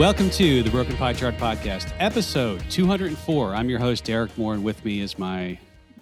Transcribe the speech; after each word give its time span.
Welcome 0.00 0.30
to 0.30 0.62
the 0.62 0.70
Broken 0.70 0.96
Pie 0.96 1.12
Chart 1.12 1.36
Podcast, 1.36 1.92
episode 1.98 2.64
204. 2.70 3.54
I'm 3.54 3.68
your 3.68 3.78
host, 3.78 4.02
Derek 4.04 4.36
Moore, 4.38 4.54
and 4.54 4.64
with 4.64 4.82
me 4.82 5.02
is 5.02 5.18
my 5.18 5.58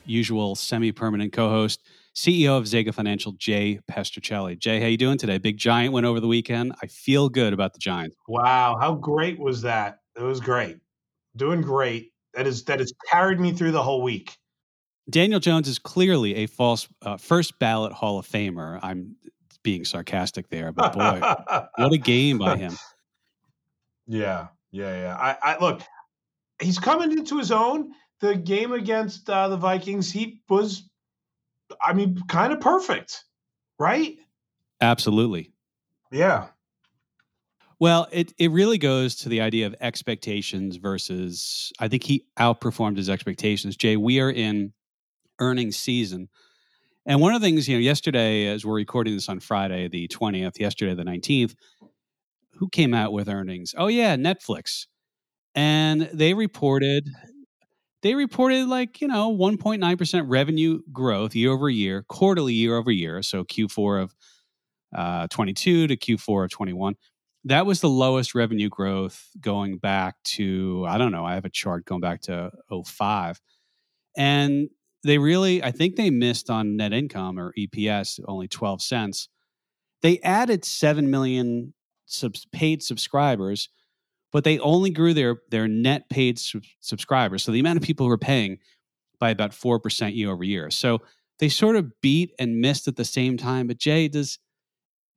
usual 0.06 0.54
semi-permanent 0.54 1.32
co-host, 1.32 1.82
CEO 2.14 2.56
of 2.56 2.62
Zega 2.62 2.94
Financial, 2.94 3.32
Jay 3.32 3.80
Pestrichelli. 3.90 4.56
Jay, 4.56 4.78
how 4.78 4.86
you 4.86 4.96
doing 4.96 5.18
today? 5.18 5.38
Big 5.38 5.56
Giant 5.56 5.92
went 5.92 6.06
over 6.06 6.20
the 6.20 6.28
weekend. 6.28 6.74
I 6.80 6.86
feel 6.86 7.28
good 7.28 7.52
about 7.52 7.72
the 7.72 7.80
Giants. 7.80 8.14
Wow, 8.28 8.76
how 8.80 8.94
great 8.94 9.36
was 9.36 9.62
that? 9.62 9.98
It 10.16 10.22
was 10.22 10.38
great. 10.38 10.76
Doing 11.34 11.60
great. 11.60 12.12
That 12.34 12.46
is 12.46 12.62
that 12.66 12.78
has 12.78 12.92
carried 13.10 13.40
me 13.40 13.50
through 13.50 13.72
the 13.72 13.82
whole 13.82 14.02
week. 14.02 14.36
Daniel 15.10 15.40
Jones 15.40 15.66
is 15.66 15.80
clearly 15.80 16.36
a 16.36 16.46
false 16.46 16.86
uh, 17.02 17.16
first 17.16 17.58
ballot 17.58 17.92
Hall 17.92 18.20
of 18.20 18.28
Famer. 18.28 18.78
I'm 18.80 19.16
being 19.64 19.84
sarcastic 19.84 20.50
there, 20.50 20.70
but 20.70 20.92
boy, 20.92 21.18
what 21.74 21.92
a 21.92 21.98
game 21.98 22.38
by 22.38 22.56
him. 22.56 22.78
Yeah, 24.08 24.48
yeah, 24.72 25.02
yeah. 25.02 25.16
I, 25.16 25.36
I 25.54 25.58
look, 25.58 25.82
he's 26.60 26.78
coming 26.78 27.12
into 27.12 27.38
his 27.38 27.52
own. 27.52 27.92
The 28.20 28.34
game 28.34 28.72
against 28.72 29.30
uh, 29.30 29.48
the 29.48 29.56
Vikings, 29.56 30.10
he 30.10 30.40
was, 30.48 30.88
I 31.80 31.92
mean, 31.92 32.20
kind 32.26 32.52
of 32.52 32.60
perfect, 32.60 33.22
right? 33.78 34.16
Absolutely. 34.80 35.52
Yeah. 36.10 36.48
Well, 37.80 38.08
it, 38.10 38.32
it 38.38 38.50
really 38.50 38.78
goes 38.78 39.14
to 39.16 39.28
the 39.28 39.40
idea 39.40 39.66
of 39.66 39.76
expectations 39.80 40.76
versus 40.76 41.72
I 41.78 41.86
think 41.86 42.02
he 42.02 42.24
outperformed 42.38 42.96
his 42.96 43.08
expectations. 43.08 43.76
Jay, 43.76 43.96
we 43.96 44.18
are 44.18 44.30
in 44.30 44.72
earnings 45.38 45.76
season. 45.76 46.28
And 47.06 47.20
one 47.20 47.34
of 47.34 47.40
the 47.40 47.46
things, 47.46 47.68
you 47.68 47.76
know, 47.76 47.80
yesterday, 47.80 48.46
as 48.48 48.66
we're 48.66 48.74
recording 48.74 49.14
this 49.14 49.28
on 49.28 49.38
Friday, 49.38 49.86
the 49.88 50.08
20th, 50.08 50.58
yesterday, 50.58 50.94
the 50.94 51.04
19th, 51.04 51.54
who 52.58 52.68
came 52.68 52.94
out 52.94 53.12
with 53.12 53.28
earnings? 53.28 53.74
Oh 53.76 53.86
yeah, 53.86 54.16
Netflix. 54.16 54.86
And 55.54 56.02
they 56.12 56.34
reported 56.34 57.08
they 58.02 58.14
reported 58.14 58.68
like, 58.68 59.00
you 59.00 59.08
know, 59.08 59.34
1.9% 59.34 60.24
revenue 60.28 60.80
growth 60.92 61.34
year 61.34 61.50
over 61.50 61.68
year, 61.68 62.04
quarterly 62.08 62.54
year 62.54 62.76
over 62.76 62.92
year, 62.92 63.22
so 63.22 63.42
Q4 63.42 64.02
of 64.02 64.14
uh, 64.96 65.26
22 65.28 65.88
to 65.88 65.96
Q4 65.96 66.44
of 66.44 66.50
21. 66.50 66.94
That 67.44 67.66
was 67.66 67.80
the 67.80 67.88
lowest 67.88 68.34
revenue 68.34 68.68
growth 68.68 69.28
going 69.40 69.78
back 69.78 70.16
to 70.24 70.84
I 70.88 70.98
don't 70.98 71.12
know, 71.12 71.24
I 71.24 71.34
have 71.34 71.44
a 71.44 71.50
chart 71.50 71.84
going 71.84 72.00
back 72.00 72.22
to 72.22 72.50
05. 72.84 73.40
And 74.16 74.68
they 75.04 75.18
really 75.18 75.62
I 75.62 75.70
think 75.70 75.96
they 75.96 76.10
missed 76.10 76.50
on 76.50 76.76
net 76.76 76.92
income 76.92 77.38
or 77.38 77.52
EPS 77.58 78.20
only 78.26 78.48
12 78.48 78.82
cents. 78.82 79.28
They 80.02 80.20
added 80.20 80.64
7 80.64 81.10
million 81.10 81.74
subs- 82.08 82.46
paid 82.52 82.82
subscribers, 82.82 83.68
but 84.32 84.44
they 84.44 84.58
only 84.58 84.90
grew 84.90 85.14
their 85.14 85.42
their 85.50 85.68
net 85.68 86.08
paid 86.08 86.38
sub- 86.38 86.62
subscribers. 86.80 87.44
So 87.44 87.52
the 87.52 87.60
amount 87.60 87.78
of 87.78 87.82
people 87.82 88.06
who 88.06 88.12
are 88.12 88.18
paying 88.18 88.58
by 89.18 89.30
about 89.30 89.54
four 89.54 89.78
percent 89.78 90.14
year 90.14 90.30
over 90.30 90.44
year. 90.44 90.70
So 90.70 91.00
they 91.38 91.48
sort 91.48 91.76
of 91.76 92.00
beat 92.00 92.32
and 92.38 92.60
missed 92.60 92.88
at 92.88 92.96
the 92.96 93.04
same 93.04 93.36
time. 93.36 93.66
But 93.66 93.78
Jay, 93.78 94.08
does 94.08 94.38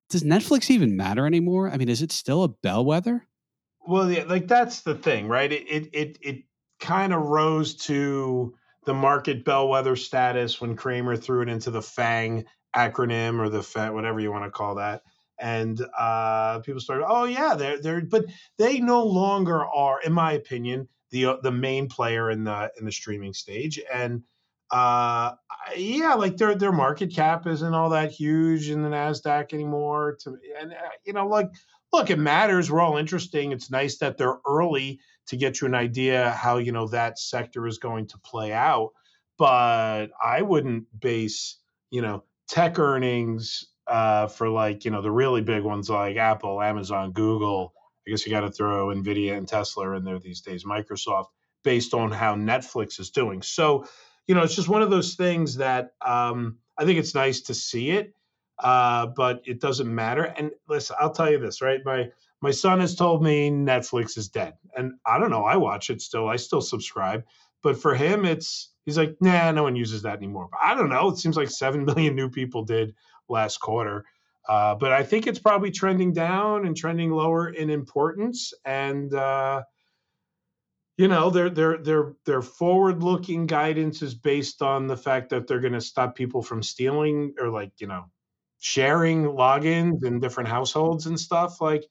does 0.09 0.23
Netflix 0.23 0.69
even 0.69 0.95
matter 0.95 1.25
anymore? 1.25 1.69
I 1.69 1.77
mean, 1.77 1.89
is 1.89 2.01
it 2.01 2.11
still 2.11 2.43
a 2.43 2.49
bellwether? 2.49 3.27
Well, 3.87 4.11
yeah, 4.11 4.23
like 4.23 4.47
that's 4.47 4.81
the 4.81 4.95
thing, 4.95 5.27
right? 5.27 5.51
It 5.51 5.67
it 5.67 5.89
it, 5.93 6.17
it 6.21 6.43
kind 6.79 7.13
of 7.13 7.21
rose 7.23 7.75
to 7.75 8.55
the 8.85 8.93
market 8.93 9.45
bellwether 9.45 9.95
status 9.95 10.59
when 10.59 10.75
Cramer 10.75 11.15
threw 11.15 11.43
it 11.43 11.49
into 11.49 11.69
the 11.69 11.81
FANG 11.81 12.45
acronym 12.75 13.39
or 13.39 13.49
the 13.49 13.61
FAT, 13.61 13.93
whatever 13.93 14.19
you 14.19 14.31
want 14.31 14.45
to 14.45 14.49
call 14.49 14.75
that 14.75 15.03
and 15.41 15.85
uh, 15.97 16.59
people 16.59 16.79
started, 16.79 17.05
oh 17.07 17.25
yeah, 17.25 17.55
they're 17.55 17.81
they're, 17.81 18.01
but 18.01 18.25
they 18.57 18.79
no 18.79 19.03
longer 19.03 19.65
are, 19.65 19.99
in 20.01 20.13
my 20.13 20.33
opinion, 20.33 20.87
the 21.09 21.25
uh, 21.25 21.37
the 21.41 21.51
main 21.51 21.87
player 21.87 22.29
in 22.29 22.43
the 22.43 22.71
in 22.79 22.85
the 22.85 22.91
streaming 22.91 23.33
stage, 23.33 23.81
and 23.93 24.23
uh, 24.71 25.33
yeah, 25.75 26.13
like 26.13 26.37
their 26.37 26.55
their 26.55 26.71
market 26.71 27.13
cap 27.13 27.45
isn't 27.47 27.73
all 27.73 27.89
that 27.89 28.11
huge 28.11 28.69
in 28.69 28.83
the 28.83 28.89
Nasdaq 28.89 29.53
anymore. 29.53 30.17
To 30.21 30.37
and 30.59 30.71
uh, 30.71 30.89
you 31.05 31.13
know, 31.13 31.27
like 31.27 31.49
look, 31.91 32.09
it 32.09 32.19
matters. 32.19 32.71
We're 32.71 32.81
all 32.81 32.97
interesting. 32.97 33.51
It's 33.51 33.69
nice 33.69 33.97
that 33.97 34.17
they're 34.17 34.39
early 34.47 34.99
to 35.27 35.37
get 35.37 35.61
you 35.61 35.67
an 35.67 35.75
idea 35.75 36.31
how 36.31 36.57
you 36.57 36.71
know 36.71 36.87
that 36.89 37.19
sector 37.19 37.67
is 37.67 37.77
going 37.77 38.07
to 38.07 38.17
play 38.19 38.53
out, 38.53 38.91
but 39.37 40.07
I 40.23 40.41
wouldn't 40.41 40.85
base 40.99 41.57
you 41.89 42.01
know 42.01 42.23
tech 42.47 42.79
earnings 42.79 43.65
uh, 43.91 44.27
for 44.27 44.47
like 44.49 44.85
you 44.85 44.91
know 44.91 45.01
the 45.01 45.11
really 45.11 45.41
big 45.41 45.63
ones 45.63 45.89
like 45.89 46.15
Apple, 46.15 46.61
Amazon, 46.61 47.11
Google. 47.11 47.73
I 48.07 48.09
guess 48.09 48.25
you 48.25 48.31
got 48.31 48.41
to 48.41 48.51
throw 48.51 48.87
Nvidia 48.87 49.37
and 49.37 49.47
Tesla 49.47 49.91
in 49.91 50.05
there 50.05 50.17
these 50.17 50.39
days. 50.41 50.63
Microsoft, 50.63 51.25
based 51.63 51.93
on 51.93 52.09
how 52.09 52.35
Netflix 52.35 52.99
is 53.01 53.09
doing. 53.09 53.41
So, 53.41 53.85
you 54.27 54.33
know, 54.33 54.43
it's 54.43 54.55
just 54.55 54.69
one 54.69 54.81
of 54.81 54.89
those 54.89 55.15
things 55.15 55.57
that 55.57 55.91
um, 56.03 56.57
I 56.77 56.85
think 56.85 56.99
it's 56.99 57.13
nice 57.13 57.41
to 57.41 57.53
see 57.53 57.91
it, 57.91 58.15
uh, 58.57 59.07
but 59.07 59.41
it 59.45 59.59
doesn't 59.59 59.93
matter. 59.93 60.23
And 60.23 60.51
listen, 60.69 60.95
I'll 60.97 61.13
tell 61.13 61.29
you 61.29 61.39
this, 61.39 61.61
right? 61.61 61.81
My 61.83 62.09
my 62.41 62.51
son 62.51 62.79
has 62.79 62.95
told 62.95 63.21
me 63.21 63.49
Netflix 63.51 64.17
is 64.17 64.29
dead, 64.29 64.53
and 64.75 64.93
I 65.05 65.19
don't 65.19 65.31
know. 65.31 65.43
I 65.43 65.57
watch 65.57 65.89
it 65.89 66.01
still. 66.01 66.29
I 66.29 66.37
still 66.37 66.61
subscribe, 66.61 67.25
but 67.61 67.77
for 67.77 67.93
him, 67.93 68.23
it's 68.23 68.71
he's 68.85 68.97
like, 68.97 69.17
nah, 69.19 69.51
no 69.51 69.63
one 69.63 69.75
uses 69.75 70.03
that 70.03 70.17
anymore. 70.17 70.47
But 70.49 70.61
I 70.63 70.75
don't 70.75 70.89
know. 70.89 71.09
It 71.09 71.17
seems 71.17 71.35
like 71.35 71.49
seven 71.49 71.83
million 71.85 72.15
new 72.15 72.29
people 72.29 72.63
did 72.63 72.95
last 73.31 73.57
quarter. 73.57 74.05
Uh, 74.47 74.75
but 74.75 74.91
I 74.91 75.03
think 75.03 75.27
it's 75.27 75.39
probably 75.39 75.71
trending 75.71 76.13
down 76.13 76.65
and 76.65 76.75
trending 76.75 77.11
lower 77.11 77.49
in 77.49 77.69
importance. 77.69 78.53
And 78.65 79.13
uh, 79.13 79.63
you 80.97 81.07
know, 81.07 81.29
their 81.29 81.49
their 81.49 81.77
their 81.77 82.13
their 82.25 82.41
forward-looking 82.41 83.45
guidance 83.45 84.01
is 84.01 84.13
based 84.13 84.61
on 84.61 84.87
the 84.87 84.97
fact 84.97 85.29
that 85.29 85.47
they're 85.47 85.61
going 85.61 85.73
to 85.73 85.81
stop 85.81 86.15
people 86.15 86.41
from 86.41 86.61
stealing 86.63 87.33
or 87.39 87.49
like 87.49 87.71
you 87.79 87.87
know 87.87 88.05
sharing 88.59 89.23
logins 89.23 90.03
in 90.03 90.19
different 90.19 90.49
households 90.49 91.05
and 91.07 91.19
stuff. 91.19 91.61
Like 91.61 91.85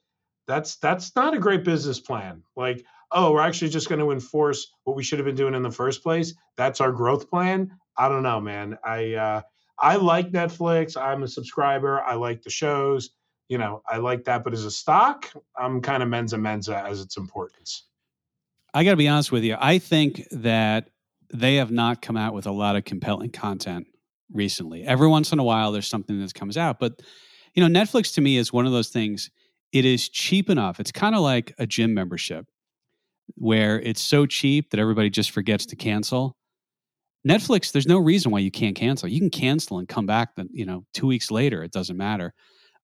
that's 0.46 0.76
that's 0.76 1.16
not 1.16 1.34
a 1.34 1.40
great 1.40 1.64
business 1.64 2.00
plan. 2.00 2.42
Like 2.56 2.84
oh, 3.12 3.32
we're 3.32 3.40
actually 3.40 3.70
just 3.70 3.88
going 3.88 4.00
to 4.00 4.10
enforce 4.10 4.72
what 4.84 4.96
we 4.96 5.02
should 5.02 5.18
have 5.18 5.26
been 5.26 5.34
doing 5.34 5.54
in 5.54 5.62
the 5.62 5.70
first 5.70 6.02
place. 6.02 6.34
That's 6.56 6.80
our 6.80 6.92
growth 6.92 7.28
plan. 7.28 7.72
I 7.96 8.08
don't 8.08 8.22
know, 8.22 8.40
man. 8.40 8.78
I 8.84 9.14
uh, 9.14 9.40
I 9.80 9.96
like 9.96 10.30
Netflix. 10.30 11.00
I'm 11.00 11.22
a 11.22 11.28
subscriber. 11.28 12.00
I 12.02 12.14
like 12.14 12.42
the 12.42 12.50
shows. 12.50 13.10
You 13.48 13.58
know, 13.58 13.82
I 13.88 13.96
like 13.96 14.24
that. 14.24 14.44
But 14.44 14.52
as 14.52 14.64
a 14.64 14.70
stock, 14.70 15.30
I'm 15.58 15.80
kind 15.80 16.02
of 16.02 16.08
menza 16.08 16.38
menza 16.38 16.84
as 16.84 17.00
its 17.00 17.16
importance. 17.16 17.86
I 18.72 18.84
got 18.84 18.90
to 18.92 18.96
be 18.96 19.08
honest 19.08 19.32
with 19.32 19.42
you. 19.42 19.56
I 19.58 19.78
think 19.78 20.26
that 20.30 20.90
they 21.32 21.56
have 21.56 21.70
not 21.70 22.02
come 22.02 22.16
out 22.16 22.34
with 22.34 22.46
a 22.46 22.52
lot 22.52 22.76
of 22.76 22.84
compelling 22.84 23.30
content 23.30 23.86
recently. 24.32 24.84
Every 24.84 25.08
once 25.08 25.32
in 25.32 25.38
a 25.38 25.44
while, 25.44 25.72
there's 25.72 25.88
something 25.88 26.20
that 26.20 26.34
comes 26.34 26.56
out. 26.56 26.78
But, 26.78 27.02
you 27.54 27.66
know, 27.66 27.80
Netflix 27.80 28.14
to 28.14 28.20
me 28.20 28.36
is 28.36 28.52
one 28.52 28.66
of 28.66 28.72
those 28.72 28.88
things, 28.88 29.30
it 29.72 29.84
is 29.84 30.08
cheap 30.08 30.50
enough. 30.50 30.80
It's 30.80 30.92
kind 30.92 31.14
of 31.14 31.20
like 31.20 31.54
a 31.58 31.66
gym 31.66 31.94
membership 31.94 32.46
where 33.36 33.80
it's 33.80 34.00
so 34.00 34.26
cheap 34.26 34.70
that 34.70 34.80
everybody 34.80 35.10
just 35.10 35.30
forgets 35.30 35.66
to 35.66 35.76
cancel. 35.76 36.36
Netflix, 37.28 37.72
there's 37.72 37.86
no 37.86 37.98
reason 37.98 38.30
why 38.30 38.38
you 38.38 38.50
can't 38.50 38.76
cancel. 38.76 39.08
You 39.08 39.20
can 39.20 39.30
cancel 39.30 39.78
and 39.78 39.88
come 39.88 40.06
back 40.06 40.36
then, 40.36 40.48
you 40.52 40.64
know, 40.64 40.84
two 40.94 41.06
weeks 41.06 41.30
later. 41.30 41.62
It 41.62 41.72
doesn't 41.72 41.96
matter. 41.96 42.32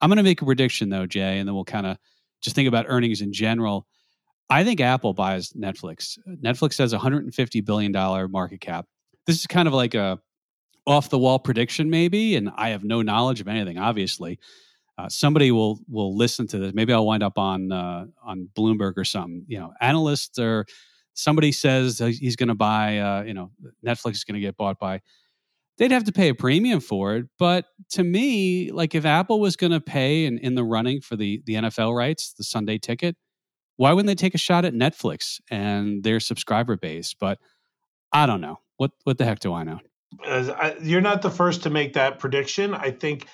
I'm 0.00 0.10
going 0.10 0.18
to 0.18 0.22
make 0.22 0.42
a 0.42 0.44
prediction 0.44 0.90
though, 0.90 1.06
Jay, 1.06 1.38
and 1.38 1.48
then 1.48 1.54
we'll 1.54 1.64
kind 1.64 1.86
of 1.86 1.96
just 2.42 2.54
think 2.54 2.68
about 2.68 2.86
earnings 2.88 3.22
in 3.22 3.32
general. 3.32 3.86
I 4.50 4.62
think 4.62 4.80
Apple 4.80 5.14
buys 5.14 5.52
Netflix. 5.52 6.18
Netflix 6.28 6.78
has 6.78 6.92
a 6.92 6.98
$150 6.98 7.64
billion 7.64 7.92
market 8.30 8.60
cap. 8.60 8.86
This 9.26 9.40
is 9.40 9.46
kind 9.46 9.66
of 9.66 9.74
like 9.74 9.94
a 9.94 10.20
off 10.86 11.10
the 11.10 11.18
wall 11.18 11.38
prediction, 11.38 11.90
maybe, 11.90 12.36
and 12.36 12.50
I 12.56 12.68
have 12.68 12.84
no 12.84 13.02
knowledge 13.02 13.40
of 13.40 13.48
anything, 13.48 13.76
obviously. 13.76 14.38
Uh, 14.98 15.08
somebody 15.08 15.50
will 15.50 15.80
will 15.88 16.16
listen 16.16 16.46
to 16.46 16.58
this. 16.58 16.72
Maybe 16.72 16.92
I'll 16.92 17.04
wind 17.04 17.22
up 17.22 17.38
on 17.38 17.72
uh, 17.72 18.06
on 18.22 18.48
Bloomberg 18.56 18.92
or 18.96 19.04
something. 19.04 19.44
You 19.48 19.58
know, 19.58 19.72
analysts 19.80 20.38
are 20.38 20.64
somebody 21.16 21.50
says 21.50 21.98
he's 21.98 22.36
going 22.36 22.48
to 22.48 22.54
buy, 22.54 22.98
uh, 22.98 23.22
you 23.22 23.34
know, 23.34 23.50
Netflix 23.84 24.12
is 24.12 24.24
going 24.24 24.34
to 24.34 24.40
get 24.40 24.56
bought 24.56 24.78
by, 24.78 25.00
they'd 25.78 25.90
have 25.90 26.04
to 26.04 26.12
pay 26.12 26.28
a 26.28 26.34
premium 26.34 26.80
for 26.80 27.16
it. 27.16 27.26
But 27.38 27.66
to 27.90 28.04
me, 28.04 28.70
like 28.70 28.94
if 28.94 29.04
Apple 29.04 29.40
was 29.40 29.56
going 29.56 29.72
to 29.72 29.80
pay 29.80 30.26
in, 30.26 30.38
in 30.38 30.54
the 30.54 30.64
running 30.64 31.00
for 31.00 31.16
the 31.16 31.42
the 31.46 31.54
NFL 31.54 31.96
rights, 31.96 32.34
the 32.34 32.44
Sunday 32.44 32.78
ticket, 32.78 33.16
why 33.76 33.92
wouldn't 33.92 34.06
they 34.06 34.14
take 34.14 34.34
a 34.34 34.38
shot 34.38 34.64
at 34.64 34.74
Netflix 34.74 35.40
and 35.50 36.02
their 36.04 36.20
subscriber 36.20 36.76
base? 36.76 37.14
But 37.14 37.38
I 38.12 38.26
don't 38.26 38.40
know. 38.40 38.60
What 38.76 38.92
what 39.04 39.18
the 39.18 39.24
heck 39.24 39.40
do 39.40 39.52
I 39.52 39.64
know? 39.64 39.80
I, 40.24 40.76
you're 40.80 41.00
not 41.00 41.22
the 41.22 41.30
first 41.30 41.64
to 41.64 41.70
make 41.70 41.94
that 41.94 42.18
prediction. 42.18 42.74
I 42.74 42.90
think 42.90 43.26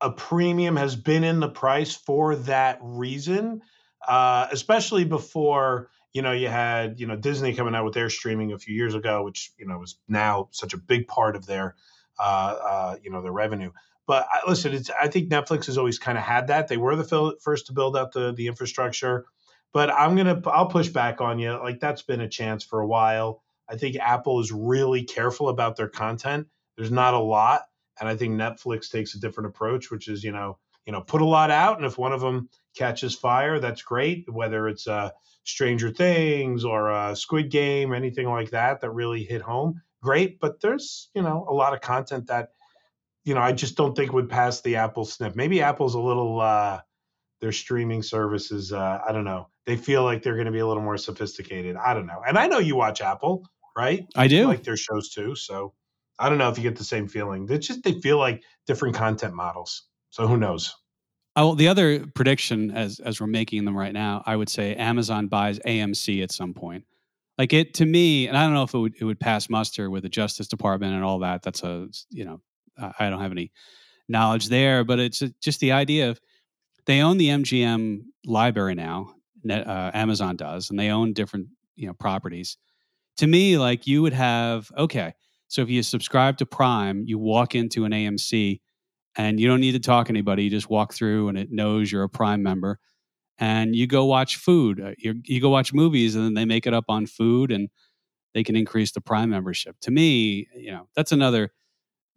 a 0.00 0.10
premium 0.10 0.76
has 0.76 0.96
been 0.96 1.24
in 1.24 1.40
the 1.40 1.48
price 1.48 1.94
for 1.94 2.36
that 2.36 2.78
reason, 2.82 3.62
uh, 4.06 4.46
especially 4.52 5.04
before 5.04 5.90
you 6.14 6.22
know, 6.22 6.32
you 6.32 6.48
had 6.48 6.98
you 7.00 7.06
know 7.06 7.16
Disney 7.16 7.54
coming 7.54 7.74
out 7.74 7.84
with 7.84 7.94
their 7.94 8.08
streaming 8.08 8.52
a 8.52 8.58
few 8.58 8.74
years 8.74 8.94
ago, 8.94 9.24
which 9.24 9.52
you 9.58 9.66
know 9.66 9.82
is 9.82 9.98
now 10.08 10.48
such 10.52 10.72
a 10.72 10.78
big 10.78 11.08
part 11.08 11.36
of 11.36 11.44
their 11.44 11.74
uh, 12.18 12.22
uh, 12.22 12.96
you 13.02 13.10
know 13.10 13.20
their 13.20 13.32
revenue. 13.32 13.72
But 14.06 14.26
I, 14.30 14.48
listen, 14.48 14.72
it's 14.72 14.90
I 14.90 15.08
think 15.08 15.28
Netflix 15.28 15.66
has 15.66 15.76
always 15.76 15.98
kind 15.98 16.16
of 16.16 16.24
had 16.24 16.46
that. 16.46 16.68
They 16.68 16.76
were 16.76 16.94
the 16.96 17.36
first 17.42 17.66
to 17.66 17.72
build 17.72 17.96
out 17.96 18.12
the 18.12 18.32
the 18.32 18.46
infrastructure, 18.46 19.26
But 19.72 19.90
I'm 19.90 20.14
gonna 20.16 20.40
I'll 20.46 20.68
push 20.68 20.88
back 20.88 21.20
on 21.20 21.40
you. 21.40 21.52
Like 21.52 21.80
that's 21.80 22.02
been 22.02 22.20
a 22.20 22.28
chance 22.28 22.62
for 22.64 22.80
a 22.80 22.86
while. 22.86 23.42
I 23.68 23.76
think 23.76 23.96
Apple 23.96 24.40
is 24.40 24.52
really 24.52 25.02
careful 25.04 25.48
about 25.48 25.76
their 25.76 25.88
content. 25.88 26.46
There's 26.76 26.92
not 26.92 27.14
a 27.14 27.18
lot, 27.18 27.62
and 27.98 28.08
I 28.08 28.16
think 28.16 28.34
Netflix 28.34 28.90
takes 28.90 29.14
a 29.14 29.20
different 29.20 29.48
approach, 29.48 29.90
which 29.90 30.06
is 30.06 30.22
you 30.22 30.32
know 30.32 30.58
you 30.86 30.92
know 30.92 31.00
put 31.00 31.22
a 31.22 31.26
lot 31.26 31.50
out, 31.50 31.78
and 31.78 31.86
if 31.86 31.98
one 31.98 32.12
of 32.12 32.20
them 32.20 32.50
catches 32.76 33.14
fire, 33.14 33.60
that's 33.60 33.82
great. 33.82 34.26
Whether 34.30 34.68
it's 34.68 34.86
uh, 34.86 35.10
Stranger 35.44 35.90
Things 35.90 36.64
or 36.64 36.90
a 36.90 37.16
Squid 37.16 37.50
Game, 37.50 37.92
anything 37.92 38.28
like 38.28 38.50
that 38.50 38.80
that 38.80 38.90
really 38.90 39.24
hit 39.24 39.42
home, 39.42 39.82
great. 40.02 40.40
But 40.40 40.60
there's 40.60 41.10
you 41.14 41.22
know 41.22 41.46
a 41.48 41.54
lot 41.54 41.74
of 41.74 41.80
content 41.80 42.28
that 42.28 42.50
you 43.24 43.34
know 43.34 43.40
I 43.40 43.52
just 43.52 43.76
don't 43.76 43.94
think 43.96 44.12
would 44.12 44.28
pass 44.28 44.60
the 44.60 44.76
Apple 44.76 45.04
sniff. 45.04 45.34
Maybe 45.36 45.62
Apple's 45.62 45.94
a 45.94 46.00
little. 46.00 46.40
Uh, 46.40 46.80
their 47.44 47.52
streaming 47.52 48.02
services. 48.02 48.72
Uh, 48.72 49.00
I 49.06 49.12
don't 49.12 49.24
know. 49.24 49.48
They 49.66 49.76
feel 49.76 50.02
like 50.02 50.22
they're 50.22 50.34
going 50.34 50.46
to 50.46 50.52
be 50.52 50.60
a 50.60 50.66
little 50.66 50.82
more 50.82 50.96
sophisticated. 50.96 51.76
I 51.76 51.92
don't 51.92 52.06
know. 52.06 52.22
And 52.26 52.38
I 52.38 52.46
know 52.46 52.58
you 52.58 52.74
watch 52.74 53.02
Apple, 53.02 53.46
right? 53.76 54.06
I 54.16 54.28
do 54.28 54.46
like 54.46 54.62
their 54.62 54.78
shows 54.78 55.10
too. 55.10 55.34
So 55.34 55.74
I 56.18 56.30
don't 56.30 56.38
know 56.38 56.48
if 56.48 56.56
you 56.56 56.62
get 56.62 56.76
the 56.76 56.84
same 56.84 57.06
feeling. 57.06 57.44
They 57.44 57.58
just 57.58 57.82
they 57.82 58.00
feel 58.00 58.16
like 58.16 58.42
different 58.66 58.96
content 58.96 59.34
models. 59.34 59.82
So 60.08 60.26
who 60.26 60.38
knows? 60.38 60.74
Oh, 61.36 61.54
the 61.54 61.68
other 61.68 62.06
prediction, 62.06 62.70
as 62.70 63.00
as 63.00 63.20
we're 63.20 63.26
making 63.26 63.64
them 63.64 63.76
right 63.76 63.92
now, 63.92 64.22
I 64.24 64.36
would 64.36 64.48
say 64.48 64.74
Amazon 64.76 65.26
buys 65.26 65.58
AMC 65.60 66.22
at 66.22 66.30
some 66.30 66.54
point. 66.54 66.84
Like 67.38 67.52
it 67.52 67.74
to 67.74 67.86
me, 67.86 68.28
and 68.28 68.36
I 68.36 68.44
don't 68.44 68.54
know 68.54 68.62
if 68.62 68.74
it 68.74 68.78
would 68.78 68.94
it 69.00 69.04
would 69.04 69.18
pass 69.18 69.50
muster 69.50 69.90
with 69.90 70.04
the 70.04 70.08
Justice 70.08 70.46
Department 70.46 70.94
and 70.94 71.02
all 71.02 71.18
that. 71.20 71.42
That's 71.42 71.62
a 71.64 71.88
you 72.10 72.24
know 72.24 72.40
I 72.78 73.10
don't 73.10 73.20
have 73.20 73.32
any 73.32 73.52
knowledge 74.08 74.48
there, 74.48 74.84
but 74.84 75.00
it's 75.00 75.22
just 75.40 75.60
the 75.60 75.72
idea 75.72 76.10
of 76.10 76.20
they 76.86 77.00
own 77.00 77.18
the 77.18 77.28
MGM 77.28 78.02
library 78.26 78.74
now. 78.74 79.14
Uh, 79.48 79.90
Amazon 79.92 80.36
does, 80.36 80.70
and 80.70 80.78
they 80.78 80.90
own 80.90 81.12
different 81.12 81.48
you 81.76 81.88
know 81.88 81.94
properties. 81.94 82.58
To 83.18 83.26
me, 83.26 83.58
like 83.58 83.86
you 83.86 84.02
would 84.02 84.12
have 84.12 84.70
okay. 84.76 85.14
So 85.48 85.62
if 85.62 85.70
you 85.70 85.82
subscribe 85.82 86.38
to 86.38 86.46
Prime, 86.46 87.04
you 87.06 87.18
walk 87.18 87.54
into 87.54 87.84
an 87.84 87.92
AMC, 87.92 88.60
and 89.16 89.38
you 89.38 89.48
don't 89.48 89.60
need 89.60 89.72
to 89.72 89.80
talk 89.80 90.06
to 90.06 90.12
anybody. 90.12 90.44
You 90.44 90.50
just 90.50 90.70
walk 90.70 90.94
through, 90.94 91.28
and 91.28 91.38
it 91.38 91.50
knows 91.50 91.90
you're 91.90 92.02
a 92.02 92.08
Prime 92.08 92.42
member, 92.42 92.78
and 93.38 93.74
you 93.74 93.86
go 93.86 94.04
watch 94.04 94.36
food. 94.36 94.80
Uh, 94.80 94.92
you 94.98 95.20
you 95.24 95.40
go 95.40 95.50
watch 95.50 95.72
movies, 95.72 96.14
and 96.14 96.24
then 96.24 96.34
they 96.34 96.44
make 96.44 96.66
it 96.66 96.74
up 96.74 96.84
on 96.88 97.06
food, 97.06 97.50
and 97.50 97.68
they 98.34 98.44
can 98.44 98.56
increase 98.56 98.92
the 98.92 99.00
Prime 99.00 99.30
membership. 99.30 99.76
To 99.82 99.90
me, 99.90 100.48
you 100.54 100.72
know, 100.72 100.88
that's 100.96 101.12
another 101.12 101.52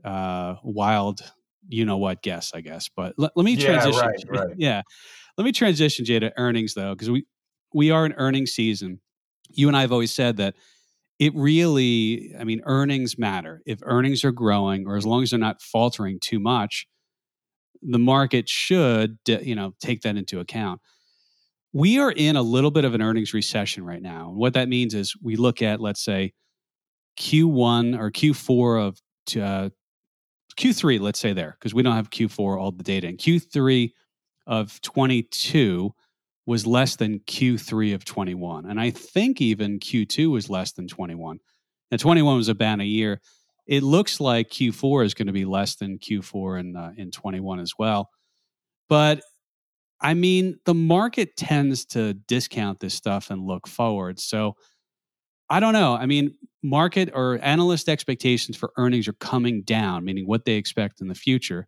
uh, 0.03 0.55
wild 0.63 1.21
you 1.69 1.85
know 1.85 1.97
what 1.97 2.21
guess, 2.21 2.51
I 2.53 2.61
guess. 2.61 2.89
But 2.89 3.13
let, 3.17 3.31
let 3.35 3.43
me 3.43 3.55
transition. 3.55 3.93
Yeah, 3.93 4.39
right, 4.39 4.47
right. 4.47 4.53
yeah. 4.57 4.81
Let 5.37 5.45
me 5.45 5.51
transition, 5.51 6.05
Jay, 6.05 6.19
to 6.19 6.33
earnings 6.37 6.73
though, 6.73 6.93
because 6.93 7.09
we 7.09 7.25
we 7.73 7.91
are 7.91 8.05
in 8.05 8.13
earnings 8.13 8.51
season. 8.51 9.01
You 9.49 9.67
and 9.67 9.77
I 9.77 9.81
have 9.81 9.91
always 9.91 10.13
said 10.13 10.37
that 10.37 10.55
it 11.19 11.33
really, 11.35 12.33
I 12.39 12.43
mean, 12.43 12.61
earnings 12.65 13.17
matter. 13.17 13.61
If 13.65 13.79
earnings 13.83 14.23
are 14.23 14.31
growing, 14.31 14.87
or 14.87 14.97
as 14.97 15.05
long 15.05 15.23
as 15.23 15.31
they're 15.31 15.39
not 15.39 15.61
faltering 15.61 16.19
too 16.19 16.39
much, 16.39 16.87
the 17.81 17.99
market 17.99 18.47
should, 18.47 19.17
you 19.27 19.55
know, 19.55 19.73
take 19.79 20.01
that 20.01 20.17
into 20.17 20.39
account. 20.39 20.81
We 21.73 21.99
are 21.99 22.11
in 22.11 22.35
a 22.35 22.41
little 22.41 22.71
bit 22.71 22.85
of 22.85 22.93
an 22.93 23.01
earnings 23.01 23.33
recession 23.33 23.83
right 23.83 24.01
now. 24.01 24.29
And 24.29 24.37
what 24.37 24.53
that 24.53 24.69
means 24.69 24.93
is 24.93 25.15
we 25.21 25.35
look 25.35 25.61
at, 25.61 25.79
let's 25.79 26.03
say, 26.03 26.33
Q1 27.19 27.97
or 27.97 28.11
Q4 28.11 28.87
of 28.87 29.01
uh, 29.41 29.69
Q3, 30.55 30.99
let's 30.99 31.19
say 31.19 31.33
there, 31.33 31.57
because 31.59 31.73
we 31.73 31.83
don't 31.83 31.95
have 31.95 32.09
Q4 32.09 32.59
all 32.59 32.71
the 32.71 32.83
data. 32.83 33.07
And 33.07 33.17
Q3 33.17 33.91
of 34.45 34.79
22 34.81 35.93
was 36.47 36.65
less 36.65 36.95
than 36.95 37.19
Q3 37.19 37.93
of 37.93 38.05
21. 38.05 38.65
And 38.65 38.79
I 38.79 38.89
think 38.89 39.41
even 39.41 39.79
Q2 39.79 40.31
was 40.31 40.49
less 40.49 40.71
than 40.71 40.87
21. 40.87 41.39
And 41.91 41.99
21 41.99 42.37
was 42.37 42.47
a 42.47 42.55
ban 42.55 42.79
a 42.79 42.85
year. 42.85 43.21
It 43.67 43.83
looks 43.83 44.21
like 44.21 44.49
Q4 44.49 45.05
is 45.05 45.13
going 45.13 45.27
to 45.27 45.33
be 45.33 45.43
less 45.43 45.75
than 45.75 45.99
Q4 45.99 46.59
in, 46.61 46.75
uh, 46.75 46.91
in 46.97 47.11
21 47.11 47.59
as 47.59 47.73
well. 47.77 48.09
But 48.87 49.21
I 49.99 50.13
mean, 50.13 50.59
the 50.65 50.73
market 50.73 51.35
tends 51.35 51.83
to 51.87 52.13
discount 52.13 52.79
this 52.79 52.93
stuff 52.93 53.29
and 53.29 53.45
look 53.45 53.67
forward. 53.67 54.19
So 54.19 54.55
I 55.49 55.59
don't 55.59 55.73
know. 55.73 55.95
I 55.95 56.05
mean, 56.05 56.35
market 56.63 57.09
or 57.13 57.39
analyst 57.41 57.89
expectations 57.89 58.55
for 58.55 58.71
earnings 58.77 59.07
are 59.07 59.13
coming 59.13 59.63
down, 59.63 60.05
meaning 60.05 60.27
what 60.27 60.45
they 60.45 60.53
expect 60.53 61.01
in 61.01 61.09
the 61.09 61.15
future. 61.15 61.67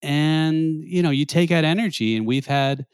And, 0.00 0.84
you 0.84 1.02
know, 1.02 1.10
you 1.10 1.24
take 1.24 1.50
out 1.50 1.64
energy 1.64 2.14
and 2.14 2.24
we've 2.24 2.46
had 2.46 2.86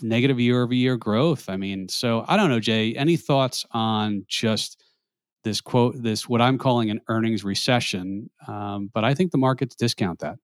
negative 0.00 0.40
year 0.40 0.62
over 0.62 0.74
year 0.74 0.96
growth. 0.96 1.48
I 1.48 1.56
mean, 1.56 1.88
so 1.88 2.24
I 2.28 2.36
don't 2.36 2.50
know, 2.50 2.60
Jay, 2.60 2.94
any 2.94 3.16
thoughts 3.16 3.66
on 3.72 4.24
just 4.28 4.82
this 5.44 5.60
quote, 5.60 6.00
this 6.00 6.28
what 6.28 6.40
I'm 6.40 6.58
calling 6.58 6.90
an 6.90 7.00
earnings 7.08 7.44
recession? 7.44 8.30
Um, 8.46 8.90
but 8.92 9.04
I 9.04 9.14
think 9.14 9.32
the 9.32 9.38
markets 9.38 9.74
discount 9.74 10.20
that. 10.20 10.36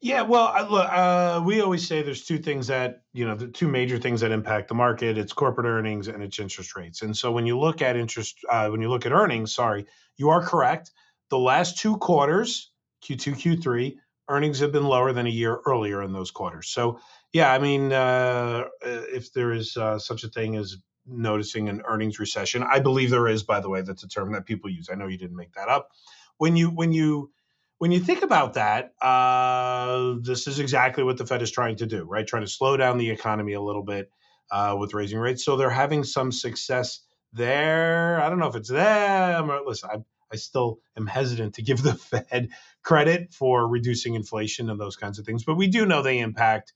Yeah, 0.00 0.20
well, 0.20 0.54
look, 0.70 0.92
uh, 0.92 1.42
we 1.46 1.62
always 1.62 1.86
say 1.86 2.02
there's 2.02 2.26
two 2.26 2.38
things 2.38 2.66
that 2.66 3.04
you 3.14 3.26
know, 3.26 3.34
the 3.34 3.48
two 3.48 3.68
major 3.68 3.96
things 3.96 4.20
that 4.20 4.32
impact 4.32 4.68
the 4.68 4.74
market. 4.74 5.16
It's 5.16 5.32
corporate 5.32 5.66
earnings 5.66 6.08
and 6.08 6.22
it's 6.22 6.38
interest 6.38 6.76
rates. 6.76 7.00
And 7.00 7.16
so 7.16 7.32
when 7.32 7.46
you 7.46 7.58
look 7.58 7.80
at 7.80 7.96
interest, 7.96 8.36
uh, 8.50 8.68
when 8.68 8.82
you 8.82 8.90
look 8.90 9.06
at 9.06 9.12
earnings, 9.12 9.54
sorry, 9.54 9.86
you 10.16 10.28
are 10.28 10.44
correct. 10.44 10.90
The 11.30 11.38
last 11.38 11.78
two 11.78 11.96
quarters, 11.96 12.70
Q2, 13.02 13.58
Q3, 13.62 13.96
earnings 14.28 14.58
have 14.58 14.72
been 14.72 14.84
lower 14.84 15.12
than 15.12 15.26
a 15.26 15.30
year 15.30 15.60
earlier 15.66 16.02
in 16.02 16.12
those 16.12 16.30
quarters. 16.30 16.68
So 16.68 16.98
yeah, 17.34 17.52
I 17.52 17.60
mean, 17.60 17.92
uh, 17.92 18.66
if 18.82 19.34
there 19.34 19.52
is 19.54 19.76
uh, 19.76 20.00
such 20.00 20.24
a 20.24 20.30
thing 20.30 20.56
as 20.56 20.78
noticing 21.06 21.70
an 21.70 21.82
earnings 21.88 22.20
recession, 22.20 22.64
I 22.64 22.80
believe 22.80 23.10
there 23.10 23.28
is. 23.28 23.44
By 23.44 23.60
the 23.60 23.70
way, 23.70 23.82
that's 23.82 24.04
a 24.04 24.08
term 24.08 24.32
that 24.34 24.46
people 24.46 24.70
use. 24.70 24.90
I 24.92 24.96
know 24.96 25.08
you 25.08 25.18
didn't 25.18 25.36
make 25.36 25.54
that 25.54 25.68
up. 25.68 25.90
When 26.38 26.56
you 26.56 26.70
when 26.70 26.92
you 26.92 27.32
when 27.78 27.92
you 27.92 28.00
think 28.00 28.24
about 28.24 28.54
that, 28.54 28.94
uh, 29.02 30.16
this 30.22 30.48
is 30.48 30.60
exactly 30.60 31.04
what 31.04 31.18
the 31.18 31.26
Fed 31.26 31.42
is 31.42 31.52
trying 31.52 31.76
to 31.78 31.86
do, 31.86 32.04
right? 32.04 32.26
Trying 32.26 32.44
to 32.44 32.50
slow 32.50 32.78
down 32.78 32.98
the 32.98 33.10
economy 33.10 33.54
a 33.54 33.62
little 33.62 33.84
bit 33.84 34.10
uh, 34.50 34.76
with 34.80 34.94
raising 34.94 35.20
rates. 35.20 35.44
So 35.44 35.56
they're 35.56 35.70
having 35.70 36.04
some 36.04 36.32
success 36.32 37.02
there. 37.34 38.20
I 38.22 38.30
don't 38.30 38.40
know 38.40 38.48
if 38.48 38.56
it's 38.56 38.70
them 38.70 39.52
or 39.52 39.62
listen, 39.66 39.90
I, 39.92 39.98
I 40.32 40.36
still 40.36 40.80
am 40.98 41.06
hesitant 41.08 41.56
to 41.56 41.62
give 41.62 41.82
the 41.84 41.94
Fed 41.96 42.50
credit 42.84 43.34
for 43.34 43.68
reducing 43.68 44.16
inflation 44.16 44.70
and 44.70 44.80
those 44.80 44.96
kinds 44.96 45.20
of 45.20 45.26
things, 45.26 45.44
but 45.44 45.56
we 45.56 45.68
do 45.68 45.86
know 45.86 46.02
they 46.02 46.20
impact, 46.20 46.74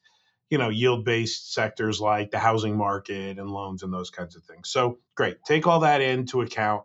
you 0.50 0.58
know, 0.58 0.68
yield-based 0.70 1.52
sectors 1.52 2.00
like 2.00 2.30
the 2.30 2.38
housing 2.38 2.76
market 2.76 3.38
and 3.38 3.50
loans 3.50 3.82
and 3.82 3.92
those 3.92 4.10
kinds 4.10 4.36
of 4.36 4.44
things. 4.44 4.70
So 4.70 4.98
great, 5.16 5.38
take 5.44 5.66
all 5.66 5.80
that 5.80 6.00
into 6.00 6.42
account. 6.42 6.84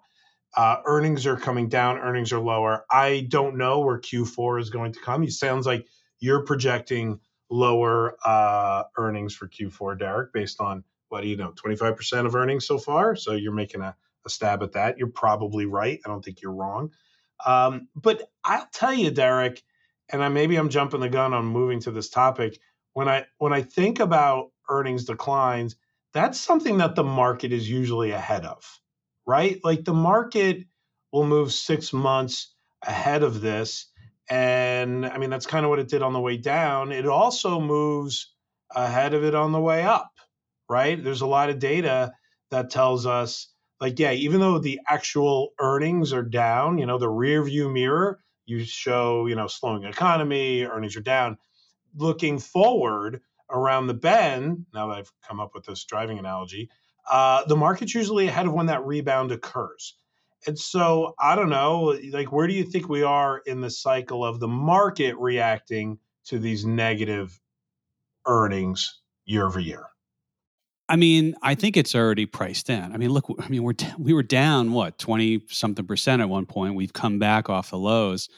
Uh, 0.56 0.78
earnings 0.86 1.26
are 1.28 1.38
coming 1.38 1.70
down, 1.70 1.98
earnings 1.98 2.34
are 2.34 2.40
lower. 2.40 2.86
I 2.92 3.28
don't 3.30 3.58
know 3.58 3.82
where 3.82 4.00
Q4 4.00 4.62
is 4.62 4.70
going 4.70 4.94
to 4.94 5.00
come. 5.00 5.24
It 5.24 5.32
sounds 5.32 5.66
like 5.66 5.88
you're 6.20 6.44
projecting 6.44 7.20
lower 7.50 8.18
uh, 8.26 8.84
earnings 8.98 9.36
for 9.36 9.48
Q4, 9.48 10.00
Derek, 10.00 10.34
based 10.34 10.62
on 10.62 10.84
what 11.10 11.22
do 11.22 11.28
you 11.30 11.38
know, 11.38 11.54
25% 11.54 12.26
of 12.26 12.36
earnings 12.36 12.68
so 12.68 12.78
far. 12.78 13.16
So 13.16 13.34
you're 13.34 13.54
making 13.54 13.82
a, 13.82 13.96
a 14.26 14.30
stab 14.30 14.64
at 14.64 14.74
that. 14.74 14.98
You're 14.98 15.08
probably 15.10 15.66
right. 15.68 16.00
I 16.06 16.10
don't 16.10 16.24
think 16.24 16.42
you're 16.42 16.54
wrong. 16.54 16.92
Um, 17.46 17.88
but 17.96 18.24
I'll 18.44 18.68
tell 18.74 18.94
you, 18.94 19.12
Derek, 19.12 19.62
and 20.12 20.24
I, 20.24 20.30
maybe 20.30 20.58
I'm 20.58 20.70
jumping 20.70 21.02
the 21.02 21.10
gun 21.10 21.34
on 21.34 21.46
moving 21.46 21.82
to 21.82 21.92
this 21.92 22.10
topic. 22.10 22.60
When 22.94 23.10
I 23.10 23.26
when 23.38 23.54
I 23.54 23.62
think 23.64 24.00
about 24.00 24.52
earnings 24.70 25.06
declines, 25.06 25.76
that's 26.14 26.40
something 26.40 26.78
that 26.78 26.96
the 26.96 27.04
market 27.04 27.52
is 27.54 27.70
usually 27.70 28.12
ahead 28.12 28.46
of 28.46 28.64
right? 29.28 29.60
Like 29.64 29.86
the 29.86 29.94
market 29.94 30.66
will 31.12 31.26
move 31.28 31.54
six 31.54 31.94
months 31.94 32.54
ahead 32.84 33.24
of 33.24 33.42
this. 33.42 33.88
And 34.30 35.06
I 35.06 35.18
mean, 35.18 35.30
that's 35.30 35.46
kind 35.48 35.66
of 35.66 35.70
what 35.70 35.80
it 35.80 35.90
did 35.90 36.02
on 36.02 36.14
the 36.14 36.22
way 36.22 36.38
down. 36.38 36.92
It 36.92 37.08
also 37.08 37.60
moves 37.60 38.34
ahead 38.76 39.14
of 39.14 39.24
it 39.24 39.36
on 39.36 39.52
the 39.52 39.62
way 39.62 39.84
up, 39.84 40.12
right? 40.70 41.02
There's 41.04 41.22
a 41.22 41.28
lot 41.28 41.50
of 41.50 41.60
data 41.60 42.14
that 42.52 42.72
tells 42.72 43.06
us, 43.06 43.50
like, 43.82 44.00
yeah, 44.00 44.14
even 44.14 44.40
though 44.40 44.60
the 44.60 44.80
actual 44.88 45.50
earnings 45.60 46.14
are 46.14 46.24
down, 46.24 46.78
you 46.78 46.86
know, 46.86 46.98
the 46.98 47.10
rear 47.10 47.44
view 47.44 47.70
mirror, 47.70 48.20
you 48.46 48.64
show, 48.64 49.28
you 49.28 49.36
know, 49.36 49.48
slowing 49.48 49.84
economy, 49.84 50.64
earnings 50.64 50.96
are 50.96 51.02
down. 51.02 51.38
Looking 51.96 52.40
forward 52.40 53.22
around 53.50 53.88
the 53.88 53.94
bend, 53.94 54.66
now 54.74 54.88
that 54.88 54.98
I've 54.98 55.12
come 55.28 55.40
up 55.40 55.52
with 55.54 55.66
this 55.66 55.84
driving 55.84 56.20
analogy, 56.20 56.70
uh, 57.10 57.46
the 57.46 57.56
market's 57.56 57.94
usually 57.94 58.28
ahead 58.28 58.48
of 58.48 58.54
when 58.54 58.68
that 58.68 58.86
rebound 58.86 59.32
occurs. 59.32 59.96
And 60.46 60.58
so 60.58 61.16
I 61.20 61.36
don't 61.36 61.50
know, 61.50 61.98
like 62.12 62.32
where 62.32 62.48
do 62.48 62.54
you 62.54 62.64
think 62.64 62.90
we 62.90 63.04
are 63.04 63.40
in 63.46 63.62
the 63.62 63.70
cycle 63.70 64.26
of 64.26 64.40
the 64.40 64.48
market 64.48 65.16
reacting 65.18 66.00
to 66.26 66.40
these 66.40 66.66
negative 66.66 67.40
earnings 68.26 69.00
year 69.26 69.46
over 69.46 69.60
year? 69.60 69.86
I 70.90 70.98
mean, 70.98 71.36
I 71.42 71.56
think 71.56 71.78
it's 71.78 71.96
already 71.96 72.26
priced 72.26 72.70
in. 72.70 72.92
I 72.92 72.98
mean, 72.98 73.12
look, 73.12 73.26
I 73.40 73.48
mean, 73.48 73.64
we're 73.64 73.74
we 73.98 74.14
were 74.14 74.24
down 74.24 74.74
what 74.74 74.98
twenty 74.98 75.42
something 75.50 75.88
percent 75.88 76.22
at 76.22 76.30
one 76.30 76.46
point. 76.46 76.76
We've 76.76 76.92
come 76.92 77.20
back 77.20 77.50
off 77.50 77.70
the 77.70 77.78
lows. 77.78 78.30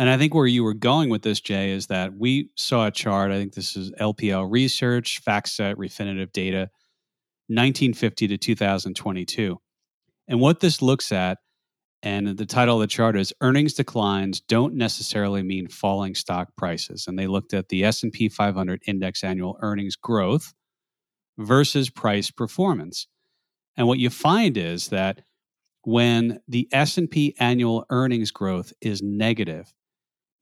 And 0.00 0.08
I 0.08 0.16
think 0.16 0.32
where 0.32 0.46
you 0.46 0.64
were 0.64 0.72
going 0.72 1.10
with 1.10 1.20
this, 1.20 1.42
Jay, 1.42 1.72
is 1.72 1.88
that 1.88 2.14
we 2.16 2.48
saw 2.56 2.86
a 2.86 2.90
chart. 2.90 3.30
I 3.30 3.38
think 3.38 3.52
this 3.52 3.76
is 3.76 3.92
LPL 4.00 4.50
Research, 4.50 5.20
FactSet, 5.22 5.74
Refinitiv 5.74 6.32
Data, 6.32 6.70
1950 7.48 8.28
to 8.28 8.38
2022. 8.38 9.58
And 10.26 10.40
what 10.40 10.60
this 10.60 10.80
looks 10.80 11.12
at, 11.12 11.36
and 12.02 12.28
the 12.28 12.46
title 12.46 12.76
of 12.76 12.80
the 12.80 12.86
chart 12.86 13.14
is 13.14 13.34
"Earnings 13.42 13.74
Declines 13.74 14.40
Don't 14.40 14.74
Necessarily 14.74 15.42
Mean 15.42 15.68
Falling 15.68 16.14
Stock 16.14 16.56
Prices." 16.56 17.04
And 17.06 17.18
they 17.18 17.26
looked 17.26 17.52
at 17.52 17.68
the 17.68 17.84
S&P 17.84 18.30
500 18.30 18.80
Index 18.86 19.22
Annual 19.22 19.58
Earnings 19.60 19.96
Growth 19.96 20.54
versus 21.36 21.90
price 21.90 22.30
performance. 22.30 23.06
And 23.76 23.86
what 23.86 23.98
you 23.98 24.08
find 24.08 24.56
is 24.56 24.88
that 24.88 25.20
when 25.82 26.40
the 26.48 26.68
S&P 26.72 27.36
annual 27.38 27.84
earnings 27.90 28.30
growth 28.30 28.72
is 28.80 29.02
negative, 29.02 29.74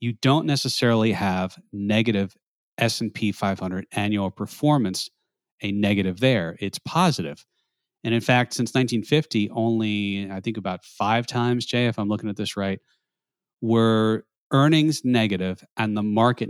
you 0.01 0.13
don't 0.13 0.47
necessarily 0.47 1.13
have 1.13 1.59
negative 1.73 2.37
S&P 2.79 3.33
500 3.33 3.87
annual 3.93 4.31
performance 4.31 5.11
a 5.63 5.73
negative 5.73 6.21
there. 6.21 6.57
It's. 6.61 6.79
And 8.05 8.15
in 8.15 8.21
fact, 8.21 8.55
since 8.55 8.71
1950, 8.71 9.51
only 9.51 10.31
I 10.31 10.41
think 10.41 10.57
about 10.57 10.85
5 10.85 11.27
times, 11.27 11.67
Jay, 11.67 11.87
if 11.87 11.99
I'm 11.99 12.09
looking 12.09 12.31
at 12.31 12.37
this 12.37 12.57
right, 12.57 12.79
were 13.61 14.25
earnings 14.53 15.05
negative 15.05 15.65
and 15.77 15.97
the 15.97 16.03
market. 16.03 16.49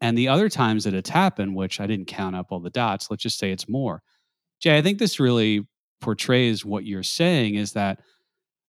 And 0.00 0.18
the 0.18 0.28
other 0.28 0.48
times 0.48 0.84
that 0.84 0.94
it's 0.94 1.10
happened, 1.10 1.54
which 1.54 1.80
I 1.80 1.86
didn't 1.86 2.06
count 2.06 2.34
up 2.34 2.46
all 2.50 2.60
the 2.60 2.70
dots, 2.70 3.10
let's 3.10 3.22
just 3.22 3.38
say 3.38 3.52
it's 3.52 3.68
more. 3.68 4.02
Jay, 4.60 4.76
I 4.76 4.82
think 4.82 4.98
this 4.98 5.20
really 5.20 5.66
portrays 6.00 6.64
what 6.64 6.84
you're 6.84 7.02
saying 7.04 7.54
is 7.54 7.72
that 7.72 8.00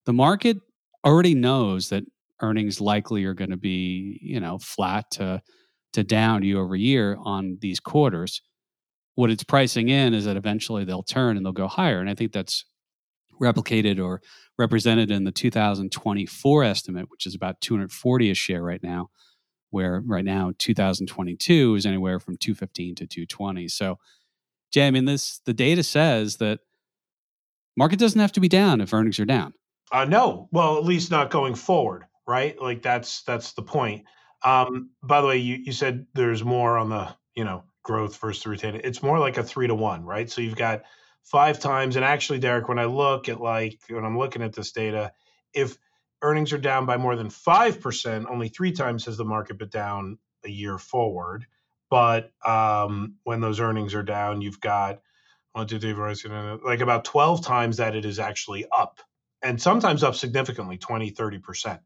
the 0.06 0.14
market 0.14 0.58
already 1.04 1.34
knows 1.34 1.90
that 1.90 2.04
earnings 2.42 2.80
likely 2.80 3.26
are 3.26 3.34
going 3.34 3.52
to 3.52 3.58
be, 3.58 4.20
you 4.22 4.40
know, 4.40 4.58
flat 4.58 5.12
to 5.12 5.42
to 5.94 6.04
down 6.04 6.44
year 6.44 6.60
over 6.60 6.76
year 6.76 7.18
on 7.20 7.58
these 7.62 7.80
quarters. 7.80 8.42
What 9.16 9.30
it's 9.30 9.44
pricing 9.44 9.90
in 9.90 10.14
is 10.14 10.26
that 10.26 10.38
eventually 10.38 10.86
they'll 10.86 11.04
turn 11.04 11.36
and 11.36 11.46
they'll 11.46 11.52
go 11.52 11.68
higher. 11.68 12.00
And 12.00 12.10
I 12.10 12.16
think 12.16 12.32
that's 12.32 12.66
replicated 13.42 14.04
or 14.04 14.22
represented 14.58 15.12
in 15.12 15.24
the 15.24 15.32
2024 15.32 16.64
estimate, 16.64 17.10
which 17.10 17.26
is 17.26 17.36
about 17.36 17.60
240 17.62 18.32
a 18.32 18.34
share 18.34 18.62
right 18.62 18.84
now, 18.84 19.10
where 19.72 20.02
right 20.06 20.26
now 20.26 20.52
2022 20.58 21.76
is 21.76 21.86
anywhere 21.86 22.20
from 22.20 22.38
215 22.38 22.96
to 22.96 23.08
220. 23.08 23.68
So, 23.68 23.98
Jay, 24.72 24.88
I 24.88 24.92
mean, 24.92 25.06
this 25.06 25.40
the 25.46 25.54
data 25.54 25.84
says 25.84 26.38
that 26.38 26.60
market 27.76 28.00
doesn't 28.00 28.20
have 28.20 28.34
to 28.34 28.40
be 28.40 28.50
down 28.50 28.82
if 28.82 28.94
earnings 28.94 29.20
are 29.20 29.26
down. 29.26 29.54
Uh, 29.92 30.06
no, 30.06 30.48
well, 30.52 30.78
at 30.78 30.86
least 30.86 31.10
not 31.10 31.32
going 31.32 31.56
forward 31.56 32.06
right? 32.30 32.62
Like 32.62 32.84
that's 32.84 33.24
that's 33.24 33.54
the 33.54 33.64
point. 33.64 34.06
Um, 34.46 34.92
by 35.04 35.22
the 35.22 35.28
way, 35.28 35.38
you, 35.40 35.58
you 35.58 35.74
said 35.74 36.08
there's 36.16 36.46
more 36.46 36.78
on 36.80 36.92
the 36.92 37.10
you 37.36 37.46
know 37.46 37.66
growth 37.84 38.18
versus 38.22 38.48
retained. 38.48 38.82
It's 38.86 39.04
more 39.04 39.20
like 39.20 39.38
a 39.40 39.44
three 39.44 39.68
to 39.68 39.76
one, 39.76 40.06
right? 40.06 40.32
So 40.32 40.42
you've 40.42 40.58
got 40.58 40.84
five 41.26 41.60
times. 41.60 41.98
And 41.98 42.06
actually, 42.06 42.40
Derek, 42.40 42.70
when 42.70 42.80
I 42.80 42.86
look 42.86 43.30
at 43.30 43.42
like 43.42 43.82
when 43.90 44.06
I'm 44.06 44.20
looking 44.20 44.44
at 44.44 44.54
this 44.54 44.74
data, 44.74 45.14
if 45.56 45.78
earnings 46.24 46.54
are 46.54 46.60
down 46.60 46.88
by 46.88 46.98
more 46.98 47.18
than 47.18 47.32
five 47.32 47.82
percent, 47.82 48.28
only 48.30 48.50
three 48.50 48.74
times 48.74 49.08
has 49.08 49.18
the 49.18 49.26
market 49.26 49.60
been 49.60 49.70
down 49.70 50.20
a 50.46 50.52
year 50.52 50.80
forward. 50.80 51.48
But 51.92 52.32
um, 52.48 53.18
when 53.26 53.42
those 53.42 53.60
earnings 53.62 53.96
are 53.96 54.04
down, 54.04 54.42
you've 54.42 54.62
got 54.62 55.02
one, 55.54 55.68
two, 55.68 55.80
three, 55.80 55.96
four, 55.96 56.14
like 56.66 56.82
about 56.82 57.06
12 57.06 57.46
times 57.46 57.78
that 57.80 57.96
it 57.98 58.06
is 58.06 58.20
actually 58.20 58.66
up 58.76 59.02
and 59.44 59.62
sometimes 59.62 60.04
up 60.04 60.16
significantly 60.16 60.80
20 60.80 61.12
30% 61.12 61.80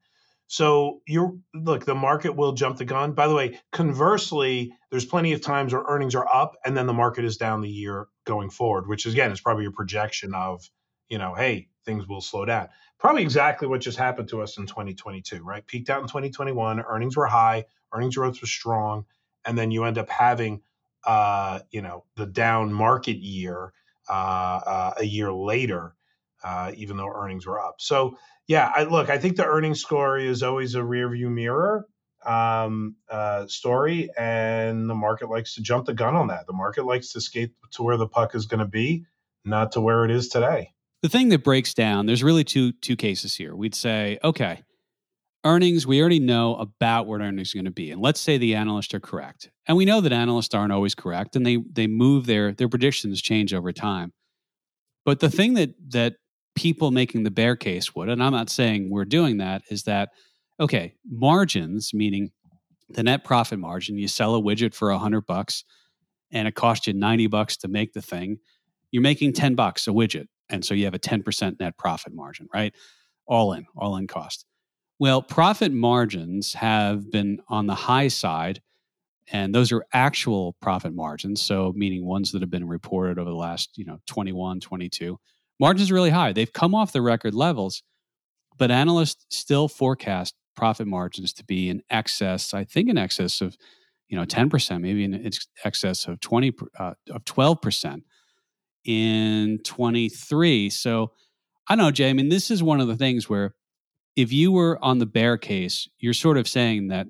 so 0.53 1.01
you're 1.07 1.35
look, 1.55 1.83
the 1.83 1.95
market 1.95 2.35
will 2.35 2.51
jump 2.51 2.77
the 2.77 2.85
gun. 2.85 3.13
By 3.13 3.27
the 3.27 3.33
way, 3.33 3.59
conversely, 3.71 4.71
there's 4.91 5.03
plenty 5.03 5.33
of 5.33 5.41
times 5.41 5.73
where 5.73 5.81
earnings 5.87 6.13
are 6.13 6.27
up 6.31 6.57
and 6.63 6.77
then 6.77 6.85
the 6.85 6.93
market 6.93 7.25
is 7.25 7.37
down 7.37 7.61
the 7.61 7.69
year 7.71 8.05
going 8.23 8.51
forward, 8.51 8.87
which 8.87 9.07
again 9.07 9.31
is 9.31 9.41
probably 9.41 9.65
a 9.65 9.71
projection 9.71 10.35
of, 10.35 10.61
you 11.09 11.17
know, 11.17 11.33
hey, 11.33 11.69
things 11.87 12.07
will 12.07 12.21
slow 12.21 12.45
down. 12.45 12.69
Probably 12.99 13.23
exactly 13.23 13.67
what 13.67 13.81
just 13.81 13.97
happened 13.97 14.29
to 14.29 14.43
us 14.43 14.59
in 14.59 14.67
2022, 14.67 15.43
right? 15.43 15.65
Peaked 15.65 15.89
out 15.89 16.03
in 16.03 16.07
2021, 16.07 16.81
earnings 16.81 17.17
were 17.17 17.25
high, 17.25 17.65
earnings 17.91 18.15
growth 18.15 18.39
was 18.39 18.51
strong, 18.51 19.05
and 19.45 19.57
then 19.57 19.71
you 19.71 19.85
end 19.85 19.97
up 19.97 20.07
having 20.07 20.61
uh, 21.03 21.61
you 21.71 21.81
know, 21.81 22.05
the 22.15 22.27
down 22.27 22.71
market 22.71 23.17
year 23.17 23.73
uh, 24.07 24.13
uh, 24.13 24.93
a 24.99 25.03
year 25.03 25.33
later, 25.33 25.95
uh, 26.43 26.71
even 26.75 26.97
though 26.97 27.11
earnings 27.13 27.45
were 27.45 27.59
up. 27.59 27.75
So 27.79 28.17
yeah, 28.47 28.71
I 28.75 28.83
look, 28.83 29.09
I 29.09 29.17
think 29.17 29.37
the 29.37 29.45
earnings 29.45 29.81
story 29.81 30.27
is 30.27 30.43
always 30.43 30.75
a 30.75 30.83
rear 30.83 31.09
view 31.09 31.29
mirror 31.29 31.87
um, 32.25 32.95
uh, 33.09 33.47
story, 33.47 34.09
and 34.17 34.89
the 34.89 34.95
market 34.95 35.29
likes 35.29 35.55
to 35.55 35.61
jump 35.61 35.85
the 35.85 35.93
gun 35.93 36.15
on 36.15 36.27
that. 36.27 36.47
The 36.47 36.53
market 36.53 36.85
likes 36.85 37.09
to 37.13 37.21
skate 37.21 37.51
to 37.71 37.83
where 37.83 37.97
the 37.97 38.07
puck 38.07 38.35
is 38.35 38.45
going 38.45 38.59
to 38.59 38.65
be, 38.65 39.05
not 39.45 39.73
to 39.73 39.81
where 39.81 40.05
it 40.05 40.11
is 40.11 40.27
today. 40.29 40.71
The 41.01 41.09
thing 41.09 41.29
that 41.29 41.43
breaks 41.43 41.73
down, 41.73 42.05
there's 42.05 42.23
really 42.23 42.43
two 42.43 42.71
two 42.73 42.95
cases 42.95 43.35
here. 43.35 43.55
We'd 43.55 43.75
say, 43.75 44.19
okay, 44.23 44.63
earnings, 45.43 45.85
we 45.85 45.99
already 45.99 46.19
know 46.19 46.55
about 46.55 47.07
what 47.07 47.21
earnings 47.21 47.53
are 47.53 47.57
going 47.57 47.65
to 47.65 47.71
be, 47.71 47.91
and 47.91 48.01
let's 48.01 48.19
say 48.19 48.37
the 48.37 48.55
analysts 48.55 48.93
are 48.93 49.01
correct, 49.01 49.49
and 49.67 49.75
we 49.77 49.85
know 49.85 50.01
that 50.01 50.13
analysts 50.13 50.53
aren't 50.53 50.73
always 50.73 50.95
correct, 50.95 51.35
and 51.35 51.45
they 51.45 51.57
they 51.71 51.87
move 51.87 52.25
their 52.25 52.53
their 52.53 52.69
predictions 52.69 53.21
change 53.21 53.53
over 53.53 53.71
time. 53.71 54.13
But 55.05 55.19
the 55.19 55.29
thing 55.29 55.55
that 55.55 55.75
that 55.89 56.15
people 56.55 56.91
making 56.91 57.23
the 57.23 57.31
bear 57.31 57.55
case 57.55 57.95
would, 57.95 58.09
and 58.09 58.23
I'm 58.23 58.31
not 58.31 58.49
saying 58.49 58.89
we're 58.89 59.05
doing 59.05 59.37
that, 59.37 59.63
is 59.69 59.83
that, 59.83 60.09
okay, 60.59 60.95
margins, 61.09 61.93
meaning 61.93 62.31
the 62.89 63.03
net 63.03 63.23
profit 63.23 63.59
margin, 63.59 63.97
you 63.97 64.07
sell 64.07 64.35
a 64.35 64.41
widget 64.41 64.73
for 64.73 64.91
a 64.91 64.97
hundred 64.97 65.25
bucks 65.25 65.63
and 66.31 66.47
it 66.47 66.55
costs 66.55 66.87
you 66.87 66.93
90 66.93 67.27
bucks 67.27 67.55
to 67.57 67.67
make 67.67 67.93
the 67.93 68.01
thing, 68.01 68.39
you're 68.91 69.03
making 69.03 69.33
10 69.33 69.55
bucks 69.55 69.87
a 69.87 69.91
widget. 69.91 70.27
And 70.49 70.65
so 70.65 70.73
you 70.73 70.85
have 70.85 70.93
a 70.93 70.99
10% 70.99 71.59
net 71.59 71.77
profit 71.77 72.13
margin, 72.13 72.47
right? 72.53 72.73
All 73.25 73.53
in, 73.53 73.65
all 73.77 73.95
in 73.95 74.07
cost. 74.07 74.45
Well, 74.99 75.21
profit 75.21 75.71
margins 75.71 76.53
have 76.53 77.11
been 77.11 77.39
on 77.47 77.67
the 77.67 77.75
high 77.75 78.07
side, 78.07 78.61
and 79.31 79.53
those 79.53 79.71
are 79.71 79.85
actual 79.93 80.55
profit 80.61 80.93
margins. 80.93 81.41
So, 81.41 81.73
meaning 81.75 82.05
ones 82.05 82.31
that 82.31 82.41
have 82.41 82.51
been 82.51 82.67
reported 82.67 83.17
over 83.17 83.29
the 83.29 83.35
last, 83.35 83.77
you 83.77 83.85
know, 83.85 83.99
21, 84.07 84.59
22 84.59 85.19
Margins 85.59 85.91
are 85.91 85.93
really 85.93 86.09
high. 86.09 86.33
They've 86.33 86.51
come 86.51 86.75
off 86.75 86.91
the 86.91 87.01
record 87.01 87.33
levels, 87.33 87.83
but 88.57 88.71
analysts 88.71 89.25
still 89.29 89.67
forecast 89.67 90.35
profit 90.55 90.87
margins 90.87 91.33
to 91.33 91.43
be 91.43 91.69
in 91.69 91.81
excess, 91.89 92.53
I 92.53 92.63
think 92.63 92.89
in 92.89 92.97
excess 92.97 93.41
of, 93.41 93.57
you 94.07 94.17
know, 94.17 94.25
10%, 94.25 94.81
maybe 94.81 95.03
in 95.03 95.29
excess 95.63 96.07
of 96.07 96.19
20 96.19 96.53
uh, 96.79 96.93
of 97.09 97.23
12% 97.25 98.01
in 98.85 99.59
23. 99.63 100.69
So 100.69 101.11
I 101.67 101.75
don't 101.75 101.85
know, 101.85 101.91
Jay. 101.91 102.09
I 102.09 102.13
mean, 102.13 102.29
this 102.29 102.51
is 102.51 102.61
one 102.61 102.81
of 102.81 102.87
the 102.87 102.97
things 102.97 103.29
where 103.29 103.55
if 104.15 104.31
you 104.31 104.51
were 104.51 104.77
on 104.83 104.99
the 104.99 105.05
bear 105.05 105.37
case, 105.37 105.87
you're 105.97 106.13
sort 106.13 106.37
of 106.37 106.47
saying 106.47 106.89
that 106.89 107.07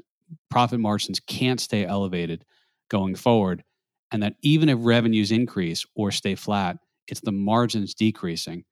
profit 0.49 0.79
margins 0.79 1.19
can't 1.19 1.59
stay 1.59 1.85
elevated 1.85 2.45
going 2.89 3.15
forward. 3.15 3.63
And 4.11 4.21
that 4.21 4.35
even 4.41 4.69
if 4.69 4.77
revenues 4.81 5.31
increase 5.31 5.85
or 5.95 6.11
stay 6.11 6.35
flat, 6.35 6.77
it's 7.07 7.21
the 7.21 7.31
margins 7.31 7.93
decreasing. 7.93 8.63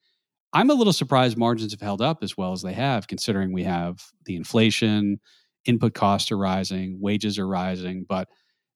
I'm 0.54 0.70
a 0.70 0.74
little 0.74 0.94
surprised 0.94 1.38
margins 1.38 1.72
have 1.72 1.82
held 1.82 2.02
up 2.02 2.24
as 2.24 2.36
well 2.36 2.52
as 2.52 2.62
they 2.62 2.74
have, 2.74 3.08
considering 3.08 3.54
we 3.54 3.64
have 3.64 4.04
the 4.26 4.36
inflation, 4.36 5.20
input 5.66 5.94
costs 5.94 6.32
are 6.32 6.38
rising, 6.38 7.00
wages 7.00 7.40
are 7.40 7.48
rising. 7.48 8.06
But 8.08 8.28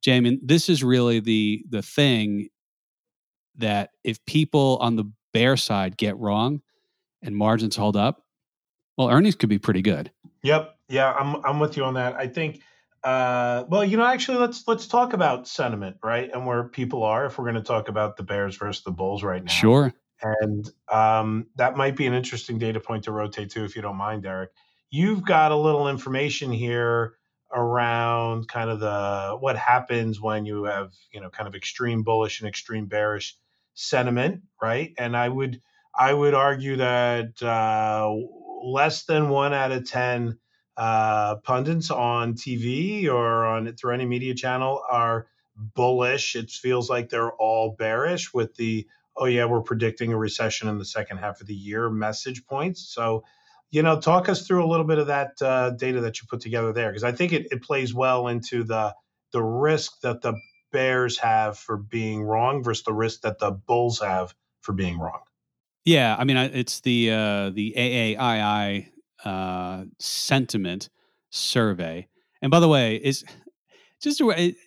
Jamie, 0.02 0.40
this 0.42 0.70
is 0.70 0.84
really 0.84 1.20
the 1.20 1.66
the 1.70 1.82
thing 1.82 2.50
that 3.58 3.90
if 4.04 4.24
people 4.26 4.78
on 4.82 4.96
the 4.96 5.12
bear 5.34 5.58
side 5.58 5.98
get 5.98 6.18
wrong 6.18 6.62
and 7.22 7.36
margins 7.36 7.76
hold 7.76 7.98
up, 7.98 8.24
well, 8.98 9.10
earnings 9.10 9.36
could 9.36 9.50
be 9.50 9.60
pretty 9.60 9.82
good. 9.82 10.12
Yep. 10.44 10.76
Yeah, 10.88 11.12
I'm 11.14 11.44
I'm 11.46 11.60
with 11.60 11.76
you 11.76 11.84
on 11.84 11.96
that. 11.96 12.16
I 12.16 12.28
think 12.28 12.62
uh, 13.06 13.66
well, 13.70 13.86
you 13.86 13.98
know, 13.98 14.06
actually, 14.06 14.40
let's 14.40 14.68
let's 14.68 14.88
talk 14.88 15.14
about 15.14 15.48
sentiment, 15.48 15.98
right, 16.04 16.30
and 16.34 16.48
where 16.48 16.64
people 16.64 17.04
are. 17.04 17.28
If 17.28 17.38
we're 17.38 17.46
going 17.46 17.56
to 17.56 17.62
talk 17.62 17.88
about 17.88 18.18
the 18.18 18.24
Bears 18.24 18.58
versus 18.58 18.84
the 18.84 18.92
Bulls 18.92 19.24
right 19.24 19.44
now, 19.44 19.52
sure. 19.52 19.94
And 20.24 20.68
um, 20.92 21.48
that 21.56 21.78
might 21.78 21.96
be 21.96 22.08
an 22.08 22.16
interesting 22.16 22.58
data 22.58 22.80
point 22.80 23.04
to 23.04 23.12
rotate 23.12 23.52
to, 23.52 23.64
if 23.64 23.76
you 23.76 23.84
don't 23.84 23.98
mind, 23.98 24.24
Derek. 24.24 24.50
You've 24.90 25.24
got 25.24 25.52
a 25.52 25.56
little 25.56 25.88
information 25.88 26.52
here 26.52 27.14
around 27.54 28.48
kind 28.48 28.72
of 28.72 28.80
the 28.80 29.38
what 29.40 29.56
happens 29.56 30.20
when 30.20 30.48
you 30.48 30.64
have 30.64 30.92
you 31.14 31.22
know 31.22 31.30
kind 31.30 31.48
of 31.48 31.54
extreme 31.54 32.02
bullish 32.02 32.42
and 32.42 32.50
extreme 32.50 32.88
bearish 32.88 33.38
sentiment, 33.76 34.42
right? 34.60 34.96
And 34.98 35.16
I 35.16 35.30
would 35.30 35.62
I 35.94 36.12
would 36.12 36.34
argue 36.34 36.78
that 36.78 37.40
uh, 37.44 38.12
less 38.64 39.04
than 39.04 39.30
one 39.30 39.54
out 39.54 39.72
of 39.72 39.88
ten 39.88 40.40
uh, 40.78 41.36
pundits 41.38 41.92
on 41.92 42.34
TV 42.34 43.08
or 43.08 43.46
on 43.46 43.74
through 43.74 43.94
any 43.94 44.06
media 44.06 44.34
channel 44.36 44.82
are 44.90 45.28
bullish. 45.56 46.36
It 46.36 46.52
feels 46.52 46.90
like 46.90 47.10
they're 47.10 47.34
all 47.34 47.76
bearish 47.78 48.34
with 48.34 48.56
the 48.56 48.88
oh 49.18 49.26
yeah 49.26 49.46
we're 49.46 49.62
predicting 49.62 50.12
a 50.12 50.18
recession 50.18 50.68
in 50.68 50.78
the 50.78 50.86
second 50.86 51.18
half 51.18 51.40
of 51.40 51.48
the 51.48 51.56
year 51.56 51.90
message 51.90 52.46
points. 52.46 52.82
So 52.82 53.24
you 53.72 53.84
know, 53.84 54.00
talk 54.00 54.30
us 54.30 54.48
through 54.48 54.64
a 54.64 54.70
little 54.70 54.86
bit 54.86 55.00
of 55.00 55.08
that 55.08 55.42
uh, 55.42 55.72
data 55.72 56.02
that 56.02 56.22
you 56.22 56.28
put 56.30 56.40
together 56.40 56.72
there, 56.72 56.90
because 56.90 57.04
I 57.04 57.12
think 57.12 57.34
it, 57.34 57.48
it 57.52 57.62
plays 57.62 57.94
well 57.94 58.28
into 58.28 58.64
the 58.64 58.96
the 59.32 59.44
risk 59.44 60.00
that 60.02 60.22
the 60.22 60.34
Bears 60.72 61.18
have 61.20 61.58
for 61.58 61.78
being 61.78 62.24
wrong 62.24 62.64
versus 62.64 62.84
the 62.84 62.94
risk 62.94 63.22
that 63.22 63.40
the 63.40 63.52
Bulls 63.52 64.00
have 64.00 64.34
for 64.62 64.74
being 64.74 65.00
wrong. 65.00 65.20
Yeah, 65.84 66.16
I 66.18 66.24
mean, 66.24 66.38
it's 66.38 66.82
the 66.82 67.12
uh, 67.12 67.50
the 67.52 67.74
AAII 67.78 68.88
uh, 69.26 69.86
sentiment 70.00 70.90
survey, 71.30 72.08
and 72.42 72.52
by 72.52 72.60
the 72.60 72.68
way, 72.68 72.96
is 72.96 73.24
just 74.02 74.22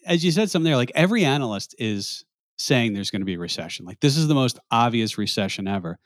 as 0.06 0.24
you 0.24 0.30
said 0.30 0.50
something 0.50 0.64
there, 0.64 0.76
like 0.76 0.92
every 0.94 1.24
analyst 1.24 1.74
is 1.78 2.24
saying 2.56 2.92
there's 2.92 3.10
going 3.10 3.22
to 3.22 3.26
be 3.26 3.34
a 3.34 3.38
recession. 3.38 3.86
Like 3.86 4.00
this 4.00 4.16
is 4.16 4.28
the 4.28 4.34
most 4.34 4.58
obvious 4.70 5.16
recession 5.16 5.68
ever, 5.68 5.98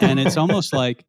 and 0.00 0.20
it's 0.20 0.36
almost 0.36 0.72
like 0.74 1.04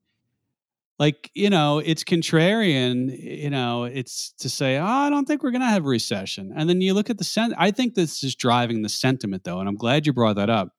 like 1.01 1.31
you 1.33 1.49
know 1.49 1.79
it's 1.79 2.03
contrarian 2.03 3.09
you 3.19 3.49
know 3.49 3.85
it's 3.85 4.33
to 4.37 4.47
say 4.47 4.77
oh, 4.77 4.85
i 4.85 5.09
don't 5.09 5.25
think 5.25 5.41
we're 5.41 5.51
going 5.51 5.61
to 5.61 5.67
have 5.67 5.83
a 5.83 5.89
recession. 5.89 6.53
And 6.55 6.69
then 6.69 6.79
you 6.79 6.93
look 6.93 7.09
at 7.09 7.17
the 7.17 7.23
sen- 7.23 7.55
i 7.57 7.71
think 7.71 7.95
this 7.95 8.23
is 8.23 8.35
driving 8.35 8.83
the 8.83 8.89
sentiment 8.89 9.43
though 9.43 9.59
and 9.59 9.67
i'm 9.67 9.75
glad 9.75 10.05
you 10.05 10.13
brought 10.13 10.35
that 10.35 10.49
up 10.49 10.69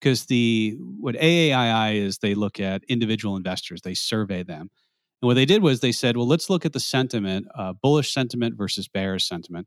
because 0.00 0.26
the 0.26 0.76
what 1.00 1.16
AAII 1.16 1.96
is 1.96 2.18
they 2.18 2.34
look 2.34 2.60
at 2.60 2.84
individual 2.88 3.36
investors 3.36 3.82
they 3.82 3.94
survey 3.94 4.44
them 4.44 4.70
and 5.22 5.26
what 5.26 5.34
they 5.34 5.46
did 5.46 5.62
was 5.62 5.80
they 5.80 5.92
said 5.92 6.16
well 6.16 6.26
let's 6.26 6.50
look 6.50 6.66
at 6.66 6.72
the 6.72 6.80
sentiment 6.80 7.46
uh, 7.54 7.72
bullish 7.72 8.12
sentiment 8.12 8.56
versus 8.56 8.88
bearish 8.88 9.26
sentiment 9.26 9.66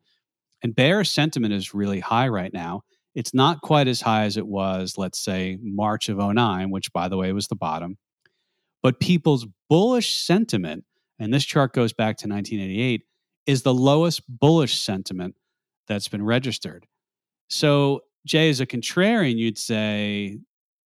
and 0.61 0.75
bearish 0.75 1.11
sentiment 1.11 1.53
is 1.53 1.73
really 1.73 1.99
high 1.99 2.27
right 2.27 2.53
now 2.53 2.81
it's 3.15 3.33
not 3.33 3.61
quite 3.61 3.87
as 3.87 4.01
high 4.01 4.25
as 4.25 4.37
it 4.37 4.47
was 4.47 4.97
let's 4.97 5.19
say 5.19 5.57
march 5.61 6.09
of 6.09 6.17
09 6.17 6.69
which 6.69 6.91
by 6.93 7.07
the 7.07 7.17
way 7.17 7.31
was 7.33 7.47
the 7.47 7.55
bottom 7.55 7.97
but 8.85 8.99
people's 8.99 9.47
bullish 9.67 10.13
sentiment, 10.13 10.83
and 11.17 11.33
this 11.33 11.43
chart 11.43 11.73
goes 11.73 11.91
back 11.91 12.17
to 12.17 12.27
1988, 12.27 13.01
is 13.47 13.63
the 13.63 13.73
lowest 13.73 14.21
bullish 14.29 14.79
sentiment 14.79 15.33
that's 15.87 16.07
been 16.07 16.23
registered. 16.23 16.85
So, 17.49 18.01
Jay, 18.27 18.47
as 18.47 18.59
a 18.59 18.67
contrarian, 18.67 19.37
you'd 19.37 19.57
say 19.57 20.37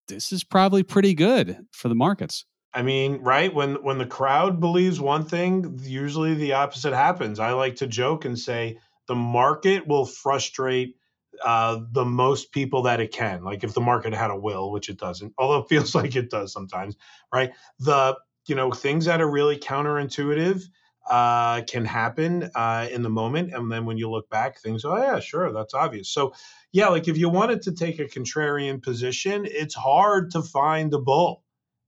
this 0.08 0.32
is 0.32 0.46
probably 0.46 0.82
pretty 0.82 1.14
good 1.14 1.58
for 1.74 1.90
the 1.90 1.96
markets. 1.96 2.46
I 2.74 2.84
mean, 2.84 3.22
right 3.22 3.54
when 3.54 3.76
when 3.84 3.98
the 3.98 4.06
crowd 4.06 4.60
believes 4.60 5.00
one 5.00 5.26
thing, 5.26 5.80
usually 5.84 6.36
the 6.36 6.54
opposite 6.54 6.94
happens. 6.94 7.40
I 7.40 7.52
like 7.54 7.78
to 7.78 7.88
joke 7.88 8.26
and 8.26 8.38
say 8.38 8.80
the 9.08 9.16
market 9.16 9.88
will 9.88 10.06
frustrate 10.06 10.96
uh, 11.44 11.80
the 11.92 12.06
most 12.06 12.52
people 12.52 12.84
that 12.84 13.00
it 13.00 13.12
can. 13.12 13.44
Like 13.44 13.64
if 13.64 13.74
the 13.74 13.82
market 13.82 14.14
had 14.14 14.32
a 14.32 14.38
will, 14.38 14.72
which 14.72 14.90
it 14.90 14.98
doesn't, 14.98 15.34
although 15.38 15.60
it 15.60 15.70
feels 15.70 15.96
like 16.00 16.16
it 16.16 16.30
does 16.30 16.54
sometimes, 16.54 16.96
right? 17.34 17.52
The 17.80 18.18
you 18.48 18.56
know 18.56 18.72
things 18.72 19.06
that 19.06 19.22
are 19.22 19.30
really 19.30 19.58
counterintuitive 19.58 20.64
uh, 21.10 21.62
can 21.64 21.86
happen 21.86 22.52
uh, 22.54 22.88
in 22.92 23.02
the 23.02 23.10
moment, 23.10 23.54
and 23.54 23.72
then 23.72 23.86
when 23.86 23.98
you 23.98 24.10
look 24.12 24.30
back, 24.30 24.60
things, 24.60 24.86
oh 24.86 24.96
yeah, 24.98 25.20
sure, 25.20 25.52
that's 25.52 25.74
obvious. 25.74 26.10
So 26.10 26.34
yeah, 26.72 26.90
like 26.90 27.08
if 27.08 27.18
you 27.18 27.30
wanted 27.30 27.64
to 27.64 27.72
take 27.72 28.00
a 28.00 28.06
contrarian 28.06 28.82
position, 28.82 29.48
it's 29.50 29.74
hard 29.74 30.32
to 30.32 30.44
find 30.44 30.94
a 30.94 31.00
bull, 31.00 31.44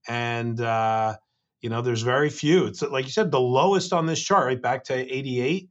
and 0.08 0.60
uh, 0.60 1.18
you 1.62 1.70
know 1.70 1.82
there's 1.82 2.02
very 2.02 2.30
few. 2.30 2.66
It's 2.66 2.82
like 2.82 3.06
you 3.06 3.12
said, 3.12 3.32
the 3.32 3.40
lowest 3.40 3.94
on 3.94 4.06
this 4.06 4.22
chart, 4.22 4.46
right 4.46 4.62
back 4.62 4.86
to 4.86 4.94
'88. 4.94 5.70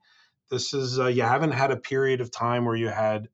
This 0.51 0.75
is 0.75 0.99
uh, 0.99 1.07
you 1.07 1.23
haven't 1.23 1.53
had 1.53 1.71
a 1.71 1.77
period 1.77 2.21
of 2.21 2.31
time 2.31 2.65
where 2.65 2.77
you 2.77 2.89
had 2.89 3.29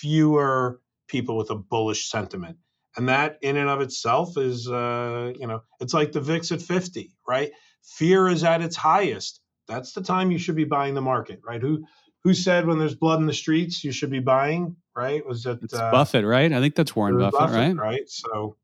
fewer 0.00 0.80
people 1.08 1.36
with 1.36 1.50
a 1.50 1.54
bullish 1.54 2.08
sentiment. 2.08 2.58
And 2.96 3.08
that 3.08 3.38
in 3.40 3.56
and 3.56 3.70
of 3.70 3.80
itself 3.80 4.36
is, 4.36 4.68
uh, 4.68 5.32
you 5.38 5.46
know, 5.46 5.62
it's 5.80 5.94
like 5.94 6.12
the 6.12 6.20
VIX 6.20 6.52
at 6.52 6.60
50, 6.60 7.14
right? 7.26 7.50
Fear 7.82 8.28
is 8.28 8.44
at 8.44 8.60
its 8.60 8.76
highest. 8.76 9.40
That's 9.66 9.92
the 9.92 10.02
time 10.02 10.30
you 10.30 10.38
should 10.38 10.56
be 10.56 10.64
buying 10.64 10.94
the 10.94 11.00
market, 11.00 11.40
right? 11.46 11.60
Who 11.60 11.84
who 12.24 12.34
said 12.34 12.66
when 12.66 12.78
there's 12.78 12.94
blood 12.94 13.18
in 13.20 13.26
the 13.26 13.32
streets 13.32 13.82
you 13.82 13.92
should 13.92 14.10
be 14.10 14.20
buying, 14.20 14.76
right? 14.94 15.26
Was 15.26 15.46
it 15.46 15.60
uh, 15.72 15.90
Buffett, 15.90 16.24
right? 16.24 16.52
I 16.52 16.60
think 16.60 16.74
that's 16.74 16.94
Warren 16.94 17.18
Buffett, 17.18 17.40
Buffett, 17.40 17.56
right? 17.56 17.76
Right. 17.76 18.08
So, 18.08 18.56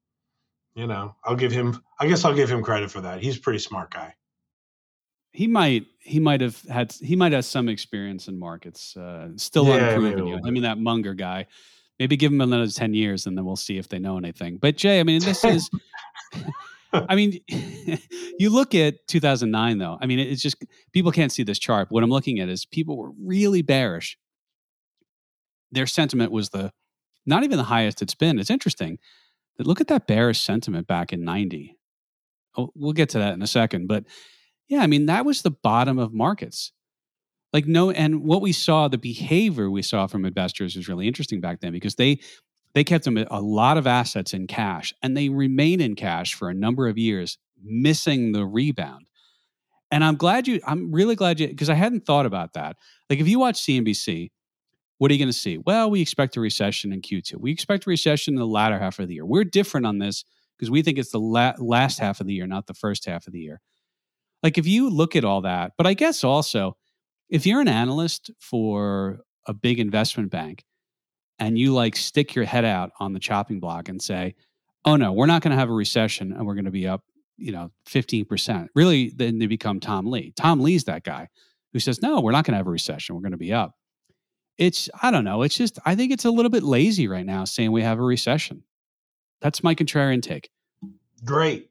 you 0.74 0.86
know, 0.86 1.14
I'll 1.24 1.36
give 1.36 1.52
him. 1.52 1.82
I 1.98 2.06
guess 2.06 2.24
I'll 2.24 2.34
give 2.34 2.50
him 2.50 2.62
credit 2.62 2.90
for 2.90 3.00
that. 3.00 3.20
He's 3.20 3.36
a 3.36 3.40
pretty 3.40 3.58
smart 3.58 3.90
guy. 3.90 4.14
He 5.32 5.46
might 5.46 5.86
he 6.00 6.20
might 6.20 6.40
have 6.40 6.60
had 6.62 6.92
he 6.92 7.16
might 7.16 7.32
have 7.32 7.44
some 7.44 7.68
experience 7.68 8.28
in 8.28 8.38
markets 8.38 8.96
uh, 8.96 9.28
still 9.36 9.66
yeah, 9.66 9.90
unproven 9.90 10.26
you. 10.26 10.40
I 10.44 10.50
mean 10.50 10.62
that 10.62 10.78
munger 10.78 11.14
guy 11.14 11.46
maybe 11.98 12.16
give 12.16 12.32
him 12.32 12.40
another 12.40 12.68
10 12.68 12.94
years 12.94 13.26
and 13.26 13.36
then 13.36 13.44
we'll 13.44 13.56
see 13.56 13.76
if 13.76 13.88
they 13.88 13.98
know 13.98 14.16
anything. 14.16 14.56
But 14.56 14.76
jay 14.76 15.00
i 15.00 15.02
mean 15.02 15.20
this 15.20 15.44
is 15.44 15.68
i 16.92 17.14
mean 17.14 17.40
you 18.38 18.50
look 18.50 18.74
at 18.74 19.06
2009 19.08 19.78
though. 19.78 19.98
I 20.00 20.06
mean 20.06 20.18
it's 20.18 20.42
just 20.42 20.64
people 20.92 21.12
can't 21.12 21.30
see 21.30 21.42
this 21.42 21.58
chart. 21.58 21.88
What 21.90 22.02
i'm 22.02 22.10
looking 22.10 22.40
at 22.40 22.48
is 22.48 22.64
people 22.64 22.96
were 22.96 23.10
really 23.22 23.62
bearish. 23.62 24.18
Their 25.70 25.86
sentiment 25.86 26.32
was 26.32 26.48
the 26.50 26.72
not 27.26 27.44
even 27.44 27.58
the 27.58 27.64
highest 27.64 28.00
it's 28.00 28.14
been. 28.14 28.38
It's 28.38 28.50
interesting 28.50 28.98
look 29.66 29.80
at 29.80 29.88
that 29.88 30.06
bearish 30.06 30.40
sentiment 30.40 30.86
back 30.86 31.12
in 31.12 31.24
90 31.24 31.76
oh, 32.56 32.70
we'll 32.74 32.92
get 32.92 33.08
to 33.10 33.18
that 33.18 33.34
in 33.34 33.42
a 33.42 33.46
second 33.46 33.86
but 33.86 34.04
yeah, 34.68 34.80
I 34.80 34.86
mean, 34.86 35.06
that 35.06 35.24
was 35.24 35.42
the 35.42 35.50
bottom 35.50 35.98
of 35.98 36.12
markets. 36.12 36.72
Like, 37.52 37.66
no, 37.66 37.90
and 37.90 38.24
what 38.24 38.42
we 38.42 38.52
saw, 38.52 38.88
the 38.88 38.98
behavior 38.98 39.70
we 39.70 39.82
saw 39.82 40.06
from 40.06 40.26
investors 40.26 40.76
was 40.76 40.88
really 40.88 41.08
interesting 41.08 41.40
back 41.40 41.60
then 41.60 41.72
because 41.72 41.94
they, 41.94 42.20
they 42.74 42.84
kept 42.84 43.04
them 43.04 43.16
a 43.16 43.40
lot 43.40 43.78
of 43.78 43.86
assets 43.86 44.34
in 44.34 44.46
cash 44.46 44.92
and 45.02 45.16
they 45.16 45.30
remain 45.30 45.80
in 45.80 45.94
cash 45.94 46.34
for 46.34 46.50
a 46.50 46.54
number 46.54 46.86
of 46.86 46.98
years, 46.98 47.38
missing 47.62 48.32
the 48.32 48.44
rebound. 48.44 49.06
And 49.90 50.04
I'm 50.04 50.16
glad 50.16 50.46
you, 50.46 50.60
I'm 50.66 50.92
really 50.92 51.16
glad 51.16 51.40
you, 51.40 51.48
because 51.48 51.70
I 51.70 51.74
hadn't 51.74 52.04
thought 52.04 52.26
about 52.26 52.52
that. 52.52 52.76
Like, 53.08 53.20
if 53.20 53.26
you 53.26 53.38
watch 53.38 53.62
CNBC, 53.62 54.30
what 54.98 55.10
are 55.10 55.14
you 55.14 55.18
going 55.18 55.28
to 55.28 55.32
see? 55.32 55.58
Well, 55.58 55.90
we 55.90 56.02
expect 56.02 56.36
a 56.36 56.40
recession 56.40 56.92
in 56.92 57.00
Q2. 57.00 57.36
We 57.38 57.52
expect 57.52 57.86
a 57.86 57.90
recession 57.90 58.34
in 58.34 58.40
the 58.40 58.46
latter 58.46 58.78
half 58.78 58.98
of 58.98 59.08
the 59.08 59.14
year. 59.14 59.24
We're 59.24 59.44
different 59.44 59.86
on 59.86 59.98
this 59.98 60.24
because 60.56 60.70
we 60.70 60.82
think 60.82 60.98
it's 60.98 61.12
the 61.12 61.20
la- 61.20 61.54
last 61.58 62.00
half 62.00 62.20
of 62.20 62.26
the 62.26 62.34
year, 62.34 62.46
not 62.46 62.66
the 62.66 62.74
first 62.74 63.06
half 63.06 63.26
of 63.26 63.32
the 63.32 63.38
year. 63.38 63.60
Like 64.42 64.58
if 64.58 64.66
you 64.66 64.90
look 64.90 65.16
at 65.16 65.24
all 65.24 65.42
that, 65.42 65.72
but 65.76 65.86
I 65.86 65.94
guess 65.94 66.24
also 66.24 66.76
if 67.28 67.46
you're 67.46 67.60
an 67.60 67.68
analyst 67.68 68.30
for 68.40 69.20
a 69.46 69.54
big 69.54 69.78
investment 69.78 70.30
bank 70.30 70.64
and 71.38 71.58
you 71.58 71.72
like 71.72 71.96
stick 71.96 72.34
your 72.34 72.44
head 72.44 72.64
out 72.64 72.90
on 72.98 73.12
the 73.12 73.20
chopping 73.20 73.60
block 73.60 73.88
and 73.88 74.02
say, 74.02 74.34
"Oh 74.84 74.96
no, 74.96 75.12
we're 75.12 75.26
not 75.26 75.42
going 75.42 75.52
to 75.52 75.58
have 75.58 75.70
a 75.70 75.74
recession 75.74 76.32
and 76.32 76.46
we're 76.46 76.54
going 76.54 76.64
to 76.64 76.70
be 76.70 76.86
up, 76.86 77.04
you 77.36 77.52
know, 77.52 77.70
15%." 77.88 78.68
Really 78.74 79.12
then 79.14 79.38
they 79.38 79.46
become 79.46 79.80
Tom 79.80 80.06
Lee. 80.06 80.32
Tom 80.36 80.60
Lee's 80.60 80.84
that 80.84 81.04
guy 81.04 81.28
who 81.72 81.78
says, 81.80 82.02
"No, 82.02 82.20
we're 82.20 82.32
not 82.32 82.44
going 82.44 82.52
to 82.52 82.58
have 82.58 82.66
a 82.66 82.70
recession. 82.70 83.14
We're 83.14 83.22
going 83.22 83.32
to 83.32 83.38
be 83.38 83.52
up." 83.52 83.74
It's 84.58 84.90
I 85.02 85.10
don't 85.10 85.24
know, 85.24 85.42
it's 85.42 85.56
just 85.56 85.78
I 85.86 85.94
think 85.94 86.12
it's 86.12 86.24
a 86.24 86.30
little 86.30 86.50
bit 86.50 86.62
lazy 86.62 87.08
right 87.08 87.26
now 87.26 87.44
saying 87.44 87.72
we 87.72 87.82
have 87.82 87.98
a 87.98 88.02
recession. 88.02 88.64
That's 89.40 89.62
my 89.62 89.74
contrarian 89.74 90.20
take. 90.20 90.50
Great. 91.24 91.70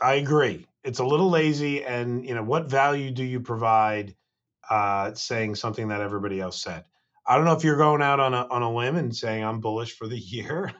I 0.00 0.14
agree 0.14 0.66
it's 0.84 0.98
a 0.98 1.04
little 1.04 1.30
lazy 1.30 1.84
and 1.84 2.26
you 2.26 2.34
know 2.34 2.42
what 2.42 2.70
value 2.70 3.10
do 3.10 3.24
you 3.24 3.40
provide 3.40 4.14
uh, 4.68 5.12
saying 5.14 5.54
something 5.54 5.88
that 5.88 6.00
everybody 6.00 6.40
else 6.40 6.62
said 6.62 6.84
i 7.26 7.36
don't 7.36 7.44
know 7.44 7.52
if 7.52 7.64
you're 7.64 7.76
going 7.76 8.02
out 8.02 8.20
on 8.20 8.32
a, 8.34 8.46
on 8.50 8.62
a 8.62 8.72
limb 8.72 8.96
and 8.96 9.14
saying 9.14 9.44
i'm 9.44 9.60
bullish 9.60 9.96
for 9.96 10.06
the 10.06 10.18
year 10.18 10.72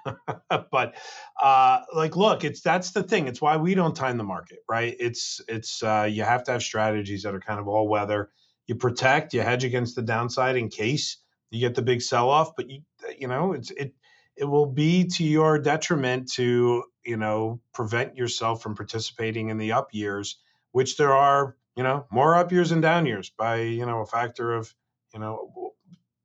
but 0.70 0.94
uh, 1.42 1.80
like 1.94 2.16
look 2.16 2.44
it's 2.44 2.60
that's 2.60 2.92
the 2.92 3.02
thing 3.02 3.26
it's 3.26 3.40
why 3.40 3.56
we 3.56 3.74
don't 3.74 3.96
time 3.96 4.16
the 4.16 4.24
market 4.24 4.60
right 4.68 4.96
it's 4.98 5.40
it's 5.48 5.82
uh, 5.82 6.08
you 6.10 6.22
have 6.22 6.44
to 6.44 6.52
have 6.52 6.62
strategies 6.62 7.22
that 7.22 7.34
are 7.34 7.40
kind 7.40 7.60
of 7.60 7.68
all 7.68 7.88
weather 7.88 8.30
you 8.66 8.74
protect 8.74 9.34
you 9.34 9.40
hedge 9.40 9.64
against 9.64 9.96
the 9.96 10.02
downside 10.02 10.56
in 10.56 10.68
case 10.68 11.18
you 11.50 11.60
get 11.60 11.74
the 11.74 11.82
big 11.82 12.02
sell 12.02 12.30
off 12.30 12.54
but 12.56 12.68
you 12.68 12.80
uh, 13.06 13.12
you 13.18 13.28
know 13.28 13.52
it's 13.52 13.70
it 13.72 13.94
it 14.36 14.44
will 14.44 14.66
be 14.66 15.04
to 15.04 15.24
your 15.24 15.58
detriment 15.58 16.30
to 16.32 16.84
you 17.04 17.16
know 17.16 17.60
prevent 17.74 18.16
yourself 18.16 18.62
from 18.62 18.74
participating 18.74 19.48
in 19.50 19.58
the 19.58 19.72
up 19.72 19.88
years 19.92 20.38
which 20.72 20.96
there 20.96 21.12
are 21.12 21.56
you 21.76 21.82
know 21.82 22.06
more 22.10 22.34
up 22.34 22.52
years 22.52 22.72
and 22.72 22.82
down 22.82 23.06
years 23.06 23.30
by 23.36 23.60
you 23.60 23.86
know 23.86 24.00
a 24.00 24.06
factor 24.06 24.52
of 24.52 24.72
you 25.14 25.20
know 25.20 25.72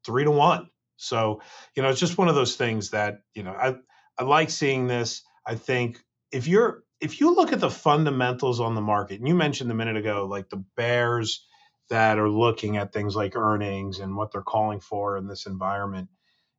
three 0.06 0.24
to 0.24 0.32
one. 0.32 0.70
So 0.98 1.42
you 1.76 1.84
know 1.84 1.90
it's 1.90 2.00
just 2.00 2.18
one 2.18 2.30
of 2.30 2.36
those 2.36 2.56
things 2.56 2.92
that 2.92 3.22
you 3.34 3.44
know 3.44 3.52
i 3.52 3.76
i 4.18 4.24
like 4.24 4.50
seeing 4.50 4.88
this. 4.88 5.24
I 5.46 5.56
think 5.56 6.00
if 6.32 6.48
you're 6.48 6.84
if 7.02 7.20
you 7.20 7.36
look 7.36 7.52
at 7.52 7.60
the 7.60 7.70
fundamentals 7.70 8.60
on 8.60 8.76
the 8.76 8.82
market 8.82 9.20
and 9.20 9.28
you 9.28 9.36
mentioned 9.36 9.70
a 9.72 9.76
minute 9.76 9.98
ago 9.98 10.26
like 10.26 10.50
the 10.50 10.64
bears 10.78 11.46
that 11.90 12.20
are 12.20 12.30
looking 12.30 12.78
at 12.78 12.94
things 12.94 13.16
like 13.16 13.36
earnings 13.36 14.00
and 14.00 14.16
what 14.16 14.32
they're 14.32 14.42
calling 14.42 14.80
for 14.80 15.18
in 15.18 15.28
this 15.28 15.46
environment 15.48 16.10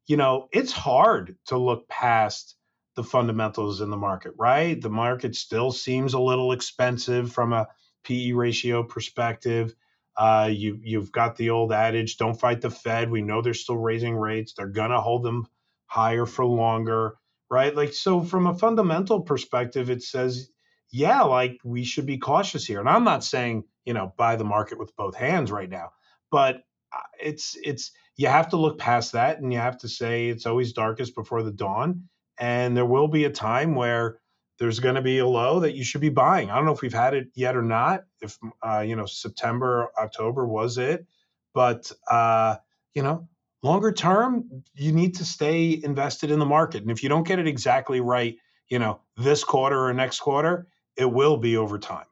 you 0.09 0.17
know 0.17 0.49
it's 0.53 0.73
hard 0.73 1.37
to 1.47 1.59
look 1.59 1.89
past 1.89 2.57
the 2.97 3.05
fundamentals 3.05 3.81
in 3.81 3.91
the 3.91 3.99
market, 3.99 4.35
right? 4.39 4.81
The 4.81 4.91
market 4.91 5.37
still 5.37 5.73
seems 5.73 6.15
a 6.15 6.21
little 6.21 6.53
expensive 6.53 7.33
from 7.33 7.55
a 7.55 7.69
PE 8.05 8.33
ratio 8.33 8.85
perspective. 8.85 9.75
Uh, 10.19 10.51
you 10.53 10.79
you've 10.83 11.13
got 11.13 11.37
the 11.37 11.51
old 11.51 11.73
adage, 11.73 12.19
don't 12.19 12.41
fight 12.41 12.61
the 12.63 12.71
Fed. 12.71 13.11
We 13.11 13.23
know 13.23 13.43
they're 13.43 13.55
still 13.55 13.79
raising 13.79 14.17
rates. 14.17 14.55
They're 14.55 14.69
gonna 14.69 15.01
hold 15.01 15.25
them 15.25 15.47
higher 15.87 16.27
for 16.27 16.45
longer, 16.47 17.17
right? 17.51 17.75
Like 17.75 17.95
so 17.95 18.23
from 18.23 18.47
a 18.49 18.59
fundamental 18.59 19.23
perspective, 19.23 19.91
it 19.91 20.05
says, 20.05 20.51
yeah, 20.91 21.23
like 21.23 21.59
we 21.65 21.85
should 21.85 22.07
be 22.07 22.19
cautious 22.19 22.67
here. 22.67 22.81
And 22.81 22.89
I'm 22.89 23.05
not 23.05 23.25
saying, 23.25 23.65
you 23.85 23.95
know, 23.95 24.13
buy 24.17 24.37
the 24.37 24.45
market 24.45 24.79
with 24.79 24.95
both 24.97 25.15
hands 25.15 25.51
right 25.51 25.71
now, 25.71 25.91
but 26.31 26.57
uh, 26.93 27.01
it's 27.21 27.57
it's 27.63 27.93
you 28.17 28.29
have 28.29 28.49
to 28.51 28.57
look 28.57 28.79
past 28.79 29.13
that 29.13 29.41
and 29.41 29.53
you 29.53 29.59
have 29.59 29.79
to 29.79 29.89
say 29.89 30.29
it's 30.29 30.47
always 30.47 30.73
darkest 30.73 31.15
before 31.15 31.43
the 31.43 31.53
dawn 31.53 32.09
and 32.39 32.77
there 32.77 32.87
will 32.87 33.09
be 33.09 33.25
a 33.25 33.31
time 33.31 33.75
where 33.75 34.19
there's 34.59 34.81
going 34.81 34.95
to 34.95 35.03
be 35.03 35.19
a 35.19 35.27
low 35.27 35.61
that 35.61 35.75
you 35.75 35.85
should 35.85 36.01
be 36.01 36.09
buying. 36.09 36.51
I 36.51 36.57
don't 36.57 36.65
know 36.65 36.73
if 36.73 36.81
we've 36.81 36.93
had 36.93 37.15
it 37.15 37.29
yet 37.35 37.57
or 37.57 37.63
not. 37.63 38.05
If 38.23 38.39
uh, 38.63 38.81
you 38.81 38.97
know 38.97 39.07
September, 39.07 39.91
October 39.99 40.47
was 40.47 40.79
it, 40.79 41.07
but 41.55 41.91
uh, 42.11 42.57
you 42.95 43.03
know 43.03 43.29
longer 43.63 43.91
term 43.91 44.63
you 44.75 44.93
need 44.93 45.17
to 45.17 45.25
stay 45.25 45.81
invested 45.83 46.31
in 46.31 46.39
the 46.39 46.47
market. 46.47 46.83
And 46.83 46.91
if 46.91 47.03
you 47.03 47.09
don't 47.09 47.27
get 47.27 47.39
it 47.39 47.47
exactly 47.47 48.01
right, 48.01 48.37
you 48.69 48.79
know 48.79 49.01
this 49.17 49.45
quarter 49.45 49.87
or 49.87 49.93
next 49.93 50.21
quarter, 50.21 50.67
it 50.97 51.11
will 51.11 51.37
be 51.37 51.57
over 51.57 51.79
time, 51.79 52.07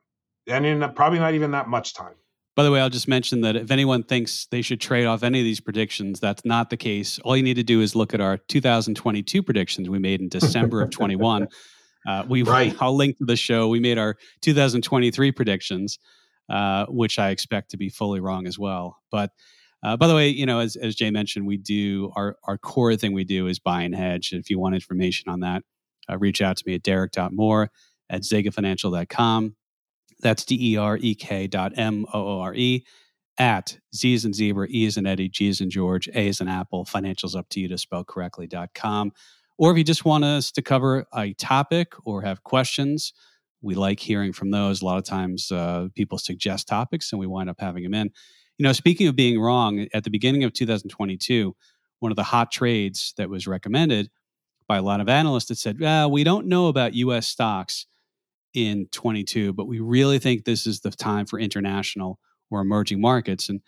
and 0.47 0.66
in 0.66 0.81
probably 0.94 1.18
not 1.18 1.35
even 1.35 1.53
that 1.53 1.68
much 1.68 1.94
time. 1.94 2.14
By 2.57 2.62
the 2.62 2.70
way, 2.70 2.81
I'll 2.81 2.90
just 2.90 3.09
mention 3.09 3.40
that 3.40 3.57
if 3.57 3.73
anyone 3.73 4.05
thinks 4.05 4.47
they 4.47 4.62
should 4.62 4.81
trade 4.81 5.07
off 5.07 5.25
any 5.25 5.40
of 5.40 5.44
these 5.44 5.61
predictions, 5.61 6.20
that's 6.20 6.44
not 6.44 6.70
the 6.70 6.77
case. 6.77 7.18
All 7.20 7.37
you 7.37 7.42
need 7.42 7.55
to 7.55 7.64
do 7.64 7.81
is 7.81 7.97
look 7.97 8.14
at 8.14 8.20
our 8.20 8.37
2022 8.37 9.42
predictions 9.42 9.90
we 9.90 9.99
made 9.99 10.20
in 10.20 10.29
December 10.29 10.83
of 10.83 10.90
21. 10.90 11.49
Uh, 12.07 12.23
we 12.29 12.42
right. 12.42 12.77
I'll 12.81 12.94
link 12.94 13.16
to 13.16 13.25
the 13.25 13.35
show. 13.35 13.68
We 13.68 13.81
made 13.81 13.97
our 13.97 14.16
2023 14.42 15.33
predictions, 15.33 15.99
uh, 16.51 16.85
which 16.90 17.18
I 17.18 17.31
expect 17.31 17.70
to 17.70 17.79
be 17.79 17.88
fully 17.88 18.20
wrong 18.20 18.47
as 18.47 18.59
well. 18.59 18.99
But 19.11 19.31
uh, 19.83 19.97
by 19.97 20.07
the 20.07 20.14
way, 20.14 20.29
you 20.29 20.44
know, 20.44 20.59
as, 20.59 20.77
as 20.77 20.94
Jay 20.94 21.11
mentioned, 21.11 21.47
we 21.47 21.57
do 21.57 22.12
our 22.14 22.37
our 22.44 22.59
core 22.59 22.94
thing 22.97 23.14
we 23.14 23.25
do 23.25 23.47
is 23.47 23.59
buy 23.59 23.85
and 23.85 23.94
hedge. 23.94 24.35
If 24.35 24.51
you 24.51 24.59
want 24.59 24.75
information 24.75 25.31
on 25.31 25.40
that, 25.40 25.62
uh, 26.07 26.18
reach 26.18 26.42
out 26.42 26.59
to 26.59 26.64
me 26.66 26.75
at 26.75 26.83
derek.moore 26.83 27.70
at 28.11 28.23
zegafinancial.com. 28.23 29.57
That's 30.21 30.45
D 30.45 30.73
E 30.73 30.77
R 30.77 30.97
E 31.01 31.14
K 31.14 31.47
dot 31.47 31.73
M 31.77 32.07
O 32.12 32.27
O 32.27 32.40
R 32.40 32.55
E 32.55 32.85
at 33.38 33.79
Z 33.95 34.14
is 34.14 34.23
zebra, 34.23 34.69
E 34.71 34.85
is 34.85 34.97
Eddie, 34.97 35.29
G 35.29 35.49
is 35.49 35.59
George, 35.59 36.09
A 36.09 36.29
is 36.29 36.40
Apple, 36.40 36.85
financials 36.85 37.37
up 37.37 37.49
to 37.51 37.61
you 37.61 37.69
to 37.69 37.79
spell 37.79 38.05
correctly.com. 38.05 39.12
Or 39.59 39.71
if 39.71 39.79
you 39.79 39.85
just 39.85 40.05
want 40.05 40.25
us 40.25 40.51
to 40.53 40.62
cover 40.62 41.07
a 41.14 41.33
topic 41.35 41.93
or 42.05 42.23
have 42.23 42.43
questions, 42.43 43.12
we 43.62 43.75
like 43.75 44.01
hearing 44.01 44.33
from 44.33 44.51
those. 44.51 44.83
A 44.83 44.85
lot 44.85 44.99
of 44.99 45.05
times 45.05 45.51
uh, 45.51 45.88
people 45.95 46.19
suggest 46.19 46.69
topics 46.69 47.12
and 47.12 47.21
we 47.21 47.27
wind 47.27 47.49
up 47.49 47.61
having 47.61 47.83
them 47.83 47.95
in. 47.95 48.11
You 48.59 48.64
know, 48.64 48.73
speaking 48.73 49.09
of 49.09 49.17
being 49.17 49.40
wrong, 49.40 49.87
at 49.95 50.05
the 50.05 50.11
beginning 50.11 50.45
of 50.45 50.53
2022, 50.53 51.57
one 52.01 52.12
of 52.12 52.17
the 52.17 52.23
hot 52.23 52.53
trades 52.53 53.14
that 53.17 53.31
was 53.31 53.47
recommended 53.47 54.11
by 54.69 54.77
a 54.77 54.83
lot 54.83 55.01
of 55.01 55.09
analysts 55.09 55.47
that 55.47 55.59
said, 55.59 55.81
well, 55.81 56.11
we 56.11 56.25
don't 56.25 56.47
know 56.47 56.69
about 56.69 56.95
US 56.95 57.27
stocks 57.27 57.87
in 58.55 58.87
22, 58.93 59.53
but 59.53 59.67
we 59.67 59.81
really 59.81 60.19
think 60.19 60.45
this 60.45 60.67
is 60.67 60.81
the 60.81 60.90
time 60.90 61.27
for 61.27 61.38
international 61.38 62.19
or 62.51 62.61
emerging 62.61 63.01
markets. 63.01 63.49
And 63.49 63.61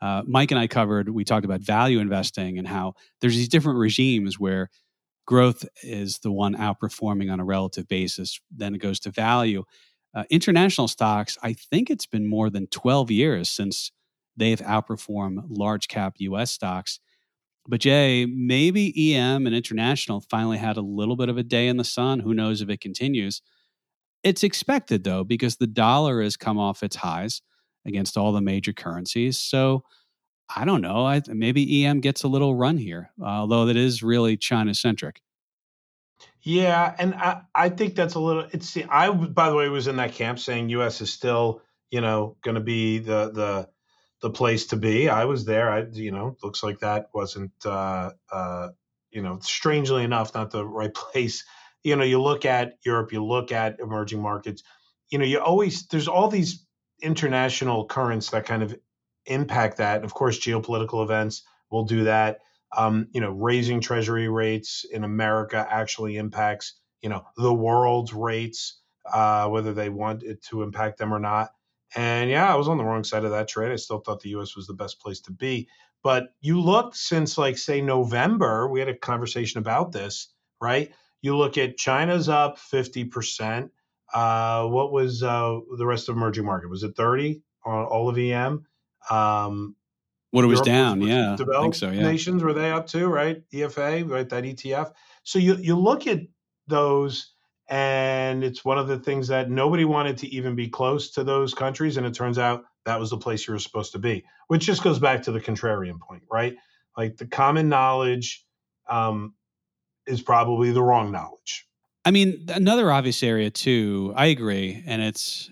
uh, 0.00 0.22
Mike 0.26 0.50
and 0.50 0.60
I 0.60 0.66
covered, 0.66 1.08
we 1.08 1.24
talked 1.24 1.44
about 1.44 1.60
value 1.60 2.00
investing 2.00 2.58
and 2.58 2.68
how 2.68 2.94
there's 3.20 3.36
these 3.36 3.48
different 3.48 3.78
regimes 3.78 4.38
where 4.38 4.68
growth 5.26 5.64
is 5.82 6.18
the 6.18 6.32
one 6.32 6.54
outperforming 6.56 7.32
on 7.32 7.40
a 7.40 7.44
relative 7.44 7.88
basis. 7.88 8.40
Then 8.50 8.74
it 8.74 8.78
goes 8.78 9.00
to 9.00 9.10
value. 9.10 9.64
Uh, 10.14 10.24
international 10.30 10.88
stocks, 10.88 11.36
I 11.42 11.52
think 11.52 11.90
it's 11.90 12.06
been 12.06 12.28
more 12.28 12.50
than 12.50 12.66
12 12.68 13.10
years 13.10 13.50
since 13.50 13.92
they've 14.36 14.60
outperformed 14.60 15.44
large 15.48 15.88
cap 15.88 16.14
US 16.18 16.50
stocks. 16.50 17.00
But 17.68 17.80
Jay, 17.80 18.26
maybe 18.26 19.14
EM 19.14 19.46
and 19.46 19.54
international 19.54 20.20
finally 20.20 20.58
had 20.58 20.76
a 20.76 20.82
little 20.82 21.16
bit 21.16 21.28
of 21.28 21.36
a 21.36 21.42
day 21.42 21.68
in 21.68 21.76
the 21.76 21.84
sun. 21.84 22.20
Who 22.20 22.32
knows 22.32 22.60
if 22.60 22.70
it 22.70 22.80
continues? 22.80 23.42
It's 24.26 24.42
expected 24.42 25.04
though, 25.04 25.22
because 25.22 25.54
the 25.56 25.68
dollar 25.68 26.20
has 26.20 26.36
come 26.36 26.58
off 26.58 26.82
its 26.82 26.96
highs 26.96 27.42
against 27.86 28.16
all 28.16 28.32
the 28.32 28.40
major 28.40 28.72
currencies. 28.72 29.38
So 29.38 29.84
I 30.54 30.64
don't 30.64 30.80
know. 30.80 31.06
I, 31.06 31.22
maybe 31.28 31.84
EM 31.84 32.00
gets 32.00 32.24
a 32.24 32.28
little 32.28 32.56
run 32.56 32.76
here, 32.76 33.12
uh, 33.22 33.26
although 33.26 33.66
that 33.66 33.76
is 33.76 34.02
really 34.02 34.36
China 34.36 34.74
centric. 34.74 35.22
Yeah, 36.42 36.92
and 36.98 37.14
I, 37.14 37.42
I 37.54 37.68
think 37.68 37.94
that's 37.94 38.14
a 38.14 38.20
little. 38.20 38.48
It's 38.50 38.76
I 38.88 39.10
by 39.10 39.48
the 39.48 39.54
way 39.54 39.68
was 39.68 39.86
in 39.86 39.96
that 39.98 40.14
camp 40.14 40.40
saying 40.40 40.70
U.S. 40.70 41.00
is 41.00 41.12
still 41.12 41.62
you 41.92 42.00
know 42.00 42.36
going 42.42 42.56
to 42.56 42.60
be 42.60 42.98
the 42.98 43.30
the 43.30 43.68
the 44.22 44.30
place 44.30 44.66
to 44.68 44.76
be. 44.76 45.08
I 45.08 45.26
was 45.26 45.44
there. 45.44 45.70
I 45.70 45.84
you 45.92 46.10
know 46.10 46.36
looks 46.42 46.64
like 46.64 46.80
that 46.80 47.10
wasn't 47.14 47.52
uh, 47.64 48.10
uh, 48.32 48.70
you 49.12 49.22
know 49.22 49.38
strangely 49.40 50.02
enough 50.02 50.34
not 50.34 50.50
the 50.50 50.66
right 50.66 50.94
place 51.12 51.44
you 51.86 51.94
know, 51.94 52.02
you 52.02 52.20
look 52.20 52.44
at 52.44 52.78
Europe, 52.84 53.12
you 53.12 53.24
look 53.24 53.52
at 53.52 53.78
emerging 53.78 54.20
markets, 54.20 54.64
you 55.08 55.18
know, 55.18 55.24
you 55.24 55.38
always, 55.38 55.86
there's 55.86 56.08
all 56.08 56.26
these 56.26 56.66
international 57.00 57.86
currents 57.86 58.30
that 58.30 58.44
kind 58.44 58.64
of 58.64 58.76
impact 59.26 59.76
that. 59.76 59.94
And 59.94 60.04
of 60.04 60.12
course, 60.12 60.36
geopolitical 60.40 61.04
events 61.04 61.44
will 61.70 61.84
do 61.84 62.02
that. 62.02 62.40
Um, 62.76 63.06
you 63.12 63.20
know, 63.20 63.30
raising 63.30 63.80
treasury 63.80 64.28
rates 64.28 64.84
in 64.92 65.04
America 65.04 65.64
actually 65.70 66.16
impacts, 66.16 66.74
you 67.02 67.08
know, 67.08 67.24
the 67.36 67.54
world's 67.54 68.12
rates, 68.12 68.80
uh, 69.12 69.46
whether 69.48 69.72
they 69.72 69.88
want 69.88 70.24
it 70.24 70.42
to 70.46 70.64
impact 70.64 70.98
them 70.98 71.14
or 71.14 71.20
not. 71.20 71.50
And 71.94 72.28
yeah, 72.28 72.52
I 72.52 72.56
was 72.56 72.66
on 72.66 72.78
the 72.78 72.84
wrong 72.84 73.04
side 73.04 73.24
of 73.24 73.30
that 73.30 73.46
trade. 73.46 73.70
I 73.70 73.76
still 73.76 74.00
thought 74.00 74.20
the 74.22 74.30
US 74.30 74.56
was 74.56 74.66
the 74.66 74.74
best 74.74 75.00
place 75.00 75.20
to 75.20 75.30
be. 75.30 75.68
But 76.02 76.34
you 76.40 76.60
look 76.60 76.96
since, 76.96 77.38
like, 77.38 77.56
say, 77.56 77.80
November, 77.80 78.68
we 78.68 78.80
had 78.80 78.88
a 78.88 78.96
conversation 78.96 79.60
about 79.60 79.92
this, 79.92 80.32
right? 80.60 80.92
You 81.26 81.36
look 81.36 81.58
at 81.58 81.76
China's 81.76 82.28
up 82.28 82.56
50%. 82.56 83.68
Uh, 84.14 84.68
what 84.68 84.92
was 84.92 85.24
uh, 85.24 85.58
the 85.76 85.84
rest 85.84 86.08
of 86.08 86.14
emerging 86.14 86.44
market? 86.44 86.70
Was 86.70 86.84
it 86.84 86.94
30 86.94 87.42
on 87.64 87.84
all 87.84 88.08
of 88.08 88.16
EM? 88.16 88.64
Um, 89.10 89.74
what 90.30 90.44
it 90.44 90.46
was 90.46 90.58
Europe 90.58 90.66
down, 90.66 91.00
was, 91.00 91.08
yeah. 91.08 91.34
Developed 91.36 91.58
I 91.58 91.62
think 91.62 91.74
so, 91.74 91.90
yeah. 91.90 92.02
nations 92.02 92.44
were 92.44 92.52
they 92.52 92.70
up 92.70 92.86
too, 92.86 93.08
right? 93.08 93.42
EFA, 93.52 94.08
right? 94.08 94.28
That 94.28 94.44
ETF. 94.44 94.92
So 95.24 95.40
you 95.40 95.56
you 95.56 95.74
look 95.74 96.06
at 96.06 96.20
those, 96.68 97.32
and 97.68 98.44
it's 98.44 98.64
one 98.64 98.78
of 98.78 98.86
the 98.86 99.00
things 99.00 99.26
that 99.26 99.50
nobody 99.50 99.84
wanted 99.84 100.18
to 100.18 100.28
even 100.28 100.54
be 100.54 100.68
close 100.68 101.10
to 101.12 101.24
those 101.24 101.54
countries, 101.54 101.96
and 101.96 102.06
it 102.06 102.14
turns 102.14 102.38
out 102.38 102.66
that 102.84 103.00
was 103.00 103.10
the 103.10 103.18
place 103.18 103.48
you 103.48 103.52
were 103.52 103.58
supposed 103.58 103.90
to 103.92 103.98
be. 103.98 104.24
Which 104.46 104.64
just 104.64 104.84
goes 104.84 105.00
back 105.00 105.22
to 105.24 105.32
the 105.32 105.40
contrarian 105.40 105.98
point, 105.98 106.22
right? 106.30 106.54
Like 106.96 107.16
the 107.16 107.26
common 107.26 107.68
knowledge 107.68 108.44
um, 108.88 109.34
is 110.06 110.22
probably 110.22 110.70
the 110.72 110.82
wrong 110.82 111.10
knowledge. 111.12 111.66
I 112.04 112.10
mean, 112.10 112.46
another 112.48 112.90
obvious 112.90 113.22
area 113.22 113.50
too. 113.50 114.12
I 114.16 114.26
agree, 114.26 114.82
and 114.86 115.02
it's. 115.02 115.50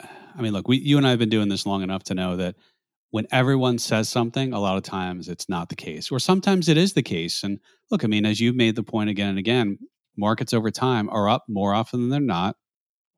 I 0.00 0.42
mean, 0.42 0.52
look, 0.52 0.68
we, 0.68 0.76
you 0.76 0.98
and 0.98 1.06
I 1.06 1.10
have 1.10 1.18
been 1.18 1.30
doing 1.30 1.48
this 1.48 1.64
long 1.64 1.82
enough 1.82 2.04
to 2.04 2.14
know 2.14 2.36
that 2.36 2.56
when 3.10 3.26
everyone 3.30 3.78
says 3.78 4.08
something, 4.08 4.52
a 4.52 4.60
lot 4.60 4.76
of 4.76 4.82
times 4.82 5.28
it's 5.28 5.48
not 5.48 5.70
the 5.70 5.76
case, 5.76 6.10
or 6.10 6.18
sometimes 6.18 6.68
it 6.68 6.76
is 6.76 6.92
the 6.92 7.02
case. 7.02 7.42
And 7.42 7.58
look, 7.90 8.04
I 8.04 8.06
mean, 8.06 8.26
as 8.26 8.40
you've 8.40 8.56
made 8.56 8.76
the 8.76 8.82
point 8.82 9.08
again 9.08 9.30
and 9.30 9.38
again, 9.38 9.78
markets 10.16 10.52
over 10.52 10.70
time 10.70 11.08
are 11.08 11.28
up 11.28 11.44
more 11.48 11.72
often 11.72 12.00
than 12.00 12.10
they're 12.10 12.20
not, 12.20 12.56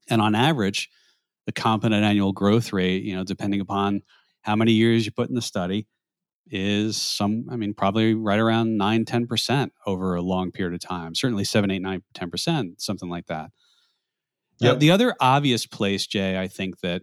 and 0.08 0.20
on 0.20 0.34
average, 0.34 0.90
the 1.46 1.52
compounded 1.52 2.02
annual 2.02 2.32
growth 2.32 2.72
rate, 2.72 3.02
you 3.02 3.16
know, 3.16 3.24
depending 3.24 3.60
upon 3.60 4.02
how 4.42 4.54
many 4.54 4.72
years 4.72 5.06
you 5.06 5.10
put 5.10 5.28
in 5.28 5.34
the 5.34 5.42
study, 5.42 5.86
is 6.50 6.96
some, 6.96 7.46
I 7.50 7.56
mean, 7.56 7.74
probably 7.74 8.14
right 8.14 8.38
around 8.38 8.76
9, 8.76 9.04
10% 9.04 9.70
over 9.86 10.14
a 10.14 10.22
long 10.22 10.50
period 10.50 10.74
of 10.74 10.80
time. 10.80 11.14
Certainly 11.14 11.44
7, 11.44 11.70
8, 11.70 11.82
9, 11.82 12.02
10%, 12.14 12.80
something 12.80 13.08
like 13.08 13.26
that. 13.26 13.50
Yep. 14.60 14.76
Uh, 14.76 14.78
the 14.78 14.90
other 14.90 15.14
obvious 15.20 15.66
place, 15.66 16.06
Jay, 16.06 16.38
I 16.38 16.48
think 16.48 16.80
that 16.80 17.02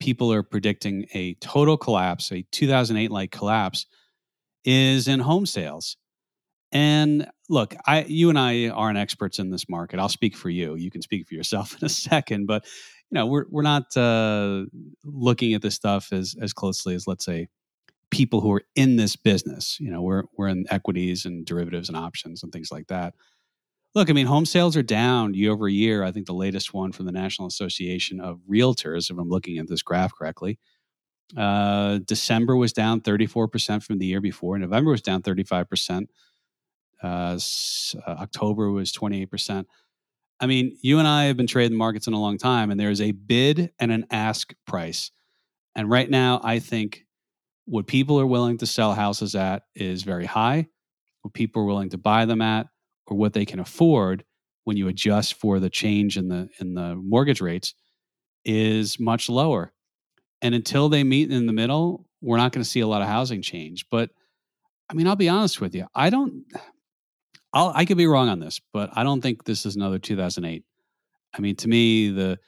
people 0.00 0.32
are 0.32 0.42
predicting 0.42 1.06
a 1.14 1.34
total 1.34 1.76
collapse, 1.76 2.30
a 2.32 2.42
2008 2.52 3.10
like 3.10 3.30
collapse, 3.30 3.86
is 4.64 5.08
in 5.08 5.20
home 5.20 5.46
sales. 5.46 5.96
And 6.72 7.28
look, 7.48 7.74
I, 7.86 8.04
you 8.04 8.28
and 8.28 8.38
I 8.38 8.68
aren't 8.68 8.98
experts 8.98 9.38
in 9.38 9.50
this 9.50 9.68
market. 9.68 10.00
I'll 10.00 10.08
speak 10.08 10.36
for 10.36 10.50
you. 10.50 10.74
You 10.74 10.90
can 10.90 11.02
speak 11.02 11.26
for 11.28 11.34
yourself 11.34 11.76
in 11.80 11.86
a 11.86 11.88
second, 11.90 12.46
but 12.46 12.64
you 13.10 13.14
know, 13.14 13.26
we're 13.26 13.44
we're 13.50 13.62
not 13.62 13.96
uh, 13.96 14.64
looking 15.04 15.54
at 15.54 15.62
this 15.62 15.76
stuff 15.76 16.12
as 16.12 16.34
as 16.40 16.52
closely 16.52 16.94
as 16.94 17.06
let's 17.06 17.24
say 17.24 17.48
people 18.10 18.40
who 18.40 18.52
are 18.52 18.62
in 18.74 18.96
this 18.96 19.16
business. 19.16 19.78
You 19.80 19.90
know, 19.90 20.02
we're 20.02 20.24
we're 20.36 20.48
in 20.48 20.66
equities 20.70 21.24
and 21.24 21.44
derivatives 21.44 21.88
and 21.88 21.96
options 21.96 22.42
and 22.42 22.52
things 22.52 22.70
like 22.70 22.86
that. 22.88 23.14
Look, 23.94 24.10
I 24.10 24.12
mean, 24.12 24.26
home 24.26 24.44
sales 24.44 24.76
are 24.76 24.82
down 24.82 25.32
year 25.32 25.52
over 25.52 25.68
year. 25.68 26.04
I 26.04 26.12
think 26.12 26.26
the 26.26 26.34
latest 26.34 26.74
one 26.74 26.92
from 26.92 27.06
the 27.06 27.12
National 27.12 27.48
Association 27.48 28.20
of 28.20 28.40
Realtors, 28.50 29.10
if 29.10 29.16
I'm 29.16 29.30
looking 29.30 29.56
at 29.56 29.68
this 29.68 29.82
graph 29.82 30.14
correctly, 30.14 30.58
uh, 31.34 31.98
December 32.04 32.56
was 32.56 32.74
down 32.74 33.00
34% 33.00 33.82
from 33.82 33.96
the 33.96 34.04
year 34.04 34.20
before. 34.20 34.58
November 34.58 34.90
was 34.90 35.00
down 35.00 35.22
35%. 35.22 36.08
Uh, 37.02 37.06
uh, 37.06 37.38
October 38.06 38.70
was 38.70 38.92
28%. 38.92 39.64
I 40.38 40.46
mean, 40.46 40.76
you 40.82 40.98
and 40.98 41.08
I 41.08 41.24
have 41.24 41.38
been 41.38 41.46
trading 41.46 41.78
markets 41.78 42.06
in 42.06 42.12
a 42.12 42.20
long 42.20 42.36
time, 42.36 42.70
and 42.70 42.78
there 42.78 42.90
is 42.90 43.00
a 43.00 43.12
bid 43.12 43.72
and 43.78 43.90
an 43.90 44.06
ask 44.10 44.52
price. 44.66 45.10
And 45.74 45.88
right 45.88 46.08
now, 46.08 46.40
I 46.44 46.58
think 46.58 47.05
what 47.66 47.86
people 47.86 48.18
are 48.18 48.26
willing 48.26 48.58
to 48.58 48.66
sell 48.66 48.94
houses 48.94 49.34
at 49.34 49.64
is 49.74 50.02
very 50.02 50.24
high. 50.24 50.68
What 51.22 51.34
people 51.34 51.62
are 51.62 51.66
willing 51.66 51.90
to 51.90 51.98
buy 51.98 52.24
them 52.24 52.40
at 52.40 52.68
or 53.06 53.16
what 53.16 53.32
they 53.32 53.44
can 53.44 53.60
afford 53.60 54.24
when 54.64 54.76
you 54.76 54.88
adjust 54.88 55.34
for 55.34 55.60
the 55.60 55.70
change 55.70 56.16
in 56.16 56.28
the 56.28 56.48
in 56.60 56.74
the 56.74 56.94
mortgage 56.96 57.40
rates 57.40 57.74
is 58.44 58.98
much 58.98 59.28
lower. 59.28 59.72
And 60.42 60.54
until 60.54 60.88
they 60.88 61.02
meet 61.02 61.30
in 61.30 61.46
the 61.46 61.52
middle, 61.52 62.06
we're 62.20 62.36
not 62.36 62.52
going 62.52 62.62
to 62.62 62.68
see 62.68 62.80
a 62.80 62.86
lot 62.86 63.02
of 63.02 63.08
housing 63.08 63.42
change. 63.42 63.86
But 63.90 64.10
I 64.88 64.94
mean, 64.94 65.06
I'll 65.08 65.16
be 65.16 65.28
honest 65.28 65.60
with 65.60 65.74
you. 65.74 65.86
I 65.94 66.10
don't 66.10 66.44
I'll, 67.52 67.72
I 67.74 67.84
could 67.84 67.96
be 67.96 68.06
wrong 68.06 68.28
on 68.28 68.38
this, 68.38 68.60
but 68.72 68.90
I 68.92 69.02
don't 69.02 69.20
think 69.20 69.44
this 69.44 69.66
is 69.66 69.76
another 69.76 69.98
2008. 69.98 70.64
I 71.34 71.40
mean, 71.40 71.56
to 71.56 71.68
me, 71.68 72.10
the 72.10 72.38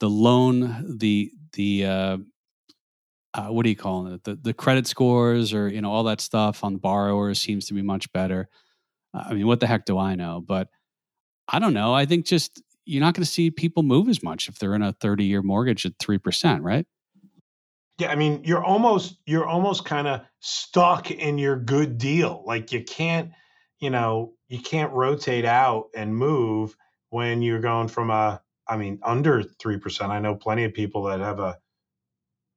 the 0.00 0.08
loan, 0.08 0.98
the 0.98 1.32
the 1.52 1.84
uh, 1.84 2.18
uh, 3.34 3.48
what 3.48 3.64
do 3.64 3.70
you 3.70 3.76
call 3.76 4.06
it? 4.08 4.24
The 4.24 4.36
the 4.36 4.54
credit 4.54 4.86
scores 4.86 5.52
or 5.52 5.68
you 5.68 5.80
know 5.80 5.90
all 5.90 6.04
that 6.04 6.20
stuff 6.20 6.64
on 6.64 6.76
borrowers 6.76 7.40
seems 7.40 7.66
to 7.66 7.74
be 7.74 7.82
much 7.82 8.10
better. 8.12 8.48
I 9.12 9.34
mean, 9.34 9.46
what 9.46 9.60
the 9.60 9.66
heck 9.66 9.84
do 9.84 9.98
I 9.98 10.14
know? 10.14 10.42
But 10.44 10.68
I 11.48 11.58
don't 11.58 11.74
know. 11.74 11.94
I 11.94 12.06
think 12.06 12.26
just 12.26 12.62
you're 12.84 13.00
not 13.00 13.14
going 13.14 13.24
to 13.24 13.30
see 13.30 13.50
people 13.50 13.82
move 13.82 14.08
as 14.08 14.22
much 14.22 14.48
if 14.48 14.58
they're 14.58 14.74
in 14.74 14.82
a 14.82 14.92
30 14.92 15.24
year 15.24 15.42
mortgage 15.42 15.86
at 15.86 15.92
three 15.98 16.18
percent, 16.18 16.62
right? 16.62 16.86
Yeah, 17.98 18.10
I 18.10 18.16
mean, 18.16 18.42
you're 18.44 18.64
almost 18.64 19.18
you're 19.26 19.46
almost 19.46 19.84
kind 19.84 20.08
of 20.08 20.22
stuck 20.40 21.10
in 21.10 21.38
your 21.38 21.56
good 21.56 21.98
deal. 21.98 22.42
Like 22.46 22.72
you 22.72 22.82
can't 22.82 23.30
you 23.84 23.90
know, 23.90 24.32
you 24.48 24.58
can't 24.58 24.92
rotate 24.92 25.44
out 25.44 25.88
and 25.94 26.16
move 26.16 26.74
when 27.10 27.42
you're 27.42 27.60
going 27.60 27.88
from 27.88 28.08
a, 28.08 28.40
I 28.66 28.78
mean, 28.78 28.98
under 29.02 29.42
3%. 29.42 30.08
I 30.08 30.20
know 30.20 30.36
plenty 30.36 30.64
of 30.64 30.72
people 30.72 31.02
that 31.04 31.20
have 31.20 31.38
a 31.38 31.58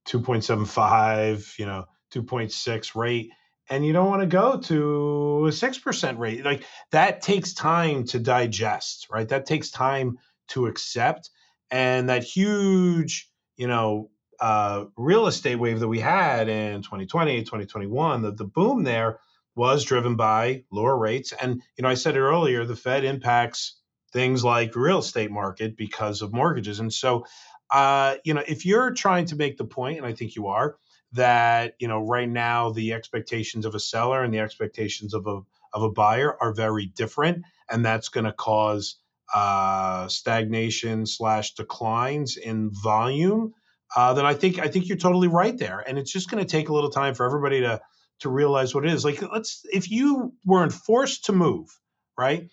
2.75, 0.08 1.60
you 1.60 1.65
know, 1.65 1.86
2.6 2.13 2.96
rate, 2.96 3.32
and 3.70 3.86
you 3.86 3.93
don't 3.93 4.10
want 4.10 4.22
to 4.22 4.28
go 4.28 4.58
to 4.58 5.48
a 5.48 5.52
6% 5.52 6.17
rate. 6.17 6.46
Like 6.46 6.63
that 6.91 7.22
takes 7.22 7.54
time 7.54 8.06
to 8.06 8.20
digest, 8.20 9.08
right? 9.12 9.28
That 9.28 9.46
takes 9.46 9.72
time 9.72 10.17
to 10.50 10.67
accept. 10.67 11.30
And 11.70 12.10
that 12.10 12.24
huge, 12.24 13.30
you 13.58 13.67
know, 13.67 14.10
uh, 14.39 14.86
real 14.96 15.28
estate 15.28 15.56
wave 15.56 15.80
that 15.80 15.88
we 15.88 16.00
had 16.00 16.48
in 16.48 16.82
2020, 16.82 17.41
2021, 17.41 18.22
the, 18.22 18.32
the 18.32 18.46
boom 18.46 18.84
there 18.84 19.20
was 19.56 19.84
driven 19.84 20.15
by 20.15 20.63
lower 20.72 20.98
rates. 20.98 21.34
And, 21.34 21.62
you 21.76 21.82
know, 21.82 21.89
I 21.89 21.96
said 21.96 22.15
it 22.15 22.22
earlier, 22.22 22.63
the 22.63 22.76
Fed 22.76 23.04
impacts 23.04 23.82
things 24.13 24.43
like 24.43 24.76
real 24.76 25.00
estate 25.00 25.32
market 25.32 25.76
because 25.76 26.22
of 26.22 26.32
mortgages. 26.32 26.80
And 26.80 26.93
so, 26.93 27.26
uh, 27.71 28.15
you 28.23 28.34
know, 28.34 28.43
if 28.47 28.65
you're 28.65 28.91
trying 28.93 29.25
to 29.25 29.36
make 29.36 29.58
the 29.58 29.65
point, 29.65 29.97
and 29.97 30.06
I 30.06 30.13
think 30.13 30.36
you 30.36 30.47
are, 30.47 30.77
that, 31.13 31.75
you 31.80 31.88
know, 31.88 31.99
right 31.99 32.30
now 32.30 32.71
the 32.71 32.93
expectations 32.93 33.65
of 33.65 33.75
a 33.75 33.80
seller 33.80 34.23
and 34.23 34.34
the 34.34 34.39
expectations 34.39 35.13
of 35.13 35.27
a, 35.27 35.41
of 35.73 35.84
a 35.84 35.91
buyer 35.91 36.36
are 36.41 36.53
very 36.53 36.86
different. 36.86 37.43
And 37.69 37.86
that's 37.86 38.10
going 38.10 38.25
to 38.25 38.34
cause 38.34 38.97
uh, 39.34 40.08
stagnation 40.08 41.06
slash 41.06 41.53
declines 41.56 42.38
in 42.38 42.71
volume. 42.71 43.53
Uh, 43.95 44.13
then 44.13 44.25
I 44.25 44.34
think 44.34 44.60
I 44.60 44.67
think 44.67 44.88
you're 44.88 44.97
totally 44.97 45.27
right 45.27 45.58
there, 45.58 45.80
and 45.80 45.97
it's 45.97 46.12
just 46.12 46.30
going 46.30 46.43
to 46.43 46.49
take 46.49 46.69
a 46.69 46.73
little 46.73 46.89
time 46.89 47.13
for 47.13 47.25
everybody 47.25 47.62
to 47.62 47.82
to 48.19 48.30
realize 48.30 48.75
what 48.75 48.86
it 48.86 48.91
is. 48.91 49.06
Like, 49.06 49.21
let's 49.21 49.62
if 49.71 49.89
you 49.89 50.34
weren't 50.45 50.73
forced 50.73 51.25
to 51.25 51.34
move, 51.34 51.69
right? 52.17 52.49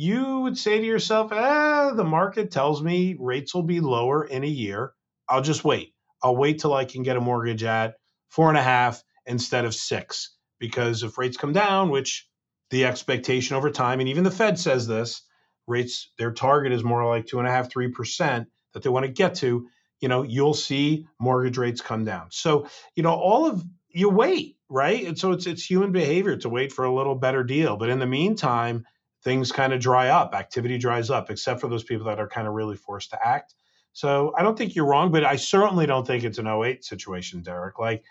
You 0.00 0.42
would 0.42 0.56
say 0.56 0.78
to 0.78 0.86
yourself, 0.86 1.32
"Ah, 1.32 1.90
the 1.92 2.04
market 2.04 2.52
tells 2.52 2.80
me 2.80 3.16
rates 3.18 3.52
will 3.52 3.64
be 3.64 3.80
lower 3.80 4.24
in 4.24 4.44
a 4.44 4.46
year. 4.46 4.92
I'll 5.28 5.42
just 5.42 5.64
wait. 5.64 5.92
I'll 6.22 6.36
wait 6.36 6.60
till 6.60 6.72
I 6.72 6.84
can 6.84 7.02
get 7.02 7.16
a 7.16 7.20
mortgage 7.20 7.64
at 7.64 7.96
four 8.28 8.48
and 8.48 8.56
a 8.56 8.62
half 8.62 9.02
instead 9.26 9.64
of 9.64 9.74
six. 9.74 10.36
Because 10.60 11.02
if 11.02 11.18
rates 11.18 11.36
come 11.36 11.52
down, 11.52 11.90
which 11.90 12.28
the 12.70 12.84
expectation 12.84 13.56
over 13.56 13.72
time, 13.72 13.98
and 13.98 14.08
even 14.08 14.22
the 14.22 14.30
Fed 14.30 14.56
says 14.56 14.86
this, 14.86 15.20
rates 15.66 16.12
their 16.16 16.32
target 16.32 16.70
is 16.72 16.84
more 16.84 17.04
like 17.04 17.26
two 17.26 17.40
and 17.40 17.48
a 17.48 17.50
half, 17.50 17.68
three 17.68 17.90
percent 17.90 18.46
that 18.74 18.84
they 18.84 18.90
want 18.90 19.04
to 19.04 19.10
get 19.10 19.34
to. 19.36 19.66
You 20.00 20.08
know, 20.08 20.22
you'll 20.22 20.54
see 20.54 21.08
mortgage 21.18 21.58
rates 21.58 21.80
come 21.80 22.04
down. 22.04 22.28
So, 22.30 22.68
you 22.94 23.02
know, 23.02 23.14
all 23.14 23.46
of 23.46 23.64
you 23.88 24.10
wait 24.10 24.58
right? 24.70 25.06
And 25.06 25.18
so 25.18 25.32
it's 25.32 25.46
it's 25.46 25.68
human 25.68 25.92
behavior 25.92 26.36
to 26.36 26.48
wait 26.48 26.72
for 26.72 26.84
a 26.84 26.94
little 26.94 27.14
better 27.14 27.42
deal. 27.42 27.76
But 27.76 27.88
in 27.88 27.98
the 27.98 28.06
meantime, 28.06 28.84
things 29.24 29.52
kind 29.52 29.72
of 29.72 29.80
dry 29.80 30.08
up, 30.08 30.34
activity 30.34 30.78
dries 30.78 31.10
up, 31.10 31.30
except 31.30 31.60
for 31.60 31.68
those 31.68 31.84
people 31.84 32.06
that 32.06 32.20
are 32.20 32.28
kind 32.28 32.46
of 32.46 32.54
really 32.54 32.76
forced 32.76 33.10
to 33.10 33.26
act. 33.26 33.54
So 33.92 34.32
I 34.36 34.42
don't 34.42 34.56
think 34.56 34.74
you're 34.74 34.86
wrong, 34.86 35.10
but 35.10 35.24
I 35.24 35.36
certainly 35.36 35.86
don't 35.86 36.06
think 36.06 36.24
it's 36.24 36.38
an 36.38 36.46
08 36.46 36.84
situation, 36.84 37.42
Derek. 37.42 37.78
Like 37.78 38.04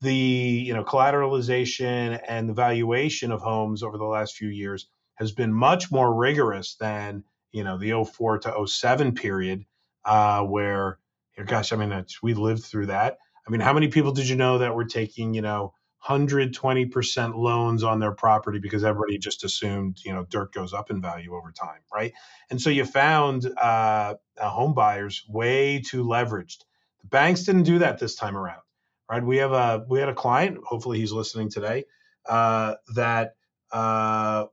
the 0.00 0.14
you 0.14 0.74
know 0.74 0.84
collateralization 0.84 2.20
and 2.26 2.48
the 2.48 2.54
valuation 2.54 3.32
of 3.32 3.40
homes 3.40 3.82
over 3.82 3.98
the 3.98 4.04
last 4.04 4.36
few 4.36 4.48
years 4.48 4.86
has 5.16 5.32
been 5.32 5.52
much 5.52 5.90
more 5.90 6.14
rigorous 6.14 6.76
than 6.76 7.24
you 7.52 7.64
know 7.64 7.78
the 7.78 8.04
04 8.04 8.38
to 8.38 8.66
07 8.66 9.14
period, 9.14 9.64
uh, 10.04 10.42
where 10.42 10.98
gosh, 11.46 11.72
I 11.72 11.76
mean, 11.76 12.04
we 12.22 12.34
lived 12.34 12.64
through 12.64 12.86
that. 12.86 13.18
I 13.46 13.50
mean, 13.50 13.60
how 13.60 13.72
many 13.72 13.88
people 13.88 14.12
did 14.12 14.28
you 14.28 14.36
know 14.36 14.58
that 14.58 14.74
were 14.74 14.84
taking 14.84 15.34
you 15.34 15.42
know 15.42 15.74
120% 16.08 17.34
loans 17.36 17.82
on 17.84 18.00
their 18.00 18.12
property 18.12 18.58
because 18.58 18.84
everybody 18.84 19.18
just 19.18 19.44
assumed 19.44 19.98
you 20.04 20.12
know 20.12 20.24
dirt 20.28 20.52
goes 20.52 20.72
up 20.72 20.90
in 20.90 21.00
value 21.00 21.34
over 21.34 21.52
time 21.52 21.80
right? 21.92 22.12
And 22.50 22.60
so 22.60 22.70
you 22.70 22.84
found 22.84 23.46
uh, 23.46 24.14
uh, 24.40 24.48
home 24.48 24.74
buyers 24.74 25.24
way 25.28 25.80
too 25.80 26.04
leveraged. 26.04 26.58
The 27.02 27.08
banks 27.08 27.44
didn't 27.44 27.64
do 27.64 27.78
that 27.80 27.98
this 27.98 28.14
time 28.16 28.36
around 28.36 28.62
right? 29.10 29.24
We 29.24 29.38
have 29.38 29.52
a 29.52 29.84
we 29.88 30.00
had 30.00 30.08
a 30.08 30.14
client 30.14 30.58
hopefully 30.64 30.98
he's 30.98 31.12
listening 31.12 31.50
today 31.50 31.84
uh, 32.28 32.74
that 32.94 33.36
uh, 33.72 34.46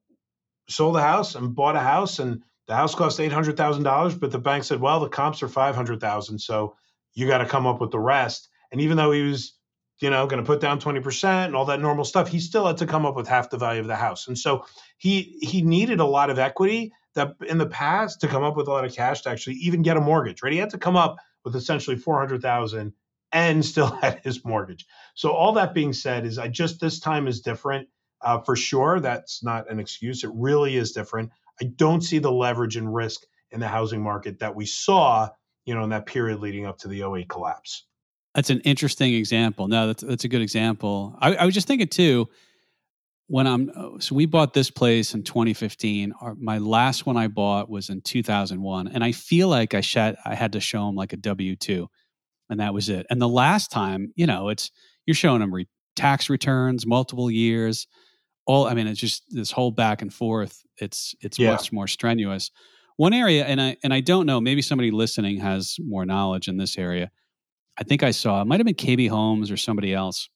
sold 0.69 0.97
a 0.97 1.01
house 1.01 1.35
and 1.35 1.55
bought 1.55 1.75
a 1.75 1.81
house 1.81 2.19
and 2.19 2.43
the 2.67 2.75
house 2.75 2.95
cost 2.95 3.19
$800000 3.19 4.19
but 4.19 4.31
the 4.31 4.39
bank 4.39 4.63
said 4.63 4.81
well 4.81 4.99
the 4.99 5.09
comps 5.09 5.43
are 5.43 5.49
500000 5.49 6.39
so 6.39 6.75
you 7.13 7.27
got 7.27 7.39
to 7.39 7.45
come 7.45 7.67
up 7.67 7.81
with 7.81 7.91
the 7.91 7.99
rest. 7.99 8.49
And 8.71 8.81
even 8.81 8.97
though 8.97 9.11
he 9.11 9.23
was 9.23 9.53
you 10.01 10.09
know, 10.09 10.25
going 10.25 10.43
to 10.43 10.47
put 10.47 10.59
down 10.59 10.79
20% 10.79 11.45
and 11.45 11.55
all 11.55 11.65
that 11.65 11.79
normal 11.79 12.03
stuff, 12.03 12.27
he 12.27 12.39
still 12.39 12.65
had 12.65 12.77
to 12.77 12.87
come 12.87 13.05
up 13.05 13.15
with 13.15 13.27
half 13.27 13.51
the 13.51 13.57
value 13.57 13.81
of 13.81 13.87
the 13.87 13.95
house. 13.95 14.27
And 14.27 14.37
so 14.37 14.65
he 14.97 15.37
he 15.41 15.61
needed 15.61 15.99
a 15.99 16.05
lot 16.05 16.29
of 16.29 16.39
equity 16.39 16.91
that 17.13 17.35
in 17.47 17.57
the 17.57 17.67
past 17.67 18.21
to 18.21 18.27
come 18.27 18.43
up 18.43 18.57
with 18.57 18.67
a 18.67 18.71
lot 18.71 18.83
of 18.83 18.95
cash 18.95 19.21
to 19.21 19.29
actually 19.29 19.57
even 19.57 19.83
get 19.83 19.97
a 19.97 20.01
mortgage, 20.01 20.41
right? 20.41 20.53
He 20.53 20.59
had 20.59 20.71
to 20.71 20.77
come 20.77 20.95
up 20.95 21.17
with 21.45 21.55
essentially 21.55 21.95
400,000 21.95 22.93
and 23.31 23.65
still 23.73 23.87
had 23.87 24.21
his 24.23 24.43
mortgage. 24.43 24.85
So 25.13 25.31
all 25.31 25.53
that 25.53 25.73
being 25.73 25.93
said 25.93 26.25
is 26.25 26.39
I 26.39 26.47
just 26.47 26.79
this 26.79 26.99
time 26.99 27.27
is 27.27 27.41
different 27.41 27.87
uh, 28.21 28.39
for 28.39 28.55
sure. 28.55 28.99
That's 28.99 29.43
not 29.43 29.69
an 29.69 29.79
excuse. 29.79 30.23
It 30.23 30.31
really 30.33 30.77
is 30.77 30.93
different. 30.93 31.31
I 31.61 31.65
don't 31.65 32.01
see 32.01 32.17
the 32.17 32.31
leverage 32.31 32.75
and 32.75 32.93
risk 32.93 33.21
in 33.51 33.59
the 33.59 33.67
housing 33.67 34.01
market 34.01 34.39
that 34.39 34.55
we 34.55 34.65
saw, 34.65 35.29
you 35.65 35.75
know, 35.75 35.83
in 35.83 35.89
that 35.91 36.07
period 36.07 36.39
leading 36.39 36.65
up 36.65 36.79
to 36.79 36.87
the 36.87 37.03
08 37.03 37.29
collapse. 37.29 37.85
That's 38.33 38.49
an 38.49 38.61
interesting 38.61 39.13
example. 39.13 39.67
No, 39.67 39.87
that's 39.87 40.03
that's 40.03 40.23
a 40.23 40.29
good 40.29 40.41
example. 40.41 41.15
I, 41.19 41.35
I 41.35 41.45
was 41.45 41.53
just 41.53 41.67
thinking 41.67 41.87
too. 41.87 42.29
When 43.27 43.47
I'm 43.47 43.71
oh, 43.75 43.97
so 43.99 44.15
we 44.15 44.25
bought 44.25 44.53
this 44.53 44.69
place 44.69 45.13
in 45.13 45.23
2015. 45.23 46.13
Our, 46.19 46.35
my 46.35 46.57
last 46.57 47.05
one 47.05 47.17
I 47.17 47.27
bought 47.27 47.69
was 47.69 47.89
in 47.89 48.01
2001, 48.01 48.87
and 48.89 49.03
I 49.03 49.11
feel 49.11 49.47
like 49.47 49.73
I 49.73 49.81
shat, 49.81 50.17
I 50.25 50.35
had 50.35 50.53
to 50.53 50.59
show 50.59 50.85
them 50.85 50.95
like 50.95 51.13
a 51.13 51.17
W 51.17 51.55
two, 51.55 51.89
and 52.49 52.59
that 52.59 52.73
was 52.73 52.89
it. 52.89 53.05
And 53.09 53.21
the 53.21 53.29
last 53.29 53.71
time, 53.71 54.11
you 54.15 54.27
know, 54.27 54.49
it's 54.49 54.71
you're 55.05 55.15
showing 55.15 55.39
them 55.39 55.53
re- 55.53 55.67
tax 55.95 56.29
returns, 56.29 56.85
multiple 56.85 57.29
years, 57.29 57.87
all. 58.45 58.67
I 58.67 58.73
mean, 58.73 58.87
it's 58.87 58.99
just 58.99 59.23
this 59.29 59.51
whole 59.51 59.71
back 59.71 60.01
and 60.01 60.13
forth. 60.13 60.61
It's 60.77 61.15
it's 61.21 61.37
yeah. 61.37 61.51
much 61.51 61.71
more 61.71 61.87
strenuous. 61.87 62.51
One 62.95 63.13
area, 63.13 63.45
and 63.45 63.61
I 63.61 63.77
and 63.83 63.93
I 63.93 63.99
don't 63.99 64.25
know. 64.25 64.39
Maybe 64.39 64.61
somebody 64.61 64.91
listening 64.91 65.39
has 65.39 65.77
more 65.79 66.05
knowledge 66.05 66.47
in 66.47 66.57
this 66.57 66.77
area 66.77 67.11
I 67.77 67.83
think 67.83 68.03
I 68.03 68.11
saw 68.11 68.41
it 68.41 68.47
might 68.47 68.59
have 68.59 68.65
been 68.65 68.75
KB 68.75 69.09
Homes 69.09 69.49
or 69.49 69.57
somebody 69.57 69.93
else 69.93 70.29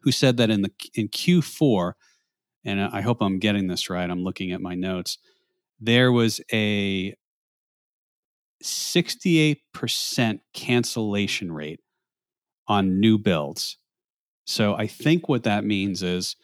who 0.00 0.12
said 0.12 0.36
that 0.38 0.50
in 0.50 0.62
the 0.62 0.70
in 0.94 1.08
Q4, 1.08 1.92
and 2.64 2.80
I 2.80 3.00
hope 3.00 3.18
I'm 3.20 3.38
getting 3.38 3.68
this 3.68 3.90
right. 3.90 4.08
I'm 4.08 4.24
looking 4.24 4.52
at 4.52 4.60
my 4.60 4.74
notes. 4.74 5.18
There 5.80 6.12
was 6.12 6.40
a 6.52 7.14
68% 8.62 10.40
cancellation 10.54 11.52
rate 11.52 11.80
on 12.68 13.00
new 13.00 13.18
builds. 13.18 13.78
So 14.44 14.74
I 14.74 14.86
think 14.86 15.28
what 15.28 15.42
that 15.44 15.64
means 15.64 16.02
is 16.02 16.36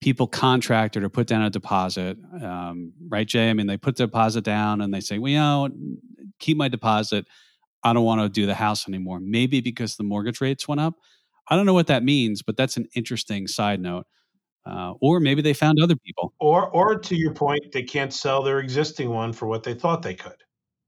people 0.00 0.26
contracted 0.26 1.02
or 1.04 1.08
put 1.08 1.26
down 1.28 1.42
a 1.42 1.50
deposit, 1.50 2.18
um, 2.42 2.92
right, 3.08 3.26
Jay? 3.26 3.50
I 3.50 3.52
mean, 3.52 3.66
they 3.66 3.76
put 3.76 3.96
the 3.96 4.06
deposit 4.06 4.44
down 4.44 4.80
and 4.80 4.92
they 4.92 5.00
say, 5.00 5.18
well, 5.18 5.30
you 5.30 5.38
know, 5.38 5.68
keep 6.38 6.56
my 6.56 6.68
deposit. 6.68 7.26
I 7.84 7.92
don't 7.92 8.04
want 8.04 8.20
to 8.20 8.28
do 8.28 8.46
the 8.46 8.54
house 8.54 8.88
anymore. 8.88 9.20
Maybe 9.20 9.60
because 9.60 9.96
the 9.96 10.04
mortgage 10.04 10.40
rates 10.40 10.68
went 10.68 10.80
up. 10.80 10.94
I 11.48 11.56
don't 11.56 11.66
know 11.66 11.74
what 11.74 11.88
that 11.88 12.04
means, 12.04 12.42
but 12.42 12.56
that's 12.56 12.76
an 12.76 12.86
interesting 12.94 13.46
side 13.46 13.80
note. 13.80 14.06
Uh, 14.64 14.92
or 15.00 15.18
maybe 15.18 15.42
they 15.42 15.54
found 15.54 15.80
other 15.82 15.96
people. 15.96 16.32
Or, 16.38 16.68
or 16.70 16.98
to 16.98 17.16
your 17.16 17.34
point, 17.34 17.72
they 17.72 17.82
can't 17.82 18.12
sell 18.12 18.42
their 18.42 18.60
existing 18.60 19.10
one 19.10 19.32
for 19.32 19.46
what 19.46 19.64
they 19.64 19.74
thought 19.74 20.02
they 20.02 20.14
could. 20.14 20.36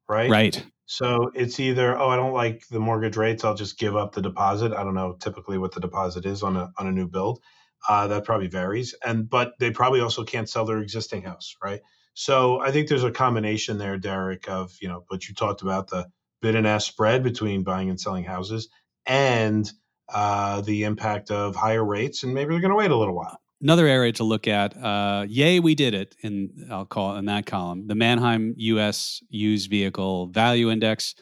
Right. 0.09 0.31
Right. 0.31 0.65
So 0.87 1.31
it's 1.35 1.59
either 1.61 1.99
oh 1.99 2.09
I 2.09 2.17
don't 2.17 2.35
like 2.35 2.69
the 2.69 2.79
mortgage 2.79 3.17
rates 3.17 3.43
I'll 3.43 3.55
just 3.55 3.79
give 3.79 3.97
up 3.97 4.15
the 4.15 4.21
deposit 4.23 4.73
I 4.73 4.85
don't 4.85 4.95
know 4.95 5.17
typically 5.19 5.57
what 5.59 5.73
the 5.73 5.81
deposit 5.81 6.27
is 6.27 6.43
on 6.43 6.57
a 6.57 6.71
on 6.77 6.87
a 6.87 6.93
new 6.93 7.09
build 7.09 7.41
uh, 7.89 8.07
that 8.09 8.25
probably 8.25 8.49
varies 8.49 8.95
and 9.05 9.29
but 9.29 9.55
they 9.59 9.71
probably 9.71 10.01
also 10.01 10.25
can't 10.25 10.49
sell 10.49 10.67
their 10.67 10.81
existing 10.81 11.23
house 11.23 11.57
right 11.63 11.81
So 12.15 12.61
I 12.61 12.71
think 12.71 12.89
there's 12.89 13.05
a 13.05 13.11
combination 13.11 13.79
there, 13.79 13.99
Derek, 13.99 14.49
of 14.49 14.77
you 14.81 14.89
know, 14.89 15.05
but 15.11 15.29
you 15.29 15.35
talked 15.35 15.63
about 15.63 15.89
the 15.89 16.07
bid 16.45 16.55
and 16.55 16.67
ask 16.67 16.87
spread 16.87 17.23
between 17.23 17.63
buying 17.63 17.89
and 17.89 17.99
selling 17.99 18.23
houses, 18.23 18.69
and 19.07 19.71
uh, 20.13 20.61
the 20.61 20.85
impact 20.85 21.31
of 21.31 21.57
higher 21.57 21.83
rates, 21.83 22.23
and 22.23 22.35
maybe 22.35 22.51
they're 22.51 22.61
going 22.61 22.71
to 22.71 22.77
wait 22.77 22.91
a 22.91 22.97
little 22.97 23.17
while. 23.17 23.39
Another 23.63 23.87
area 23.87 24.13
to 24.13 24.25
look 24.25 24.47
at. 24.47 24.77
Uh, 24.77 25.25
yay, 25.27 25.59
we 25.59 25.75
did 25.75 25.95
it. 25.95 26.15
In 26.23 26.69
I'll 26.71 26.85
call 26.85 27.15
it 27.15 27.21
in 27.21 27.25
that 27.27 27.47
column, 27.47 27.87
the 27.87 27.95
Manheim 27.95 28.53
U.S. 28.59 29.23
Used 29.31 29.71
Vehicle 29.71 30.27
Value 30.27 30.71
Index. 30.71 31.15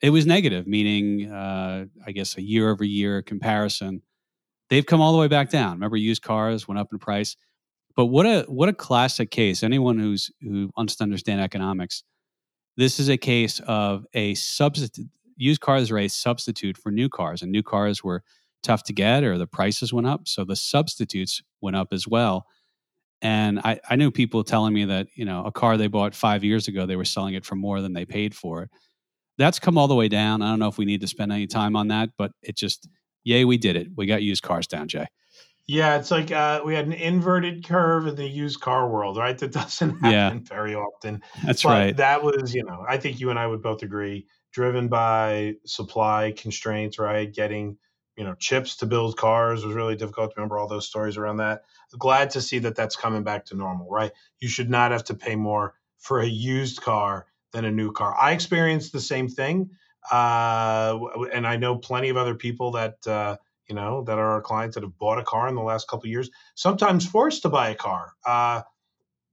It 0.00 0.10
was 0.10 0.24
negative, 0.24 0.66
meaning 0.66 1.30
uh, 1.30 1.84
I 2.06 2.12
guess 2.12 2.38
a 2.38 2.42
year 2.42 2.70
over 2.70 2.84
year 2.84 3.20
comparison. 3.20 4.00
They've 4.70 4.86
come 4.86 5.02
all 5.02 5.12
the 5.12 5.18
way 5.18 5.28
back 5.28 5.50
down. 5.50 5.72
Remember, 5.72 5.96
used 5.96 6.22
cars 6.22 6.66
went 6.66 6.78
up 6.78 6.88
in 6.90 6.98
price, 6.98 7.36
but 7.96 8.06
what 8.06 8.24
a 8.24 8.44
what 8.48 8.70
a 8.70 8.72
classic 8.72 9.30
case. 9.30 9.62
Anyone 9.62 9.98
who's 9.98 10.30
who 10.40 10.70
wants 10.74 10.96
to 10.96 11.02
understand 11.02 11.42
economics, 11.42 12.02
this 12.78 12.98
is 12.98 13.10
a 13.10 13.18
case 13.18 13.60
of 13.66 14.06
a 14.14 14.34
substitute 14.34 15.10
used 15.36 15.60
cars 15.60 15.90
are 15.90 15.98
a 15.98 16.08
substitute 16.08 16.76
for 16.76 16.90
new 16.90 17.08
cars, 17.08 17.42
and 17.42 17.52
new 17.52 17.62
cars 17.62 18.02
were 18.02 18.22
tough 18.62 18.82
to 18.84 18.92
get 18.92 19.22
or 19.22 19.38
the 19.38 19.46
prices 19.46 19.92
went 19.92 20.06
up. 20.06 20.26
So 20.26 20.44
the 20.44 20.56
substitutes 20.56 21.42
went 21.60 21.76
up 21.76 21.88
as 21.92 22.08
well. 22.08 22.46
And 23.22 23.60
I, 23.60 23.80
I 23.88 23.96
knew 23.96 24.10
people 24.10 24.44
telling 24.44 24.74
me 24.74 24.84
that, 24.86 25.08
you 25.14 25.24
know, 25.24 25.44
a 25.44 25.52
car 25.52 25.76
they 25.76 25.86
bought 25.86 26.14
five 26.14 26.44
years 26.44 26.68
ago, 26.68 26.86
they 26.86 26.96
were 26.96 27.04
selling 27.04 27.34
it 27.34 27.44
for 27.44 27.54
more 27.54 27.80
than 27.80 27.92
they 27.92 28.04
paid 28.04 28.34
for 28.34 28.62
it. 28.62 28.70
That's 29.38 29.58
come 29.58 29.78
all 29.78 29.88
the 29.88 29.94
way 29.94 30.08
down. 30.08 30.42
I 30.42 30.50
don't 30.50 30.58
know 30.58 30.68
if 30.68 30.78
we 30.78 30.84
need 30.84 31.00
to 31.00 31.06
spend 31.06 31.32
any 31.32 31.46
time 31.46 31.76
on 31.76 31.88
that, 31.88 32.10
but 32.18 32.32
it 32.42 32.56
just, 32.56 32.88
yay, 33.24 33.44
we 33.44 33.58
did 33.58 33.76
it. 33.76 33.88
We 33.96 34.06
got 34.06 34.22
used 34.22 34.42
cars 34.42 34.66
down, 34.66 34.88
Jay. 34.88 35.06
Yeah, 35.68 35.98
it's 35.98 36.10
like 36.10 36.32
uh, 36.32 36.62
we 36.64 36.74
had 36.74 36.86
an 36.86 36.94
inverted 36.94 37.68
curve 37.68 38.06
in 38.06 38.16
the 38.16 38.26
used 38.26 38.58
car 38.58 38.88
world, 38.88 39.18
right? 39.18 39.36
That 39.36 39.52
doesn't 39.52 40.00
happen 40.00 40.10
yeah. 40.10 40.38
very 40.42 40.74
often. 40.74 41.22
That's 41.44 41.62
but 41.62 41.68
right. 41.68 41.96
That 41.96 42.24
was, 42.24 42.54
you 42.54 42.64
know, 42.64 42.86
I 42.88 42.96
think 42.96 43.20
you 43.20 43.28
and 43.28 43.38
I 43.38 43.46
would 43.46 43.62
both 43.62 43.82
agree 43.82 44.26
driven 44.50 44.88
by 44.88 45.56
supply 45.66 46.32
constraints, 46.36 46.98
right? 46.98 47.32
Getting 47.32 47.76
you 48.16 48.24
know 48.24 48.34
chips 48.34 48.76
to 48.78 48.86
build 48.86 49.18
cars 49.18 49.64
was 49.64 49.74
really 49.74 49.94
difficult. 49.94 50.32
Remember 50.36 50.58
all 50.58 50.68
those 50.68 50.88
stories 50.88 51.18
around 51.18 51.36
that. 51.36 51.64
Glad 51.98 52.30
to 52.30 52.40
see 52.40 52.58
that 52.60 52.74
that's 52.74 52.96
coming 52.96 53.22
back 53.22 53.44
to 53.46 53.54
normal, 53.54 53.90
right? 53.90 54.10
You 54.40 54.48
should 54.48 54.70
not 54.70 54.90
have 54.90 55.04
to 55.04 55.14
pay 55.14 55.36
more 55.36 55.74
for 55.98 56.20
a 56.20 56.26
used 56.26 56.80
car 56.80 57.26
than 57.52 57.66
a 57.66 57.70
new 57.70 57.92
car. 57.92 58.16
I 58.18 58.32
experienced 58.32 58.92
the 58.92 59.00
same 59.00 59.28
thing, 59.28 59.70
uh, 60.10 60.98
and 61.30 61.46
I 61.46 61.56
know 61.56 61.76
plenty 61.76 62.08
of 62.08 62.16
other 62.16 62.34
people 62.34 62.70
that. 62.72 63.06
Uh, 63.06 63.36
you 63.68 63.74
know 63.74 64.02
that 64.04 64.18
are 64.18 64.32
our 64.32 64.40
clients 64.40 64.74
that 64.74 64.82
have 64.82 64.98
bought 64.98 65.18
a 65.18 65.24
car 65.24 65.48
in 65.48 65.54
the 65.54 65.62
last 65.62 65.88
couple 65.88 66.08
years 66.08 66.30
sometimes 66.54 67.06
forced 67.06 67.42
to 67.42 67.48
buy 67.48 67.70
a 67.70 67.74
car. 67.74 68.12
Uh, 68.26 68.62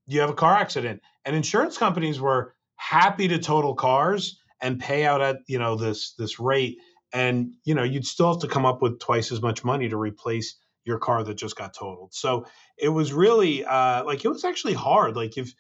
you 0.08 0.20
have 0.22 0.30
a 0.30 0.36
car 0.36 0.56
accident. 0.56 1.02
And 1.26 1.36
insurance 1.36 1.78
companies 1.78 2.20
were 2.20 2.54
happy 2.76 3.28
to 3.28 3.40
total 3.40 3.76
cars 3.76 4.40
and 4.62 4.80
pay 4.80 5.06
out 5.06 5.22
at 5.22 5.38
you 5.48 5.60
know 5.60 5.76
this 5.76 6.14
this 6.18 6.40
rate. 6.40 6.78
And 7.14 7.54
you 7.64 7.76
know 7.76 7.84
you'd 7.84 8.06
still 8.06 8.34
have 8.34 8.42
to 8.42 8.48
come 8.48 8.66
up 8.66 8.82
with 8.82 9.00
twice 9.00 9.32
as 9.32 9.42
much 9.42 9.64
money 9.64 9.90
to 9.90 9.98
replace 9.98 10.58
your 10.84 11.00
car 11.00 11.24
that 11.24 11.36
just 11.36 11.56
got 11.56 11.74
totaled. 11.74 12.14
So 12.14 12.46
it 12.78 12.90
was 12.90 13.14
really 13.14 13.66
uh 13.66 14.04
like 14.04 14.24
it 14.24 14.30
was 14.30 14.46
actually 14.46 14.74
hard. 14.74 15.16
Like 15.16 15.38
if 15.38 15.54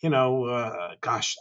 you 0.00 0.10
know 0.10 0.44
uh 0.44 0.94
gosh 1.00 1.36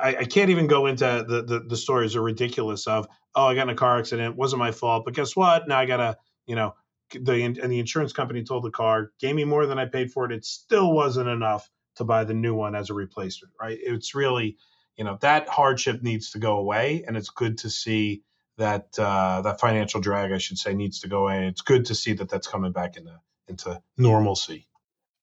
I, 0.00 0.16
I 0.16 0.24
can't 0.24 0.50
even 0.50 0.66
go 0.66 0.86
into 0.86 1.24
the, 1.26 1.42
the 1.42 1.60
the 1.60 1.76
stories 1.76 2.16
are 2.16 2.22
ridiculous 2.22 2.86
of 2.86 3.06
oh 3.34 3.46
i 3.46 3.54
got 3.54 3.62
in 3.62 3.70
a 3.70 3.74
car 3.74 3.98
accident 3.98 4.36
wasn't 4.36 4.60
my 4.60 4.72
fault 4.72 5.04
but 5.04 5.14
guess 5.14 5.36
what 5.36 5.68
now 5.68 5.78
i 5.78 5.86
gotta 5.86 6.16
you 6.46 6.56
know 6.56 6.74
the 7.20 7.42
and 7.42 7.56
the 7.56 7.78
insurance 7.78 8.12
company 8.12 8.42
told 8.42 8.64
the 8.64 8.70
car 8.70 9.12
gave 9.20 9.34
me 9.34 9.44
more 9.44 9.66
than 9.66 9.78
i 9.78 9.84
paid 9.84 10.10
for 10.10 10.24
it 10.24 10.32
it 10.32 10.44
still 10.44 10.92
wasn't 10.92 11.28
enough 11.28 11.70
to 11.96 12.04
buy 12.04 12.24
the 12.24 12.34
new 12.34 12.54
one 12.54 12.74
as 12.74 12.90
a 12.90 12.94
replacement 12.94 13.52
right 13.60 13.78
it's 13.80 14.14
really 14.14 14.56
you 14.96 15.04
know 15.04 15.18
that 15.20 15.48
hardship 15.48 16.02
needs 16.02 16.30
to 16.32 16.38
go 16.38 16.56
away, 16.56 17.04
and 17.06 17.16
it's 17.16 17.30
good 17.30 17.58
to 17.58 17.70
see 17.70 18.22
that 18.58 18.88
uh, 18.98 19.42
that 19.42 19.60
financial 19.60 20.00
drag, 20.00 20.32
I 20.32 20.38
should 20.38 20.58
say, 20.58 20.74
needs 20.74 21.00
to 21.00 21.08
go 21.08 21.24
away. 21.24 21.46
It's 21.46 21.62
good 21.62 21.86
to 21.86 21.94
see 21.94 22.12
that 22.14 22.28
that's 22.28 22.46
coming 22.46 22.72
back 22.72 22.96
into 22.96 23.20
into 23.48 23.82
normalcy. 23.98 24.68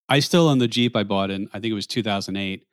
I 0.10 0.20
still 0.20 0.50
own 0.50 0.58
the 0.58 0.68
Jeep 0.68 0.96
I 0.96 1.04
bought 1.04 1.32
in 1.32 1.48
I 1.54 1.60
think 1.60 1.72
it 1.72 1.76
was 1.76 1.88
2008, 1.88 2.66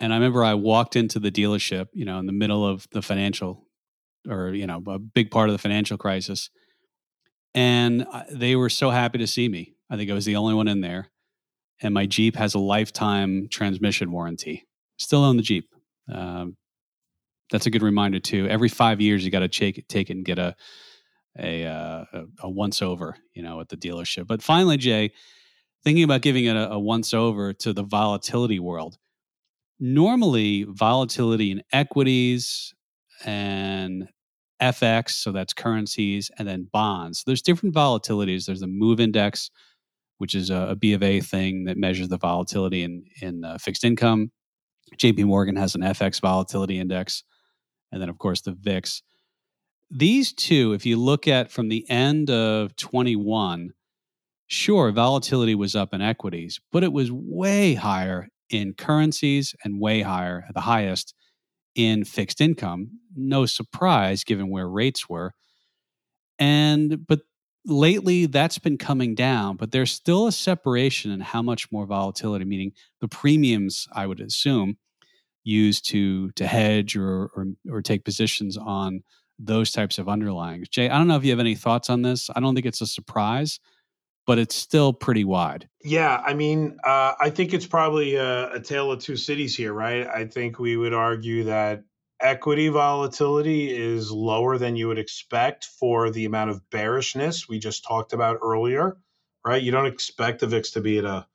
and 0.00 0.12
I 0.12 0.16
remember 0.16 0.44
I 0.44 0.54
walked 0.54 0.96
into 0.96 1.18
the 1.18 1.30
dealership, 1.30 1.86
you 1.92 2.04
know, 2.04 2.18
in 2.18 2.26
the 2.26 2.32
middle 2.32 2.66
of 2.66 2.86
the 2.92 3.02
financial, 3.02 3.66
or 4.28 4.50
you 4.54 4.66
know, 4.66 4.82
a 4.86 4.98
big 4.98 5.30
part 5.30 5.48
of 5.48 5.54
the 5.54 5.58
financial 5.58 5.96
crisis, 5.96 6.50
and 7.54 8.06
they 8.30 8.56
were 8.56 8.68
so 8.68 8.90
happy 8.90 9.18
to 9.18 9.26
see 9.26 9.48
me. 9.48 9.74
I 9.90 9.96
think 9.96 10.10
I 10.10 10.14
was 10.14 10.24
the 10.24 10.36
only 10.36 10.54
one 10.54 10.68
in 10.68 10.80
there, 10.80 11.10
and 11.80 11.94
my 11.94 12.06
Jeep 12.06 12.36
has 12.36 12.54
a 12.54 12.58
lifetime 12.58 13.48
transmission 13.50 14.10
warranty. 14.12 14.66
Still 14.98 15.24
own 15.24 15.36
the 15.36 15.42
Jeep. 15.42 15.68
Um, 16.12 16.56
that's 17.50 17.66
a 17.66 17.70
good 17.70 17.82
reminder 17.82 18.18
too. 18.18 18.48
Every 18.48 18.68
five 18.68 19.00
years, 19.00 19.24
you 19.24 19.30
got 19.30 19.40
to 19.40 19.48
take 19.48 19.78
it, 19.78 19.88
take 19.88 20.10
it 20.10 20.16
and 20.16 20.24
get 20.24 20.38
a 20.38 20.56
a, 21.38 21.64
uh, 21.64 22.04
a, 22.40 22.48
once 22.48 22.82
over, 22.82 23.16
you 23.34 23.42
know, 23.42 23.60
at 23.60 23.68
the 23.68 23.76
dealership. 23.76 24.26
But 24.26 24.42
finally, 24.42 24.76
Jay, 24.76 25.12
thinking 25.84 26.04
about 26.04 26.22
giving 26.22 26.46
it 26.46 26.56
a, 26.56 26.72
a 26.72 26.78
once 26.78 27.12
over 27.12 27.52
to 27.52 27.72
the 27.72 27.82
volatility 27.82 28.58
world. 28.58 28.96
Normally, 29.78 30.64
volatility 30.68 31.50
in 31.50 31.62
equities 31.72 32.72
and 33.24 34.08
FX, 34.60 35.10
so 35.10 35.32
that's 35.32 35.52
currencies, 35.52 36.30
and 36.38 36.48
then 36.48 36.68
bonds. 36.72 37.24
There's 37.26 37.42
different 37.42 37.74
volatilities. 37.74 38.46
There's 38.46 38.60
the 38.60 38.66
MOVE 38.66 39.00
Index, 39.00 39.50
which 40.18 40.34
is 40.34 40.48
a, 40.48 40.68
a 40.70 40.76
B 40.76 40.94
of 40.94 41.02
A 41.02 41.20
thing 41.20 41.64
that 41.64 41.76
measures 41.76 42.08
the 42.08 42.16
volatility 42.16 42.82
in 42.82 43.04
in 43.20 43.44
uh, 43.44 43.58
fixed 43.58 43.84
income. 43.84 44.30
JP 44.96 45.24
Morgan 45.26 45.56
has 45.56 45.74
an 45.74 45.82
FX 45.82 46.20
volatility 46.20 46.78
index, 46.78 47.22
and 47.92 48.00
then, 48.00 48.08
of 48.08 48.18
course, 48.18 48.40
the 48.40 48.52
VIX. 48.52 49.02
These 49.90 50.32
two, 50.32 50.72
if 50.72 50.86
you 50.86 50.96
look 50.96 51.28
at 51.28 51.50
from 51.50 51.68
the 51.68 51.88
end 51.90 52.30
of 52.30 52.74
21, 52.76 53.70
sure, 54.46 54.90
volatility 54.90 55.54
was 55.54 55.76
up 55.76 55.92
in 55.92 56.00
equities, 56.00 56.60
but 56.72 56.82
it 56.82 56.92
was 56.92 57.10
way 57.12 57.74
higher 57.74 58.28
in 58.50 58.74
currencies 58.74 59.54
and 59.64 59.80
way 59.80 60.02
higher, 60.02 60.46
the 60.54 60.60
highest 60.60 61.14
in 61.74 62.04
fixed 62.04 62.40
income. 62.40 62.98
No 63.14 63.46
surprise 63.46 64.24
given 64.24 64.50
where 64.50 64.68
rates 64.68 65.08
were. 65.08 65.32
And, 66.38 67.06
but 67.06 67.20
lately 67.66 68.26
that's 68.26 68.58
been 68.58 68.78
coming 68.78 69.14
down, 69.14 69.56
but 69.56 69.72
there's 69.72 69.92
still 69.92 70.26
a 70.26 70.32
separation 70.32 71.10
in 71.10 71.20
how 71.20 71.42
much 71.42 71.70
more 71.72 71.86
volatility, 71.86 72.44
meaning 72.44 72.72
the 73.00 73.08
premiums, 73.08 73.88
I 73.92 74.06
would 74.06 74.20
assume, 74.20 74.78
used 75.44 75.88
to 75.88 76.30
to 76.32 76.46
hedge 76.46 76.96
or, 76.96 77.30
or 77.34 77.46
or, 77.70 77.80
take 77.80 78.04
positions 78.04 78.56
on 78.56 79.02
those 79.38 79.70
types 79.70 79.98
of 79.98 80.06
underlyings. 80.06 80.68
Jay, 80.68 80.88
I 80.88 80.98
don't 80.98 81.06
know 81.06 81.16
if 81.16 81.24
you 81.24 81.30
have 81.30 81.40
any 81.40 81.54
thoughts 81.54 81.88
on 81.88 82.02
this. 82.02 82.28
I 82.34 82.40
don't 82.40 82.54
think 82.54 82.66
it's 82.66 82.80
a 82.80 82.86
surprise, 82.86 83.60
but 84.26 84.38
it's 84.38 84.54
still 84.54 84.92
pretty 84.92 85.24
wide. 85.24 85.68
Yeah, 85.82 86.20
I 86.24 86.34
mean, 86.34 86.78
uh, 86.84 87.14
I 87.18 87.30
think 87.30 87.54
it's 87.54 87.66
probably 87.66 88.16
a, 88.16 88.54
a 88.54 88.60
tale 88.60 88.90
of 88.90 89.00
two 89.00 89.16
cities 89.16 89.56
here, 89.56 89.72
right? 89.72 90.06
I 90.06 90.26
think 90.26 90.58
we 90.58 90.76
would 90.76 90.92
argue 90.92 91.44
that 91.44 91.84
equity 92.20 92.68
volatility 92.68 93.70
is 93.70 94.10
lower 94.10 94.58
than 94.58 94.76
you 94.76 94.88
would 94.88 94.98
expect 94.98 95.66
for 95.78 96.10
the 96.10 96.24
amount 96.24 96.50
of 96.50 96.68
bearishness 96.70 97.48
we 97.48 97.58
just 97.58 97.84
talked 97.84 98.12
about 98.12 98.38
earlier, 98.42 98.96
right? 99.44 99.62
You 99.62 99.70
don't 99.70 99.86
expect 99.86 100.40
the 100.40 100.46
VIX 100.46 100.70
to 100.72 100.80
be 100.80 100.98
at 100.98 101.04
a, 101.04 101.26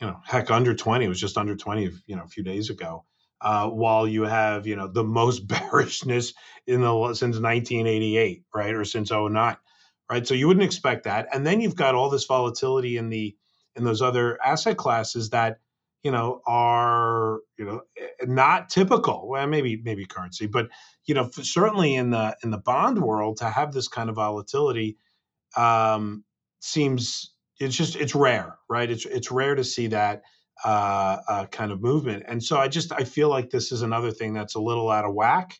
you 0.00 0.06
know, 0.06 0.20
heck, 0.24 0.50
under 0.50 0.74
20. 0.74 1.04
It 1.04 1.08
was 1.08 1.20
just 1.20 1.38
under 1.38 1.56
20, 1.56 1.90
you 2.06 2.16
know, 2.16 2.24
a 2.24 2.28
few 2.28 2.42
days 2.42 2.70
ago. 2.70 3.04
Uh, 3.40 3.68
while 3.68 4.08
you 4.08 4.22
have, 4.22 4.66
you 4.66 4.74
know, 4.74 4.88
the 4.88 5.04
most 5.04 5.40
bearishness 5.46 6.32
in 6.66 6.80
the 6.80 7.14
since 7.14 7.38
1988, 7.38 8.44
right, 8.54 8.74
or 8.74 8.84
since 8.84 9.10
09, 9.10 9.56
right? 10.14 10.26
So 10.28 10.34
you 10.34 10.46
wouldn't 10.46 10.64
expect 10.64 11.04
that, 11.04 11.26
and 11.34 11.44
then 11.44 11.60
you've 11.60 11.74
got 11.74 11.96
all 11.96 12.08
this 12.08 12.24
volatility 12.24 12.96
in 12.96 13.08
the 13.08 13.34
in 13.74 13.82
those 13.82 14.00
other 14.00 14.38
asset 14.44 14.76
classes 14.76 15.30
that 15.30 15.58
you 16.04 16.12
know 16.12 16.40
are 16.46 17.40
you 17.58 17.64
know 17.64 17.80
eh, 17.98 18.26
not 18.26 18.68
typical. 18.68 19.28
Well 19.28 19.46
maybe 19.48 19.80
maybe 19.84 20.06
currency 20.06 20.46
but 20.46 20.68
you 21.06 21.14
know 21.16 21.30
certainly 21.32 21.96
in 21.96 22.10
the 22.10 22.36
in 22.44 22.50
the 22.50 22.58
bond 22.58 23.02
world 23.02 23.38
to 23.38 23.50
have 23.50 23.72
this 23.72 23.88
kind 23.88 24.08
of 24.08 24.14
volatility 24.14 24.96
um 25.56 26.24
seems 26.60 27.34
it's 27.58 27.76
just 27.76 27.96
it's 27.96 28.14
rare 28.14 28.56
right? 28.68 28.90
It's 28.90 29.06
it's 29.06 29.32
rare 29.32 29.56
to 29.56 29.64
see 29.64 29.88
that 29.88 30.22
uh, 30.64 31.16
uh 31.28 31.46
kind 31.46 31.72
of 31.72 31.82
movement. 31.82 32.22
And 32.28 32.42
so 32.42 32.56
i 32.58 32.68
just 32.68 32.92
i 32.92 33.02
feel 33.02 33.30
like 33.30 33.50
this 33.50 33.72
is 33.72 33.82
another 33.82 34.12
thing 34.12 34.32
that's 34.32 34.54
a 34.54 34.60
little 34.60 34.90
out 34.90 35.04
of 35.04 35.12
whack 35.14 35.58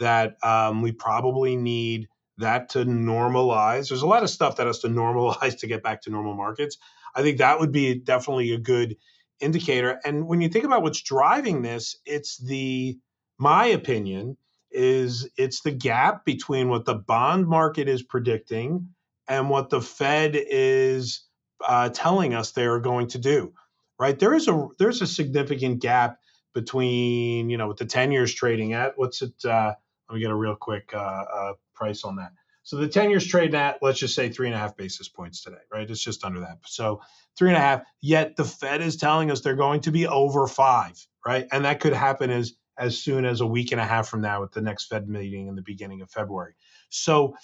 that 0.00 0.34
um 0.42 0.82
we 0.82 0.90
probably 0.90 1.54
need 1.56 2.08
that 2.38 2.70
to 2.70 2.84
normalize 2.84 3.88
there's 3.88 4.02
a 4.02 4.06
lot 4.06 4.22
of 4.22 4.30
stuff 4.30 4.56
that 4.56 4.66
has 4.66 4.80
to 4.80 4.88
normalize 5.02 5.58
to 5.58 5.66
get 5.66 5.82
back 5.82 6.02
to 6.02 6.10
normal 6.10 6.34
markets 6.34 6.78
i 7.14 7.22
think 7.22 7.38
that 7.38 7.60
would 7.60 7.72
be 7.72 7.94
definitely 7.94 8.52
a 8.52 8.58
good 8.58 8.96
indicator. 9.42 10.00
And 10.04 10.26
when 10.26 10.40
you 10.40 10.48
think 10.48 10.64
about 10.64 10.82
what's 10.82 11.02
driving 11.02 11.62
this, 11.62 11.96
it's 12.06 12.38
the, 12.38 12.98
my 13.38 13.66
opinion, 13.66 14.36
is 14.70 15.28
it's 15.36 15.60
the 15.60 15.70
gap 15.70 16.24
between 16.24 16.70
what 16.70 16.86
the 16.86 16.94
bond 16.94 17.46
market 17.46 17.88
is 17.88 18.02
predicting 18.02 18.88
and 19.28 19.50
what 19.50 19.68
the 19.68 19.82
Fed 19.82 20.34
is 20.34 21.24
uh, 21.66 21.90
telling 21.90 22.34
us 22.34 22.52
they 22.52 22.64
are 22.64 22.80
going 22.80 23.08
to 23.08 23.18
do. 23.18 23.52
right? 23.98 24.18
There 24.18 24.34
is 24.34 24.48
a 24.48 24.68
there's 24.78 25.02
a 25.02 25.06
significant 25.06 25.80
gap 25.80 26.18
between 26.54 27.50
you 27.50 27.56
know 27.58 27.68
with 27.68 27.78
the 27.78 27.84
ten 27.84 28.12
years 28.12 28.32
trading 28.32 28.72
at 28.72 28.94
what's 28.96 29.22
it? 29.22 29.44
Uh, 29.44 29.74
let 30.08 30.14
me 30.14 30.20
get 30.20 30.30
a 30.30 30.36
real 30.36 30.56
quick 30.56 30.90
uh, 30.94 31.24
uh, 31.32 31.52
price 31.74 32.04
on 32.04 32.16
that. 32.16 32.32
So 32.64 32.76
the 32.76 32.88
10 32.88 33.10
years 33.10 33.26
trading 33.26 33.56
at, 33.56 33.82
let's 33.82 33.98
just 33.98 34.14
say 34.14 34.28
three 34.28 34.46
and 34.46 34.54
a 34.54 34.58
half 34.58 34.76
basis 34.76 35.08
points 35.08 35.42
today, 35.42 35.56
right? 35.72 35.90
It's 35.90 36.02
just 36.02 36.24
under 36.24 36.40
that. 36.40 36.58
So 36.66 37.00
three 37.36 37.48
and 37.48 37.56
a 37.56 37.60
half. 37.60 37.82
Yet 38.00 38.36
the 38.36 38.44
Fed 38.44 38.80
is 38.80 38.96
telling 38.96 39.30
us 39.30 39.40
they're 39.40 39.56
going 39.56 39.80
to 39.82 39.90
be 39.90 40.06
over 40.06 40.46
five, 40.46 41.04
right? 41.26 41.46
And 41.50 41.64
that 41.64 41.80
could 41.80 41.92
happen 41.92 42.30
as 42.30 42.54
as 42.78 42.98
soon 42.98 43.24
as 43.24 43.40
a 43.40 43.46
week 43.46 43.72
and 43.72 43.80
a 43.80 43.84
half 43.84 44.08
from 44.08 44.22
now 44.22 44.42
at 44.42 44.52
the 44.52 44.60
next 44.60 44.86
Fed 44.86 45.08
meeting 45.08 45.46
in 45.46 45.54
the 45.54 45.62
beginning 45.62 46.00
of 46.00 46.10
February. 46.10 46.54
So, 46.88 47.36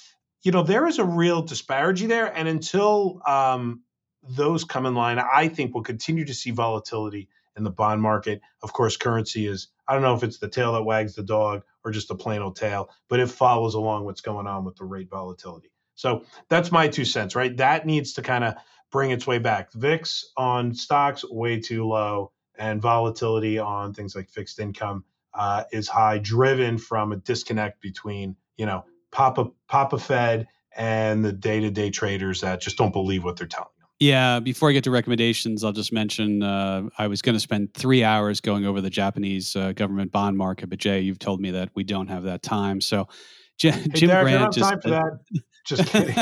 you 0.43 0.53
know, 0.53 0.63
there 0.63 0.87
is 0.87 0.99
a 0.99 1.05
real 1.05 1.43
disparity 1.43 2.07
there. 2.07 2.35
And 2.35 2.49
until 2.49 3.21
um, 3.27 3.83
those 4.23 4.65
come 4.65 4.87
in 4.87 4.95
line, 4.95 5.19
I 5.19 5.49
think 5.49 5.75
we'll 5.75 5.85
continue 5.85 6.25
to 6.25 6.35
see 6.35 6.51
volatility 6.51 7.29
in 7.57 7.65
the 7.65 7.71
bond 7.71 8.01
market. 8.01 8.41
Of 8.63 8.73
course, 8.73 8.97
currency 8.97 9.47
is, 9.47 9.69
I 9.87 9.93
don't 9.93 10.03
know 10.03 10.15
if 10.15 10.23
it's 10.23 10.39
the 10.39 10.49
tail 10.49 10.73
that 10.73 10.83
wags 10.83 11.15
the 11.15 11.23
dog 11.23 11.63
or 11.89 11.91
just 11.91 12.11
a 12.11 12.15
plain 12.15 12.43
old 12.43 12.57
tail, 12.57 12.91
but 13.09 13.19
it 13.19 13.29
follows 13.29 13.75
along 13.75 14.05
what's 14.05 14.21
going 14.21 14.47
on 14.47 14.65
with 14.65 14.77
the 14.77 14.85
rate 14.85 15.09
volatility. 15.11 15.73
So 15.95 16.25
that's 16.49 16.71
my 16.71 16.87
two 16.87 17.05
cents, 17.05 17.35
right? 17.35 17.57
That 17.57 17.87
needs 17.87 18.13
to 18.15 18.23
kind 18.23 18.45
of 18.45 18.55
bring 18.93 19.11
its 19.11 19.27
way 19.27 19.39
back. 19.39 19.73
VIX 19.73 20.33
on 20.37 20.75
stocks, 20.75 21.25
way 21.29 21.59
too 21.59 21.87
low, 21.87 22.31
and 22.59 22.81
volatility 22.81 23.59
on 23.59 23.95
things 23.95 24.15
like 24.15 24.29
fixed 24.29 24.61
income 24.61 25.05
uh, 25.35 25.65
is 25.73 25.89
high, 25.89 26.19
driven 26.19 26.79
from 26.79 27.13
a 27.13 27.17
disconnect 27.17 27.81
between, 27.81 28.37
you 28.57 28.67
know, 28.67 28.85
Papa, 29.11 29.51
Papa 29.69 29.99
Fed 29.99 30.47
and 30.77 31.25
the 31.25 31.33
day 31.33 31.61
to 31.61 31.71
day 31.71 31.91
traders 31.91 32.43
that 32.43 32.61
just 32.61 32.77
don't 32.77 32.93
believe 32.93 33.25
what 33.25 33.37
they're 33.37 33.47
telling. 33.47 33.69
Yeah, 34.01 34.39
before 34.39 34.71
I 34.71 34.73
get 34.73 34.85
to 34.85 34.93
recommendations, 34.93 35.65
I'll 35.65 35.73
just 35.73 35.93
mention 35.93 36.43
uh, 36.43 36.89
I 36.99 37.09
was 37.09 37.21
going 37.21 37.35
to 37.35 37.41
spend 37.41 37.75
three 37.75 38.05
hours 38.05 38.41
going 38.41 38.65
over 38.65 38.81
the 38.81 38.91
Japanese 38.91 39.57
uh, 39.57 39.73
government 39.73 40.13
bond 40.13 40.37
market, 40.37 40.71
but 40.71 40.79
Jay, 40.79 41.01
you've 41.01 41.19
told 41.19 41.41
me 41.41 41.51
that 41.51 41.71
we 41.75 41.83
don't 41.83 42.07
have 42.07 42.23
that 42.23 42.43
time. 42.43 42.81
So, 42.81 43.09
J- 43.59 43.73
hey, 43.73 43.89
Jim 43.95 44.09
Derek, 44.11 44.25
Grant 44.27 44.55
just 44.55 44.71
time 44.71 44.81
for 44.81 44.91
that. 44.91 45.19
Just 45.67 45.87
kidding. 45.93 46.15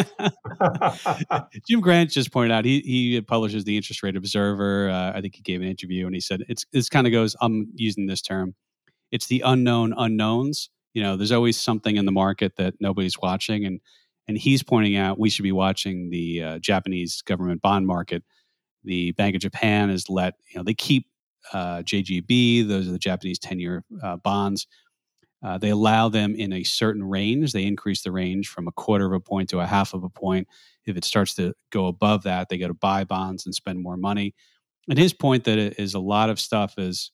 Jim 1.69 1.81
Grant 1.83 2.11
just 2.11 2.33
pointed 2.33 2.51
out 2.51 2.65
he 2.65 2.81
he 2.81 3.21
publishes 3.21 3.65
the 3.65 3.77
Interest 3.77 4.03
Rate 4.03 4.17
Observer. 4.17 4.89
Uh, 4.89 5.13
I 5.15 5.21
think 5.21 5.35
he 5.35 5.43
gave 5.43 5.61
an 5.61 5.69
interview 5.69 6.07
and 6.07 6.15
he 6.15 6.21
said 6.21 6.45
it's 6.49 6.65
this 6.73 6.89
kind 6.89 7.07
of 7.07 7.13
goes. 7.13 7.37
I'm 7.43 7.69
using 7.75 8.07
this 8.07 8.23
term. 8.23 8.55
It's 9.13 9.27
the 9.27 9.43
unknown 9.45 9.93
unknowns. 9.99 10.71
You 10.95 11.03
know, 11.03 11.19
there's 11.19 11.31
always 11.31 11.61
something 11.61 11.97
in 11.97 12.07
the 12.07 12.13
market 12.13 12.57
that 12.57 12.73
nobody's 12.81 13.19
watching, 13.19 13.67
and 13.67 13.81
and 14.29 14.37
he's 14.37 14.63
pointing 14.63 14.97
out 14.97 15.19
we 15.19 15.31
should 15.31 15.43
be 15.43 15.53
watching 15.53 16.11
the 16.11 16.43
uh, 16.43 16.59
Japanese 16.59 17.23
government 17.23 17.63
bond 17.63 17.87
market. 17.87 18.23
The 18.85 19.13
Bank 19.13 19.35
of 19.35 19.43
Japan 19.43 19.89
has 19.89 20.09
let 20.09 20.35
you 20.49 20.59
know 20.59 20.65
they 20.65 20.75
keep 20.75 21.07
uh, 21.53 21.79
JGB; 21.79 22.67
those 22.67 22.89
are 22.89 22.93
the 22.93 22.99
Japanese 22.99 23.39
ten-year 23.39 23.85
uh, 24.03 24.17
bonds. 24.17 24.67
Uh, 25.43 25.59
they 25.59 25.71
allow 25.71 26.09
them 26.09 26.35
in 26.35 26.53
a 26.53 26.65
certain 26.65 27.05
range. 27.05 27.53
They 27.53 27.67
increase 27.67 28.03
the 28.03 28.11
range 28.11 28.49
from 28.49 28.67
a 28.67 28.73
quarter 28.73 29.07
of 29.07 29.13
a 29.13 29.21
point 29.21 29.51
to 29.51 29.61
a 29.61 29.67
half 29.67 29.95
of 29.95 30.03
a 30.03 30.09
point. 30.09 30.49
If 30.87 30.97
it 30.97 31.05
starts 31.05 31.35
to 31.35 31.53
go 31.71 31.87
above 31.87 32.23
that, 32.25 32.49
they 32.49 32.59
go 32.59 32.69
to 32.69 32.75
buy 32.75 33.05
bonds 33.05 33.45
and 33.45 33.55
spend 33.55 33.83
more 33.83 33.97
money. 33.97 34.35
And 34.89 34.99
his 34.99 35.13
point 35.13 35.45
that 35.45 35.59
is 35.59 35.95
a 35.95 36.01
lot 36.01 36.31
of 36.31 36.41
stuff 36.41 36.79
is 36.79 37.13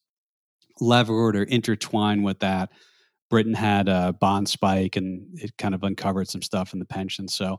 levered 0.81 1.37
or 1.37 1.43
intertwined 1.43 2.25
with 2.25 2.39
that 2.41 2.71
Britain 3.33 3.55
had 3.55 3.89
a 3.89 4.13
bond 4.13 4.47
spike 4.47 4.97
and 4.97 5.27
it 5.41 5.57
kind 5.57 5.75
of 5.75 5.83
uncovered 5.85 6.29
some 6.29 6.43
stuff 6.43 6.75
in 6.75 6.79
the 6.79 6.85
pension. 6.85 7.27
So 7.27 7.59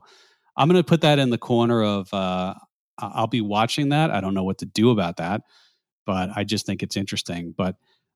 I'm 0.56 0.68
going 0.68 0.80
to 0.80 0.86
put 0.86 1.00
that 1.00 1.18
in 1.18 1.30
the 1.30 1.36
corner 1.36 1.82
of 1.82 2.14
uh, 2.14 2.54
I'll 2.96 3.26
be 3.26 3.40
watching 3.40 3.88
that. 3.88 4.12
I 4.12 4.20
don't 4.20 4.34
know 4.34 4.44
what 4.44 4.58
to 4.58 4.66
do 4.66 4.90
about 4.92 5.16
that, 5.16 5.40
but 6.06 6.30
I 6.36 6.44
just 6.44 6.64
think 6.64 6.84
it's 6.84 6.96
interesting. 6.96 7.56
But 7.58 7.74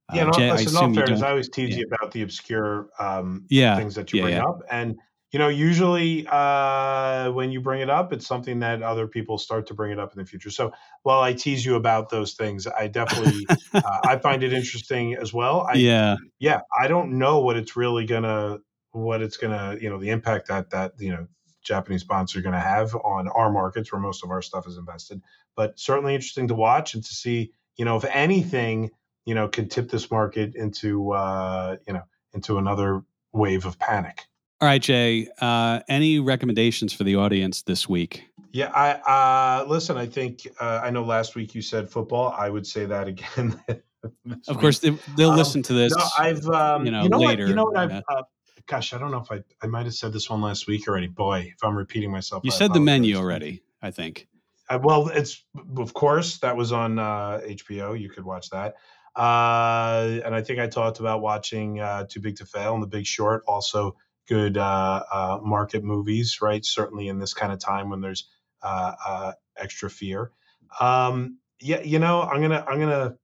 uh, 0.09 0.15
yeah, 0.15 0.25
no, 0.27 0.31
Jay, 0.31 0.53
listen, 0.53 0.77
I, 0.77 0.95
fairness, 0.95 1.21
I 1.21 1.31
always 1.31 1.49
tease 1.49 1.71
yeah. 1.71 1.79
you 1.79 1.87
about 1.91 2.13
the 2.13 2.23
obscure 2.23 2.91
um, 3.01 3.45
yeah, 3.49 3.77
things 3.77 3.97
that 3.97 4.13
you 4.13 4.21
yeah, 4.21 4.27
bring 4.27 4.39
up, 4.39 4.63
and 4.71 4.97
you 5.31 5.39
know, 5.39 5.49
usually 5.49 6.27
uh, 6.27 7.31
when 7.33 7.51
you 7.51 7.61
bring 7.61 7.83
it 7.83 7.91
up, 7.91 8.13
it's 8.13 8.27
something 8.27 8.61
that 8.61 8.83
other 8.83 9.07
people 9.07 9.37
start 9.37 9.67
to 9.67 9.75
bring 9.75 9.93
it 9.93 9.99
up 9.99 10.13
in 10.15 10.19
the 10.19 10.25
future. 10.25 10.51
So 10.51 10.73
while 11.03 11.21
I 11.21 11.35
tease 11.35 11.65
you 11.65 11.75
about 11.77 12.09
those 12.09 12.33
things, 12.33 12.67
I 12.67 12.87
definitely 12.87 13.47
uh, 13.75 13.99
I 14.05 14.17
find 14.19 14.43
it 14.43 14.55
interesting 14.55 15.15
as 15.15 15.33
well. 15.35 15.67
I, 15.69 15.75
yeah, 15.75 16.17
yeah. 16.39 16.61
I 16.79 16.89
don't 16.89 17.19
know 17.19 17.41
what 17.41 17.57
it's 17.57 17.77
really 17.77 18.07
gonna, 18.07 18.59
what 18.93 19.21
it's 19.21 19.37
gonna, 19.37 19.77
you 19.79 19.91
know, 19.91 19.99
the 19.99 20.11
impact 20.11 20.49
that 20.49 20.71
that 20.71 20.93
you 20.99 21.11
know 21.11 21.27
Japanese 21.63 22.05
bonds 22.05 22.35
are 22.35 22.41
gonna 22.41 22.59
have 22.59 22.95
on 22.95 23.29
our 23.29 23.53
markets 23.53 23.93
where 23.93 24.01
most 24.01 24.25
of 24.25 24.31
our 24.31 24.41
stuff 24.41 24.67
is 24.67 24.79
invested. 24.79 25.21
But 25.57 25.79
certainly 25.79 26.15
interesting 26.15 26.49
to 26.49 26.55
watch 26.55 26.95
and 26.95 27.05
to 27.05 27.15
see, 27.15 27.53
you 27.77 27.85
know, 27.85 27.97
if 27.97 28.05
anything, 28.07 28.93
you 29.27 29.35
know, 29.35 29.49
can 29.49 29.69
tip 29.69 29.91
this 29.91 30.11
market 30.11 30.55
into, 30.55 31.13
uh, 31.13 31.77
you 31.87 31.93
know, 31.93 32.05
into 32.33 32.57
another 32.57 33.03
wave 33.31 33.67
of 33.67 33.79
panic. 33.79 34.25
All 34.61 34.67
right, 34.67 34.83
Jay. 34.83 35.29
Uh, 35.41 35.81
any 35.89 36.19
recommendations 36.19 36.93
for 36.93 37.05
the 37.05 37.15
audience 37.15 37.63
this 37.63 37.89
week? 37.89 38.25
Yeah, 38.53 38.73
I 38.75 39.61
uh, 39.61 39.65
listen. 39.69 39.97
I 39.97 40.07
think 40.07 40.49
uh, 40.59 40.81
I 40.83 40.91
know 40.91 41.05
last 41.05 41.37
week 41.37 41.55
you 41.55 41.63
said 41.63 41.89
football. 41.89 42.35
I 42.37 42.51
would 42.51 42.67
say 42.67 42.85
that 42.87 43.07
again. 43.07 43.63
of 44.49 44.59
course, 44.59 44.81
they, 44.81 44.91
will 45.17 45.31
um, 45.31 45.37
listen 45.37 45.63
to 45.63 45.75
this. 45.75 45.95
No, 45.95 46.05
I've 46.19 46.45
um, 46.49 46.85
you 46.85 46.91
know, 46.91 47.05
you 47.05 47.09
know 47.09 47.19
later. 47.19 47.45
What, 47.45 47.49
you 47.51 47.55
know 47.55 47.65
what? 47.67 47.77
I've 47.77 48.03
uh, 48.09 48.23
gosh, 48.67 48.93
I 48.93 48.99
don't 48.99 49.13
know 49.13 49.21
if 49.21 49.31
I 49.31 49.45
I 49.63 49.69
might 49.69 49.85
have 49.85 49.95
said 49.95 50.13
this 50.13 50.29
one 50.29 50.41
last 50.41 50.67
week 50.67 50.89
already. 50.89 51.07
Boy, 51.07 51.53
if 51.55 51.63
I'm 51.63 51.77
repeating 51.77 52.11
myself, 52.11 52.43
you 52.45 52.51
I 52.51 52.57
said 52.57 52.73
the 52.73 52.81
menu 52.81 53.15
already. 53.17 53.63
I 53.81 53.93
think. 53.93 54.27
Uh, 54.69 54.81
well, 54.83 55.07
it's 55.09 55.45
of 55.77 55.95
course 55.95 56.39
that 56.39 56.57
was 56.57 56.73
on 56.73 56.97
HBO. 56.97 57.91
Uh, 57.91 57.93
you 57.93 58.11
could 58.11 58.25
watch 58.25 58.51
that. 58.51 58.75
Uh, 59.15 60.21
and 60.25 60.35
I 60.35 60.43
think 60.43 60.59
I 60.59 60.67
talked 60.69 61.01
about 61.01 61.21
watching 61.21 61.81
uh, 61.81 62.07
Too 62.09 62.21
Big 62.21 62.37
to 62.37 62.47
Fail 62.47 62.75
and 62.75 62.83
The 62.83 62.87
Big 62.87 63.07
Short. 63.07 63.43
Also, 63.47 63.97
good 64.29 64.57
uh, 64.57 65.03
uh, 65.13 65.39
market 65.43 65.83
movies, 65.85 66.39
right? 66.41 66.65
Certainly 66.65 67.09
in 67.09 67.19
this 67.19 67.35
kind 67.35 67.53
of 67.53 67.59
time 67.59 67.91
when 67.91 68.01
there's 68.01 68.29
uh, 68.63 68.93
uh, 69.07 69.33
extra 69.57 69.89
fear. 69.89 70.33
Um, 70.81 71.39
yeah, 71.61 71.81
you 71.81 71.99
know, 71.99 72.23
I'm 72.23 72.41
gonna, 72.41 72.65
I'm 72.69 72.79
gonna, 72.79 73.17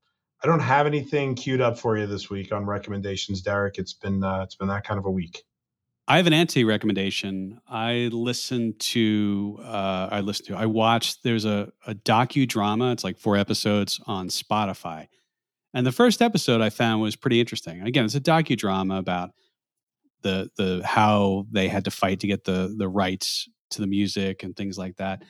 I 0.42 0.46
don't 0.46 0.61
have 0.61 0.86
anything 0.86 1.34
queued 1.34 1.61
up 1.61 1.78
for 1.78 1.96
you 1.96 2.07
this 2.07 2.28
week 2.28 2.52
on 2.52 2.66
recommendations, 2.66 3.42
Derek. 3.42 3.78
It's 3.78 3.92
been, 3.92 4.22
uh, 4.22 4.42
it's 4.42 4.57
been 4.57 4.68
that 4.68 4.84
kind 4.84 4.98
of 4.98 5.07
a 5.07 5.11
week. 5.11 5.44
I 6.07 6.18
have 6.18 6.26
an 6.26 6.34
anti 6.34 6.64
recommendation. 6.64 7.61
I 7.66 8.11
listened 8.12 8.78
to, 8.80 9.59
uh, 9.62 10.09
I 10.11 10.20
listened 10.20 10.48
to, 10.48 10.57
I 10.57 10.66
watched, 10.66 11.22
there's 11.22 11.46
a, 11.46 11.72
a 11.86 11.94
docudrama. 11.94 12.92
It's 12.92 13.05
like 13.05 13.16
four 13.16 13.36
episodes 13.36 14.00
on 14.07 14.28
Spotify. 14.28 15.09
And 15.72 15.86
the 15.86 15.92
first 15.92 16.20
episode 16.20 16.61
I 16.61 16.68
found 16.70 17.00
was 17.00 17.16
pretty 17.16 17.40
interesting. 17.40 17.82
Again, 17.82 18.05
it's 18.05 18.14
a 18.14 18.20
docudrama 18.20 18.98
about 18.98 19.30
the 20.24 20.50
the 20.56 20.82
how 20.84 21.46
they 21.52 21.68
had 21.68 21.84
to 21.84 21.92
fight 21.92 22.20
to 22.20 22.26
get 22.26 22.42
the 22.42 22.74
the 22.76 22.88
rights 22.88 23.48
to 23.70 23.80
the 23.80 23.86
music 23.86 24.42
and 24.42 24.56
things 24.56 24.76
like 24.76 24.96
that. 24.96 25.22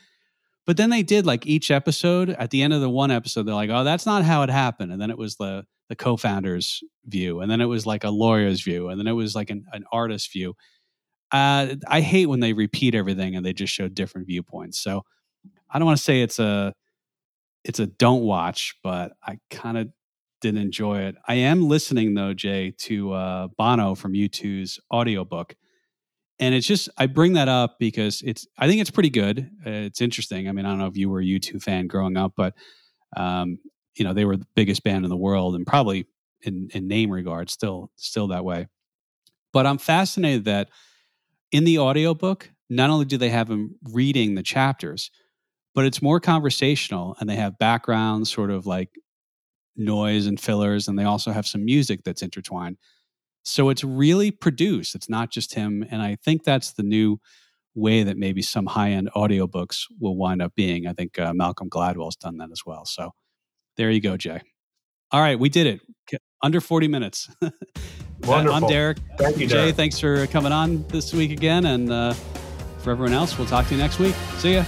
But 0.67 0.79
then 0.79 0.89
they 0.89 1.03
did 1.03 1.27
like 1.27 1.47
each 1.47 1.71
episode 1.71 2.31
at 2.31 2.51
the 2.51 2.63
end 2.63 2.73
of 2.73 2.81
the 2.81 2.89
one 2.89 3.11
episode, 3.11 3.43
they're 3.43 3.55
like, 3.55 3.69
oh, 3.71 3.85
that's 3.85 4.07
not 4.07 4.25
how 4.25 4.43
it 4.43 4.51
happened. 4.51 4.93
And 4.93 5.01
then 5.01 5.11
it 5.11 5.19
was 5.19 5.37
the 5.37 5.67
the 5.91 5.97
co-founder's 5.97 6.83
view, 7.05 7.41
and 7.41 7.51
then 7.51 7.61
it 7.61 7.67
was 7.67 7.85
like 7.85 8.05
a 8.05 8.11
lawyer's 8.11 8.63
view, 8.63 8.89
and 8.89 8.99
then 8.99 9.07
it 9.07 9.13
was 9.13 9.35
like 9.35 9.51
an, 9.51 9.67
an 9.73 9.85
artist's 9.93 10.33
view. 10.33 10.55
Uh, 11.31 11.75
I 11.87 12.01
hate 12.01 12.27
when 12.27 12.41
they 12.41 12.53
repeat 12.53 12.95
everything 12.95 13.35
and 13.35 13.45
they 13.45 13.53
just 13.53 13.73
show 13.73 13.89
different 13.89 14.29
viewpoints. 14.29 14.81
So 14.81 15.03
I 15.69 15.79
don't 15.79 15.87
want 15.87 15.99
to 15.99 16.05
say 16.05 16.23
it's 16.23 16.39
a 16.39 16.73
it's 17.65 17.81
a 17.81 17.87
don't 17.87 18.23
watch, 18.23 18.77
but 18.83 19.13
I 19.23 19.39
kind 19.51 19.77
of 19.77 19.89
didn't 20.45 20.61
enjoy 20.61 21.01
it. 21.01 21.17
I 21.27 21.37
am 21.37 21.67
listening 21.67 22.13
though, 22.13 22.35
Jay, 22.35 22.73
to 22.81 23.13
uh, 23.13 23.49
Bono 23.57 23.95
from 23.95 24.13
U2's 24.13 24.79
audiobook. 24.93 25.57
And 26.39 26.55
it's 26.55 26.67
just 26.67 26.91
I 26.99 27.07
bring 27.07 27.33
that 27.33 27.49
up 27.49 27.77
because 27.79 28.21
it's 28.23 28.47
I 28.59 28.69
think 28.69 28.83
it's 28.83 28.91
pretty 28.91 29.09
good. 29.09 29.51
It's 29.65 30.03
interesting. 30.03 30.47
I 30.47 30.53
mean, 30.53 30.67
I 30.67 30.69
don't 30.69 30.79
know 30.79 30.87
if 30.87 30.99
you 30.99 31.09
were 31.09 31.21
a 31.21 31.25
U2 31.25 31.63
fan 31.63 31.87
growing 31.87 32.19
up, 32.19 32.35
but 32.37 32.55
um, 33.17 33.59
you 33.97 34.05
know, 34.05 34.13
they 34.13 34.27
were 34.27 34.37
the 34.37 34.47
biggest 34.55 34.85
band 34.85 35.05
in 35.05 35.09
the 35.09 35.17
world 35.17 35.55
and 35.55 35.67
probably 35.67 36.07
in, 36.43 36.69
in 36.75 36.89
name 36.89 37.11
regard 37.11 37.49
still 37.49 37.91
still 37.97 38.29
that 38.29 38.45
way. 38.45 38.67
But 39.55 39.67
I'm 39.67 39.79
fascinated 39.79 40.45
that 40.45 40.69
in 41.53 41.65
the 41.65 41.79
audiobook, 41.79 42.51
not 42.69 42.91
only 42.91 43.07
do 43.07 43.17
they 43.17 43.31
have 43.31 43.49
him 43.49 43.77
reading 43.93 44.35
the 44.35 44.43
chapters, 44.43 45.11
but 45.75 45.87
it's 45.87 46.03
more 46.03 46.21
conversational 46.21 47.17
and 47.19 47.31
they 47.31 47.37
have 47.37 47.59
backgrounds 47.59 48.31
sort 48.31 48.51
of 48.51 48.67
like 48.67 48.91
noise 49.77 50.27
and 50.27 50.41
fillers, 50.41 50.89
and 50.89 50.99
they 50.99 51.05
also 51.05 51.33
have 51.33 51.47
some 51.47 51.65
music 51.65 52.05
that's 52.05 52.23
intertwined. 52.23 52.77
So 53.45 53.69
it's 53.69 53.85
really 53.85 54.31
produced. 54.31 54.95
It's 54.95 55.09
not 55.09 55.31
just 55.31 55.55
him. 55.55 55.87
And 55.91 56.01
I 56.01 56.17
think 56.25 56.45
that's 56.45 56.73
the 56.73 56.83
new 56.83 57.21
way 57.75 58.03
that 58.03 58.17
maybe 58.17 58.41
some 58.41 58.67
high 58.67 58.91
end 58.91 59.11
audiobooks 59.15 59.83
will 60.01 60.17
wind 60.17 60.41
up 60.41 60.55
being. 60.55 60.87
I 60.87 60.93
think 60.93 61.19
uh, 61.19 61.35
Malcolm 61.35 61.69
Gladwell's 61.69 62.17
done 62.17 62.39
that 62.39 62.51
as 62.51 62.63
well. 62.65 62.85
So 62.87 63.13
there 63.77 63.91
you 63.91 64.01
go, 64.01 64.17
Jay. 64.17 64.41
All 65.11 65.21
right, 65.21 65.39
we 65.39 65.49
did 65.49 65.67
it. 65.67 65.81
Under 66.43 66.61
40 66.61 66.89
minutes. 66.89 67.29
Wonderful. 68.25 68.65
I'm 68.65 68.67
Derek. 68.69 68.99
Thank 69.19 69.39
you, 69.39 69.47
Jay. 69.47 69.57
Derek. 69.57 69.77
Thanks 69.77 69.99
for 69.99 70.27
coming 70.29 70.53
on 70.53 70.87
this 70.89 71.13
week 71.13 71.31
again. 71.31 71.67
And 71.67 71.91
uh, 71.91 72.15
for 72.79 72.93
everyone 72.93 73.13
else, 73.13 73.37
we'll 73.39 73.47
talk 73.47 73.67
to 73.69 73.75
you 73.75 73.81
next 73.81 73.99
week. 73.99 74.15
See 74.39 74.55
ya. 74.55 74.65